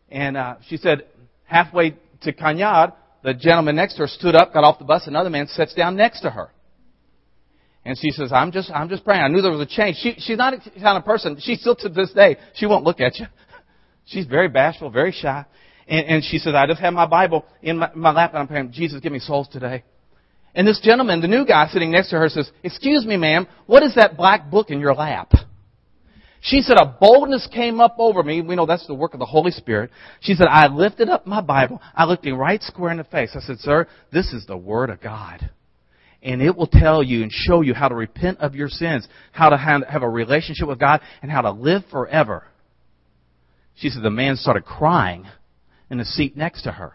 And 0.09 0.37
uh, 0.37 0.55
she 0.69 0.77
said, 0.77 1.07
halfway 1.43 1.97
to 2.21 2.31
Cañar, 2.31 2.93
the 3.23 3.33
gentleman 3.33 3.75
next 3.75 3.95
to 3.95 4.03
her 4.03 4.07
stood 4.07 4.35
up, 4.35 4.53
got 4.53 4.63
off 4.63 4.79
the 4.79 4.85
bus, 4.85 5.05
another 5.05 5.29
man 5.29 5.47
sits 5.47 5.73
down 5.73 5.97
next 5.97 6.21
to 6.21 6.29
her. 6.29 6.49
And 7.87 7.97
she 7.97 8.09
says, 8.11 8.33
I'm 8.33 8.51
just, 8.51 8.69
I'm 8.69 8.89
just 8.89 9.05
praying. 9.05 9.21
I 9.21 9.29
knew 9.29 9.41
there 9.41 9.49
was 9.49 9.61
a 9.61 9.65
change. 9.65 9.95
She, 10.01 10.15
she's 10.17 10.37
not 10.37 10.53
a 10.53 10.57
kind 10.59 10.97
of 10.97 11.05
person. 11.05 11.37
She 11.39 11.55
still 11.55 11.73
to 11.77 11.87
this 11.87 12.11
day, 12.11 12.35
she 12.55 12.65
won't 12.65 12.83
look 12.83 12.99
at 12.99 13.17
you. 13.17 13.27
She's 14.05 14.25
very 14.25 14.49
bashful, 14.49 14.89
very 14.89 15.13
shy. 15.13 15.45
And, 15.87 16.05
and 16.07 16.23
she 16.23 16.37
says, 16.37 16.53
I 16.53 16.67
just 16.67 16.81
have 16.81 16.93
my 16.93 17.05
Bible 17.05 17.45
in 17.61 17.77
my, 17.77 17.89
my 17.95 18.11
lap 18.11 18.31
and 18.31 18.39
I'm 18.39 18.47
praying, 18.49 18.73
Jesus, 18.73 18.99
give 18.99 19.13
me 19.13 19.19
souls 19.19 19.47
today. 19.47 19.85
And 20.53 20.67
this 20.67 20.81
gentleman, 20.83 21.21
the 21.21 21.29
new 21.29 21.45
guy 21.45 21.67
sitting 21.69 21.91
next 21.91 22.09
to 22.09 22.17
her 22.17 22.27
says, 22.27 22.51
excuse 22.61 23.05
me 23.05 23.15
ma'am, 23.15 23.47
what 23.67 23.83
is 23.83 23.95
that 23.95 24.17
black 24.17 24.51
book 24.51 24.69
in 24.69 24.81
your 24.81 24.93
lap? 24.93 25.31
She 26.41 26.59
said, 26.59 26.75
a 26.77 26.97
boldness 26.99 27.47
came 27.53 27.79
up 27.79 27.95
over 27.99 28.21
me. 28.21 28.41
We 28.41 28.55
know 28.57 28.65
that's 28.65 28.87
the 28.87 28.95
work 28.95 29.13
of 29.13 29.19
the 29.19 29.25
Holy 29.25 29.51
Spirit. 29.51 29.91
She 30.19 30.33
said, 30.33 30.47
I 30.49 30.67
lifted 30.67 31.07
up 31.07 31.25
my 31.25 31.39
Bible. 31.39 31.81
I 31.95 32.03
looked 32.03 32.25
him 32.25 32.37
right 32.37 32.61
square 32.61 32.91
in 32.91 32.97
the 32.97 33.05
face. 33.05 33.31
I 33.33 33.39
said, 33.39 33.59
sir, 33.59 33.87
this 34.11 34.33
is 34.33 34.45
the 34.45 34.57
Word 34.57 34.89
of 34.89 35.01
God 35.01 35.49
and 36.21 36.41
it 36.41 36.55
will 36.55 36.67
tell 36.67 37.03
you 37.03 37.21
and 37.23 37.31
show 37.31 37.61
you 37.61 37.73
how 37.73 37.87
to 37.87 37.95
repent 37.95 38.39
of 38.39 38.55
your 38.55 38.69
sins, 38.69 39.07
how 39.31 39.49
to 39.49 39.57
have 39.57 40.03
a 40.03 40.09
relationship 40.09 40.67
with 40.67 40.79
God, 40.79 41.01
and 41.21 41.31
how 41.31 41.41
to 41.41 41.51
live 41.51 41.83
forever. 41.91 42.43
She 43.75 43.89
said 43.89 44.01
the 44.03 44.09
man 44.09 44.35
started 44.35 44.65
crying 44.65 45.25
in 45.89 45.99
the 45.99 46.05
seat 46.05 46.35
next 46.35 46.63
to 46.63 46.71
her. 46.71 46.93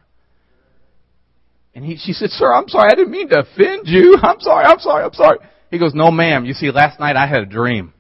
And 1.75 1.85
he, 1.85 1.97
she 1.97 2.13
said, 2.13 2.31
Sir, 2.31 2.53
I'm 2.53 2.69
sorry. 2.69 2.91
I 2.93 2.95
didn't 2.95 3.13
mean 3.13 3.29
to 3.31 3.41
offend 3.41 3.87
you. 3.87 4.19
I'm 4.23 4.41
sorry. 4.41 4.65
I'm 4.65 4.79
sorry. 4.79 5.05
I'm 5.05 5.15
sorry. 5.15 5.39
He 5.71 5.79
goes, 5.79 5.95
No, 5.95 6.11
ma'am. 6.11 6.45
You 6.45 6.53
see, 6.53 6.71
last 6.71 7.01
night 7.01 7.17
I 7.17 7.27
had 7.27 7.43
a 7.43 7.47
dream. 7.47 7.95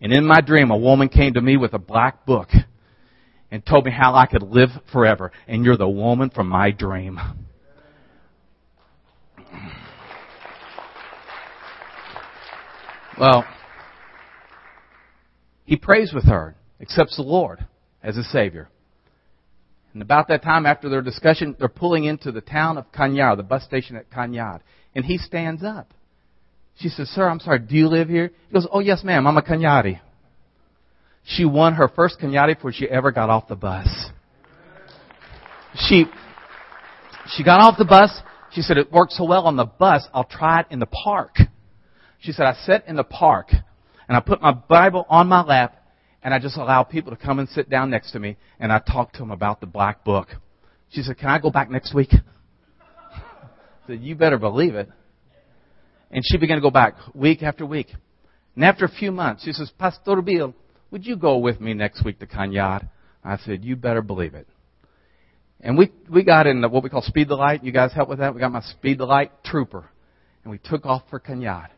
And 0.00 0.12
in 0.12 0.24
my 0.24 0.40
dream, 0.40 0.70
a 0.70 0.76
woman 0.76 1.08
came 1.08 1.34
to 1.34 1.40
me 1.40 1.56
with 1.56 1.74
a 1.74 1.78
black 1.78 2.24
book 2.24 2.48
and 3.50 3.64
told 3.64 3.84
me 3.84 3.90
how 3.90 4.14
I 4.14 4.26
could 4.26 4.42
live 4.42 4.70
forever. 4.92 5.32
And 5.46 5.64
you're 5.64 5.76
the 5.76 5.88
woman 5.88 6.30
from 6.30 6.48
my 6.48 6.70
dream. 6.70 7.18
Well, 13.18 13.44
he 15.64 15.76
prays 15.76 16.12
with 16.14 16.24
her, 16.24 16.54
accepts 16.80 17.16
the 17.16 17.22
Lord 17.22 17.66
as 18.02 18.16
a 18.16 18.22
Savior. 18.22 18.68
And 19.92 20.02
about 20.02 20.28
that 20.28 20.42
time, 20.42 20.66
after 20.66 20.88
their 20.88 21.02
discussion, 21.02 21.56
they're 21.58 21.68
pulling 21.68 22.04
into 22.04 22.30
the 22.30 22.40
town 22.40 22.78
of 22.78 22.92
Cañar, 22.92 23.36
the 23.36 23.42
bus 23.42 23.64
station 23.64 23.96
at 23.96 24.10
Cañar. 24.10 24.60
And 24.94 25.04
he 25.04 25.18
stands 25.18 25.64
up. 25.64 25.92
She 26.78 26.88
says, 26.88 27.08
Sir, 27.08 27.28
I'm 27.28 27.40
sorry, 27.40 27.58
do 27.58 27.74
you 27.74 27.88
live 27.88 28.08
here? 28.08 28.30
He 28.48 28.54
goes, 28.54 28.68
Oh, 28.70 28.78
yes, 28.80 29.02
ma'am, 29.02 29.26
I'm 29.26 29.36
a 29.36 29.42
Cañari. 29.42 30.00
She 31.24 31.44
won 31.44 31.74
her 31.74 31.88
first 31.88 32.20
Cañari 32.20 32.54
before 32.54 32.72
she 32.72 32.88
ever 32.88 33.10
got 33.10 33.30
off 33.30 33.48
the 33.48 33.56
bus. 33.56 33.88
She, 35.74 36.04
she 37.34 37.42
got 37.42 37.60
off 37.60 37.76
the 37.76 37.84
bus. 37.84 38.16
She 38.52 38.62
said, 38.62 38.78
It 38.78 38.92
worked 38.92 39.12
so 39.12 39.24
well 39.24 39.46
on 39.46 39.56
the 39.56 39.64
bus, 39.64 40.06
I'll 40.14 40.24
try 40.24 40.60
it 40.60 40.66
in 40.70 40.78
the 40.78 40.86
park. 40.86 41.36
She 42.20 42.32
said, 42.32 42.46
I 42.46 42.54
sat 42.64 42.86
in 42.86 42.96
the 42.96 43.04
park 43.04 43.48
and 44.08 44.16
I 44.16 44.20
put 44.20 44.42
my 44.42 44.52
Bible 44.52 45.06
on 45.08 45.28
my 45.28 45.42
lap 45.42 45.74
and 46.22 46.34
I 46.34 46.38
just 46.38 46.56
allowed 46.56 46.84
people 46.84 47.14
to 47.14 47.16
come 47.16 47.38
and 47.38 47.48
sit 47.48 47.70
down 47.70 47.90
next 47.90 48.12
to 48.12 48.18
me 48.18 48.36
and 48.58 48.72
I 48.72 48.80
talked 48.80 49.14
to 49.14 49.20
them 49.20 49.30
about 49.30 49.60
the 49.60 49.66
black 49.66 50.04
book. 50.04 50.28
She 50.90 51.02
said, 51.02 51.18
Can 51.18 51.28
I 51.28 51.38
go 51.38 51.50
back 51.50 51.70
next 51.70 51.94
week? 51.94 52.12
I 53.12 53.20
said, 53.86 54.00
You 54.00 54.14
better 54.14 54.38
believe 54.38 54.74
it. 54.74 54.88
And 56.10 56.22
she 56.24 56.38
began 56.38 56.56
to 56.56 56.62
go 56.62 56.70
back 56.70 56.94
week 57.14 57.42
after 57.42 57.66
week. 57.66 57.88
And 58.54 58.64
after 58.64 58.84
a 58.84 58.90
few 58.90 59.12
months, 59.12 59.44
she 59.44 59.52
says, 59.52 59.70
Pastor 59.78 60.20
Bill, 60.22 60.54
would 60.90 61.06
you 61.06 61.16
go 61.16 61.38
with 61.38 61.60
me 61.60 61.74
next 61.74 62.04
week 62.04 62.18
to 62.18 62.26
Cañar? 62.26 62.88
I 63.22 63.36
said, 63.36 63.64
You 63.64 63.76
better 63.76 64.02
believe 64.02 64.34
it. 64.34 64.48
And 65.60 65.76
we, 65.76 65.92
we 66.08 66.24
got 66.24 66.46
in 66.46 66.62
what 66.62 66.82
we 66.82 66.88
call 66.88 67.02
Speed 67.02 67.28
the 67.28 67.34
Light. 67.34 67.64
You 67.64 67.72
guys 67.72 67.92
help 67.92 68.08
with 68.08 68.20
that? 68.20 68.34
We 68.34 68.40
got 68.40 68.52
my 68.52 68.62
Speed 68.62 68.98
the 68.98 69.06
Light 69.06 69.32
trooper. 69.44 69.90
And 70.44 70.50
we 70.50 70.58
took 70.58 70.86
off 70.86 71.02
for 71.10 71.20
Cañar. 71.20 71.68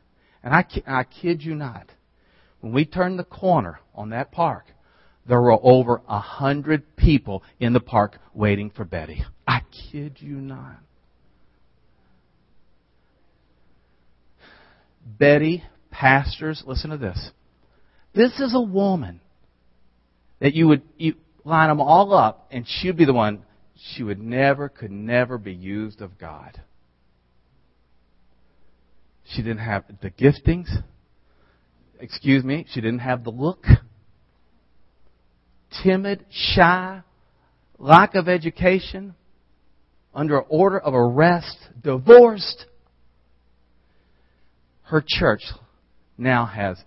And 0.42 0.54
I, 0.54 0.64
I 0.86 1.04
kid 1.04 1.42
you 1.42 1.54
not, 1.54 1.86
when 2.60 2.72
we 2.72 2.84
turned 2.84 3.18
the 3.18 3.24
corner 3.24 3.80
on 3.94 4.10
that 4.10 4.32
park, 4.32 4.64
there 5.26 5.40
were 5.40 5.58
over 5.62 6.00
a 6.08 6.18
hundred 6.18 6.96
people 6.96 7.42
in 7.58 7.72
the 7.72 7.80
park 7.80 8.18
waiting 8.34 8.70
for 8.70 8.84
Betty. 8.84 9.24
I 9.46 9.60
kid 9.90 10.16
you 10.18 10.36
not. 10.36 10.78
Betty, 15.18 15.62
pastors, 15.90 16.62
listen 16.66 16.90
to 16.90 16.96
this. 16.96 17.30
This 18.14 18.40
is 18.40 18.54
a 18.54 18.60
woman 18.60 19.20
that 20.40 20.54
you 20.54 20.68
would 20.68 20.82
you 20.96 21.14
line 21.44 21.68
them 21.68 21.80
all 21.80 22.14
up, 22.14 22.46
and 22.50 22.66
she'd 22.66 22.96
be 22.96 23.04
the 23.04 23.12
one. 23.12 23.44
She 23.94 24.02
would 24.02 24.20
never, 24.20 24.68
could 24.68 24.90
never 24.90 25.38
be 25.38 25.52
used 25.52 26.02
of 26.02 26.18
God. 26.18 26.60
She 29.34 29.42
didn't 29.42 29.58
have 29.58 29.84
the 30.02 30.10
giftings. 30.10 30.68
Excuse 32.00 32.42
me, 32.42 32.66
she 32.70 32.80
didn't 32.80 33.00
have 33.00 33.24
the 33.24 33.30
look. 33.30 33.64
Timid, 35.82 36.24
shy, 36.30 37.02
lack 37.78 38.14
of 38.14 38.28
education, 38.28 39.14
under 40.12 40.40
order 40.40 40.80
of 40.80 40.94
arrest, 40.94 41.56
divorced. 41.80 42.66
Her 44.82 45.04
church 45.06 45.42
now 46.18 46.46
has 46.46 46.82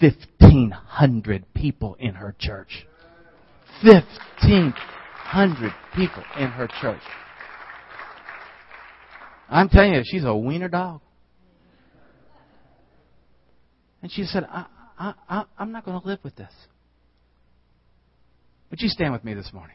1,500 0.00 1.54
people 1.54 1.96
in 1.98 2.14
her 2.14 2.34
church. 2.38 2.86
1,500 3.82 5.72
people 5.94 6.22
in 6.38 6.48
her 6.48 6.68
church. 6.80 7.00
I'm 9.48 9.70
telling 9.70 9.94
you, 9.94 10.02
she's 10.04 10.24
a 10.24 10.36
wiener 10.36 10.68
dog. 10.68 11.00
And 14.06 14.12
she 14.12 14.22
said, 14.22 14.44
I, 14.48 14.66
I, 14.96 15.14
I, 15.28 15.44
I'm 15.58 15.72
not 15.72 15.84
going 15.84 16.00
to 16.00 16.06
live 16.06 16.20
with 16.22 16.36
this. 16.36 16.52
Would 18.70 18.80
you 18.80 18.88
stand 18.88 19.12
with 19.12 19.24
me 19.24 19.34
this 19.34 19.50
morning? 19.52 19.74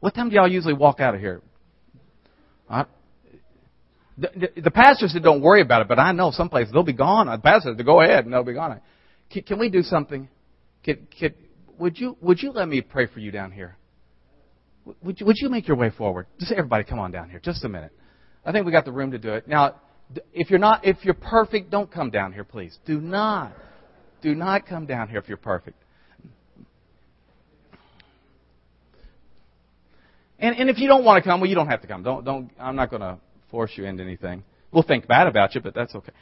What 0.00 0.14
time 0.14 0.30
do 0.30 0.36
y'all 0.36 0.48
usually 0.48 0.72
walk 0.72 0.98
out 0.98 1.14
of 1.14 1.20
here? 1.20 1.42
Uh, 2.70 2.84
the, 4.16 4.30
the, 4.34 4.62
the 4.62 4.70
pastor 4.70 5.08
said, 5.08 5.22
"Don't 5.22 5.42
worry 5.42 5.60
about 5.60 5.82
it," 5.82 5.88
but 5.88 5.98
I 5.98 6.12
know 6.12 6.30
some 6.30 6.48
places 6.48 6.72
they'll 6.72 6.84
be 6.84 6.94
gone. 6.94 7.26
The 7.26 7.36
pastor 7.36 7.74
said, 7.76 7.84
"Go 7.84 8.00
ahead," 8.00 8.24
and 8.24 8.32
they'll 8.32 8.42
be 8.44 8.54
gone. 8.54 8.80
Can, 9.30 9.42
can 9.42 9.58
we 9.58 9.68
do 9.68 9.82
something? 9.82 10.30
Can, 10.82 11.06
can, 11.18 11.34
would 11.78 11.98
you, 11.98 12.16
would 12.20 12.42
you 12.42 12.52
let 12.52 12.68
me 12.68 12.80
pray 12.80 13.06
for 13.06 13.20
you 13.20 13.30
down 13.30 13.52
here? 13.52 13.76
Would 15.02 15.20
you, 15.20 15.26
would 15.26 15.36
you 15.38 15.48
make 15.48 15.68
your 15.68 15.76
way 15.76 15.90
forward? 15.90 16.26
Just 16.38 16.52
everybody 16.52 16.84
come 16.84 16.98
on 16.98 17.12
down 17.12 17.30
here. 17.30 17.40
Just 17.40 17.64
a 17.64 17.68
minute. 17.68 17.92
I 18.44 18.52
think 18.52 18.66
we 18.66 18.72
got 18.72 18.84
the 18.84 18.92
room 18.92 19.12
to 19.12 19.18
do 19.18 19.32
it. 19.32 19.46
Now, 19.46 19.76
if 20.32 20.50
you're 20.50 20.58
not, 20.58 20.84
if 20.84 20.98
you're 21.02 21.14
perfect, 21.14 21.70
don't 21.70 21.90
come 21.90 22.10
down 22.10 22.32
here, 22.32 22.44
please. 22.44 22.76
Do 22.84 23.00
not. 23.00 23.52
Do 24.20 24.34
not 24.34 24.66
come 24.66 24.86
down 24.86 25.08
here 25.08 25.18
if 25.18 25.28
you're 25.28 25.36
perfect. 25.36 25.76
And, 30.38 30.56
and 30.56 30.68
if 30.68 30.78
you 30.78 30.88
don't 30.88 31.04
want 31.04 31.22
to 31.22 31.28
come, 31.28 31.40
well, 31.40 31.48
you 31.48 31.54
don't 31.54 31.68
have 31.68 31.82
to 31.82 31.86
come. 31.86 32.02
Don't, 32.02 32.24
don't, 32.24 32.50
I'm 32.58 32.74
not 32.74 32.90
going 32.90 33.02
to 33.02 33.18
force 33.50 33.70
you 33.76 33.84
into 33.84 34.02
anything. 34.02 34.42
We'll 34.72 34.82
think 34.82 35.06
bad 35.06 35.28
about 35.28 35.54
you, 35.54 35.60
but 35.60 35.72
that's 35.74 35.94
okay. 35.94 36.12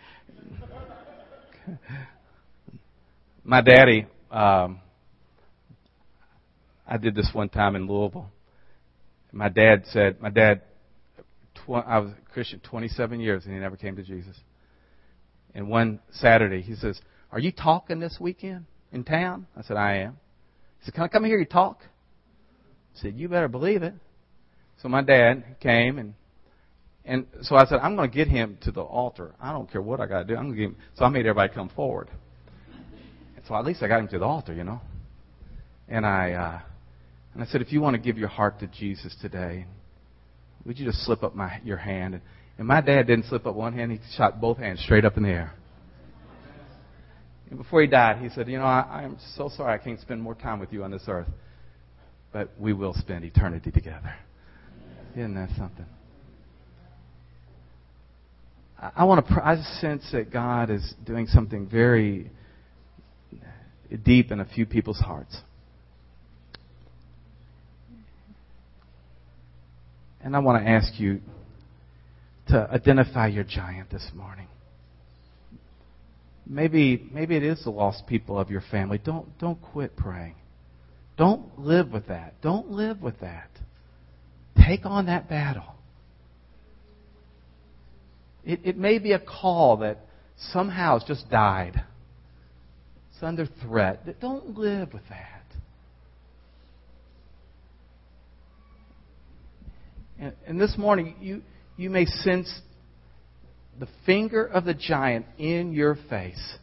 My 3.45 3.63
daddy, 3.63 4.07
um, 4.31 4.81
I 6.91 6.97
did 6.97 7.15
this 7.15 7.31
one 7.33 7.49
time 7.49 7.77
in 7.77 7.87
Louisville. 7.87 8.31
My 9.33 9.49
dad 9.49 9.85
said, 9.93 10.21
my 10.21 10.29
dad, 10.29 10.63
tw- 11.55 11.87
I 11.87 12.01
was 12.01 12.11
a 12.11 12.33
Christian 12.33 12.61
27 12.61 13.21
years 13.21 13.45
and 13.45 13.55
he 13.55 13.61
never 13.61 13.77
came 13.77 13.95
to 13.95 14.03
Jesus. 14.03 14.37
And 15.55 15.69
one 15.69 16.01
Saturday, 16.13 16.63
he 16.63 16.75
says, 16.75 17.01
Are 17.31 17.39
you 17.39 17.53
talking 17.53 18.01
this 18.01 18.19
weekend 18.21 18.67
in 18.93 19.05
town? 19.05 19.47
I 19.57 19.63
said, 19.63 19.77
I 19.77 19.99
am. 19.99 20.19
He 20.81 20.87
said, 20.87 20.95
Can 20.95 21.05
I 21.05 21.09
come 21.09 21.25
here 21.25 21.39
and 21.39 21.49
talk? 21.49 21.79
I 22.97 23.03
said, 23.03 23.15
You 23.15 23.29
better 23.29 23.49
believe 23.49 23.85
it. 23.85 23.95
So 24.83 24.89
my 24.89 25.03
dad 25.03 25.57
came 25.61 25.99
and 25.99 26.15
and 27.05 27.27
so 27.43 27.57
I 27.57 27.65
said, 27.67 27.79
I'm 27.83 27.97
going 27.97 28.11
to 28.11 28.15
get 28.15 28.29
him 28.29 28.59
to 28.63 28.71
the 28.71 28.83
altar. 28.83 29.35
I 29.41 29.53
don't 29.53 29.71
care 29.71 29.81
what 29.81 30.01
I 30.01 30.07
got 30.07 30.19
to 30.19 30.25
do. 30.25 30.37
I'm 30.37 30.45
going 30.45 30.55
to 30.55 30.59
get 30.59 30.65
him. 30.67 30.77
So 30.97 31.05
I 31.05 31.09
made 31.09 31.21
everybody 31.21 31.53
come 31.53 31.71
forward. 31.71 32.09
And 33.37 33.45
so 33.49 33.55
at 33.55 33.65
least 33.65 33.83
I 33.83 33.89
got 33.89 34.01
him 34.01 34.09
to 34.09 34.19
the 34.19 34.25
altar, 34.25 34.53
you 34.53 34.65
know. 34.65 34.81
And 35.89 36.05
I 36.05 36.33
uh, 36.33 36.61
and 37.35 37.43
I 37.43 37.47
said, 37.47 37.63
if 37.63 37.73
you 37.73 37.81
want 37.81 37.95
to 37.95 38.03
give 38.03 38.19
your 38.19 38.29
heart 38.29 38.61
to 38.61 38.67
Jesus 38.67 39.15
today, 39.21 39.67
would 40.67 40.79
you 40.79 40.85
just 40.85 41.05
slip 41.05 41.23
up 41.23 41.35
my 41.35 41.61
your 41.65 41.77
hand? 41.77 42.21
And, 42.59 42.67
my 42.67 42.81
dad 42.81 43.07
didn't 43.07 43.25
slip 43.27 43.47
up 43.47 43.55
one 43.55 43.73
hand; 43.73 43.93
he 43.93 43.99
shot 44.17 44.41
both 44.41 44.59
hands 44.59 44.81
straight 44.81 45.07
up 45.07 45.17
in 45.17 45.23
the 45.23 45.31
air. 45.31 45.55
And 47.49 47.59
before 47.59 47.81
he 47.81 47.89
died, 47.89 48.19
he 48.19 48.29
said, 48.29 48.49
You 48.49 48.59
know, 48.59 48.65
I, 48.65 48.81
I 48.81 49.03
am 49.03 49.17
so 49.35 49.49
sorry 49.49 49.75
I 49.75 49.83
can't 49.83 49.99
spend 50.01 50.21
more 50.21 50.35
time 50.35 50.61
with 50.61 50.73
you 50.73 50.85
on 50.85 50.91
this 50.91 51.03
earth, 51.09 51.29
but 52.33 52.51
we 52.59 52.73
will 52.73 52.93
spend 52.95 53.25
eternity 53.25 53.71
together. 53.71 54.15
Isn't 55.17 55.35
that 55.35 55.49
something? 55.57 55.87
I, 58.79 58.91
I 58.97 59.05
want 59.05 59.27
to. 59.27 59.35
I 59.43 59.57
sense 59.81 60.09
that 60.13 60.31
God 60.31 60.71
is 60.71 60.95
doing 61.05 61.27
something 61.27 61.67
very 61.67 62.31
deep 64.05 64.31
in 64.31 64.41
a 64.41 64.45
few 64.45 64.67
people's 64.67 65.01
hearts. 65.01 65.37
And 70.23 70.37
I 70.37 70.39
want 70.41 70.63
to 70.63 70.71
ask 70.71 70.99
you 70.99 71.21
to 72.49 72.69
identify 72.71 73.29
your 73.29 73.45
giant 73.45 73.91
this 73.91 74.07
morning. 74.15 74.49
Maybe, 76.47 77.09
maybe 77.13 77.37
it 77.37 77.45
is 77.45 77.63
the 77.63 77.71
lost 77.71 78.07
people 78.07 78.39
of 78.39 78.51
your 78.51 78.63
family. 78.71 79.01
Don't, 79.03 79.39
don't 79.39 79.61
quit 79.63 79.97
praying. 79.97 80.35
Don't 81.17 81.59
live 81.59 81.93
with 81.93 82.09
that. 82.09 82.35
Don't 82.43 82.71
live 82.71 83.01
with 83.01 83.21
that. 83.21 83.51
Take 84.67 84.85
on 84.85 85.07
that 85.07 85.29
battle. 85.29 85.75
It, 88.45 88.61
it 88.65 88.77
may 88.77 88.99
be 88.99 89.13
a 89.13 89.21
call 89.21 89.79
that 89.79 89.99
somehow 90.53 90.99
has 90.99 91.07
just 91.07 91.31
died. 91.31 91.85
It's 93.13 93.23
under 93.23 93.47
threat. 93.63 94.21
Don't 94.21 94.57
live 94.57 94.93
with 94.93 95.09
that. 95.09 95.40
And, 100.21 100.35
and 100.47 100.61
this 100.61 100.77
morning, 100.77 101.17
you, 101.21 101.43
you 101.77 101.91
may 101.91 102.05
sense 102.05 102.61
the 103.79 103.89
finger 104.05 104.45
of 104.45 104.65
the 104.65 104.75
giant 104.75 105.25
in 105.39 105.73
your 105.73 105.97
face. 106.09 106.59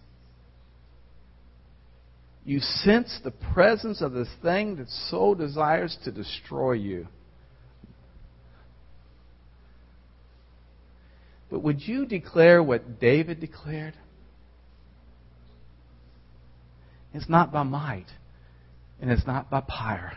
You 2.45 2.59
sense 2.59 3.19
the 3.23 3.31
presence 3.31 4.01
of 4.01 4.13
this 4.13 4.29
thing 4.41 4.77
that 4.77 4.87
so 5.09 5.33
desires 5.33 5.97
to 6.05 6.11
destroy 6.11 6.73
you. 6.73 7.07
But 11.49 11.63
would 11.63 11.81
you 11.81 12.05
declare 12.05 12.61
what 12.61 12.99
David 12.99 13.39
declared? 13.39 13.95
It's 17.13 17.27
not 17.27 17.51
by 17.51 17.63
might, 17.63 18.07
and 19.01 19.09
it's 19.09 19.25
not 19.25 19.49
by 19.49 19.61
power, 19.61 20.13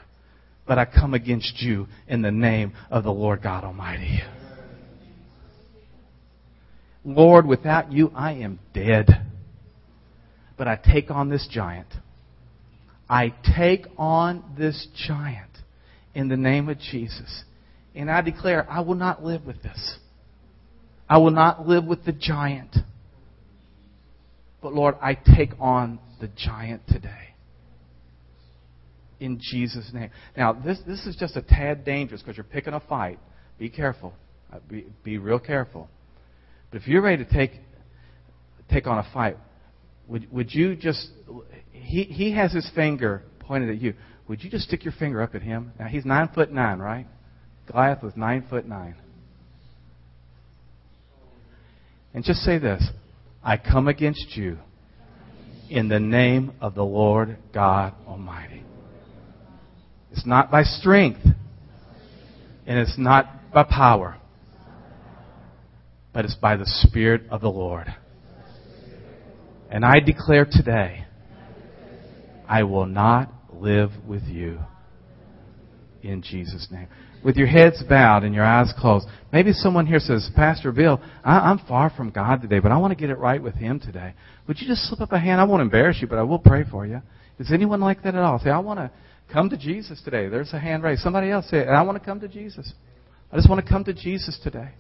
but 0.67 0.79
I 0.79 0.85
come 0.85 1.15
against 1.15 1.61
you 1.61 1.87
in 2.07 2.23
the 2.23 2.31
name 2.31 2.73
of 2.91 3.05
the 3.05 3.13
Lord 3.13 3.43
God 3.43 3.65
Almighty. 3.65 4.21
Lord, 7.05 7.47
without 7.47 7.93
you, 7.93 8.13
I 8.15 8.35
am 8.35 8.59
dead. 8.75 9.09
But 10.57 10.69
I 10.69 10.77
take 10.77 11.11
on 11.11 11.31
this 11.31 11.49
giant. 11.51 11.89
I 13.09 13.33
take 13.57 13.87
on 13.97 14.45
this 14.59 14.87
giant 15.09 15.51
in 16.15 16.29
the 16.29 16.37
name 16.37 16.69
of 16.69 16.79
Jesus. 16.79 17.45
And 17.95 18.11
I 18.11 18.21
declare, 18.21 18.71
I 18.71 18.81
will 18.81 18.95
not 18.95 19.25
live 19.25 19.47
with 19.47 19.63
this. 19.63 19.99
I 21.09 21.19
will 21.19 21.33
not 21.33 21.67
live 21.67 21.85
with 21.87 22.05
the 22.05 22.13
giant. 22.13 22.77
But 24.63 24.75
Lord, 24.75 24.97
I 25.01 25.15
take 25.15 25.53
on 25.59 25.99
the 26.21 26.29
giant 26.29 26.87
today. 26.87 27.30
In 29.21 29.39
Jesus' 29.41 29.91
name. 29.93 30.11
Now, 30.37 30.53
this, 30.53 30.79
this 30.87 31.07
is 31.07 31.14
just 31.14 31.37
a 31.37 31.43
tad 31.43 31.85
dangerous 31.85 32.23
because 32.23 32.37
you're 32.37 32.45
picking 32.45 32.73
a 32.73 32.81
fight. 32.81 33.18
Be 33.59 33.68
careful. 33.68 34.14
Uh, 34.53 34.59
be, 34.68 34.87
be 35.05 35.18
real 35.18 35.39
careful. 35.39 35.89
But 36.71 36.81
if 36.81 36.89
you're 36.89 37.03
ready 37.03 37.25
to 37.25 37.31
take 37.31 37.53
take 38.71 38.87
on 38.87 38.99
a 38.99 39.07
fight, 39.12 39.37
would 40.09 40.31
would 40.33 40.55
you 40.55 40.77
just 40.77 41.09
he 41.73 42.05
he 42.05 42.33
has 42.33 42.53
his 42.53 42.68
finger 42.75 43.23
pointed 43.41 43.71
at 43.71 43.81
you. 43.81 43.95
Would 44.29 44.43
you 44.43 44.51
just 44.51 44.64
stick 44.64 44.85
your 44.85 44.93
finger 44.93 45.23
up 45.23 45.35
at 45.35 45.43
him? 45.43 45.73
Now 45.79 45.87
he's 45.87 46.05
nine 46.05 46.31
foot 46.35 46.53
nine, 46.53 46.79
right? 46.79 47.07
Goliath 47.66 48.03
was 48.03 48.16
nine 48.16 48.47
foot 48.49 48.66
nine. 48.66 48.95
And 52.14 52.25
just 52.25 52.41
say 52.41 52.59
this 52.59 52.89
I 53.45 53.57
come 53.57 53.89
against 53.89 54.37
you 54.37 54.59
in 55.68 55.89
the 55.89 56.01
name 56.01 56.53
of 56.61 56.75
the 56.75 56.85
Lord 56.85 57.37
God 57.53 57.95
Almighty. 58.07 58.64
It's 60.13 60.27
not 60.27 60.51
by 60.51 60.63
strength, 60.63 61.25
and 62.67 62.79
it's 62.79 62.99
not 62.99 63.53
by 63.53 63.65
power, 63.65 64.17
but 66.13 66.25
it's 66.25 66.35
by 66.35 66.57
the 66.57 66.67
Spirit 66.67 67.23
of 67.31 67.41
the 67.41 67.49
Lord. 67.49 67.87
And 69.71 69.85
I 69.85 70.01
declare 70.01 70.47
today, 70.51 71.05
I 72.49 72.65
will 72.65 72.87
not 72.87 73.33
live 73.53 73.93
with 74.07 74.25
you. 74.25 74.59
In 76.03 76.23
Jesus' 76.23 76.67
name. 76.71 76.89
With 77.23 77.37
your 77.37 77.47
heads 77.47 77.83
bowed 77.89 78.25
and 78.25 78.35
your 78.35 78.45
eyes 78.45 78.73
closed. 78.79 79.07
Maybe 79.33 79.53
someone 79.53 79.87
here 79.87 79.99
says, 80.01 80.29
Pastor 80.35 80.73
Bill, 80.73 81.01
I, 81.23 81.51
am 81.51 81.61
far 81.69 81.91
from 81.91 82.11
God 82.11 82.41
today, 82.41 82.59
but 82.59 82.73
I 82.73 82.79
want 82.79 82.93
to 82.93 82.97
get 82.97 83.11
it 83.11 83.19
right 83.19 83.41
with 83.41 83.55
Him 83.55 83.79
today. 83.79 84.15
Would 84.49 84.61
you 84.61 84.67
just 84.67 84.89
slip 84.89 85.01
up 85.01 85.13
a 85.13 85.19
hand? 85.19 85.41
I 85.41 85.45
won't 85.45 85.63
embarrass 85.63 85.99
you, 86.01 86.09
but 86.09 86.19
I 86.19 86.23
will 86.23 86.39
pray 86.39 86.65
for 86.69 86.87
you. 86.87 87.03
Is 87.39 87.53
anyone 87.53 87.81
like 87.81 88.03
that 88.03 88.15
at 88.15 88.23
all? 88.23 88.39
Say, 88.39 88.51
I 88.51 88.59
want 88.59 88.81
to 88.81 88.91
come 89.33 89.51
to 89.51 89.57
Jesus 89.57 90.01
today. 90.03 90.28
There's 90.28 90.53
a 90.53 90.59
hand 90.59 90.83
raised. 90.83 91.03
Somebody 91.03 91.31
else 91.31 91.49
say, 91.49 91.66
I 91.66 91.83
want 91.83 91.99
to 91.99 92.05
come 92.05 92.20
to 92.20 92.28
Jesus. 92.28 92.72
I 93.33 93.37
just 93.37 93.49
want 93.49 93.64
to 93.64 93.70
come 93.70 93.85
to 93.85 93.95
Jesus 93.95 94.39
today. 94.43 94.70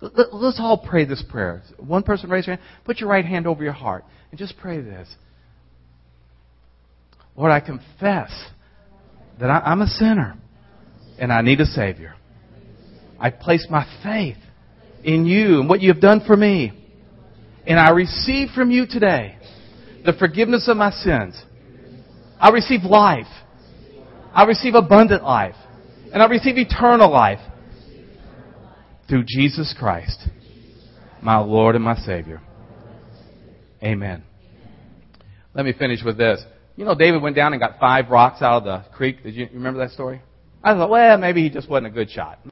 Let's 0.00 0.58
all 0.58 0.78
pray 0.78 1.04
this 1.04 1.22
prayer. 1.30 1.62
One 1.78 2.02
person 2.02 2.28
raise 2.30 2.46
your 2.46 2.56
hand. 2.56 2.66
Put 2.84 2.98
your 2.98 3.08
right 3.08 3.24
hand 3.24 3.46
over 3.46 3.62
your 3.62 3.72
heart 3.72 4.04
and 4.30 4.38
just 4.38 4.56
pray 4.58 4.80
this. 4.80 5.08
Lord, 7.36 7.50
I 7.50 7.60
confess 7.60 8.30
that 9.40 9.46
I'm 9.46 9.80
a 9.80 9.86
sinner 9.86 10.36
and 11.18 11.32
I 11.32 11.42
need 11.42 11.60
a 11.60 11.66
Savior. 11.66 12.14
I 13.18 13.30
place 13.30 13.66
my 13.70 13.86
faith 14.02 14.36
in 15.02 15.26
you 15.26 15.60
and 15.60 15.68
what 15.68 15.80
you 15.80 15.92
have 15.92 16.00
done 16.00 16.22
for 16.26 16.36
me. 16.36 16.72
And 17.66 17.78
I 17.78 17.90
receive 17.90 18.50
from 18.50 18.70
you 18.70 18.86
today 18.86 19.38
the 20.04 20.12
forgiveness 20.12 20.68
of 20.68 20.76
my 20.76 20.90
sins. 20.90 21.40
I 22.38 22.50
receive 22.50 22.82
life. 22.82 23.26
I 24.34 24.44
receive 24.44 24.74
abundant 24.74 25.22
life. 25.22 25.56
And 26.12 26.22
I 26.22 26.26
receive 26.26 26.56
eternal 26.56 27.10
life 27.10 27.40
through 29.08 29.24
Jesus 29.26 29.74
Christ, 29.76 30.28
my 31.20 31.38
Lord 31.38 31.74
and 31.74 31.84
my 31.84 31.96
Savior. 31.96 32.40
Amen. 33.82 34.22
Let 35.54 35.64
me 35.64 35.72
finish 35.72 36.04
with 36.04 36.16
this. 36.16 36.40
You 36.76 36.84
know, 36.84 36.94
David 36.94 37.20
went 37.20 37.36
down 37.36 37.52
and 37.52 37.60
got 37.60 37.78
five 37.78 38.10
rocks 38.10 38.42
out 38.42 38.58
of 38.58 38.64
the 38.64 38.90
creek. 38.92 39.22
Did 39.22 39.34
you 39.34 39.48
remember 39.52 39.80
that 39.80 39.90
story? 39.90 40.22
I 40.62 40.74
thought, 40.74 40.88
well, 40.88 41.18
maybe 41.18 41.42
he 41.42 41.50
just 41.50 41.68
wasn't 41.68 41.88
a 41.88 41.90
good 41.90 42.10
shot. 42.10 42.38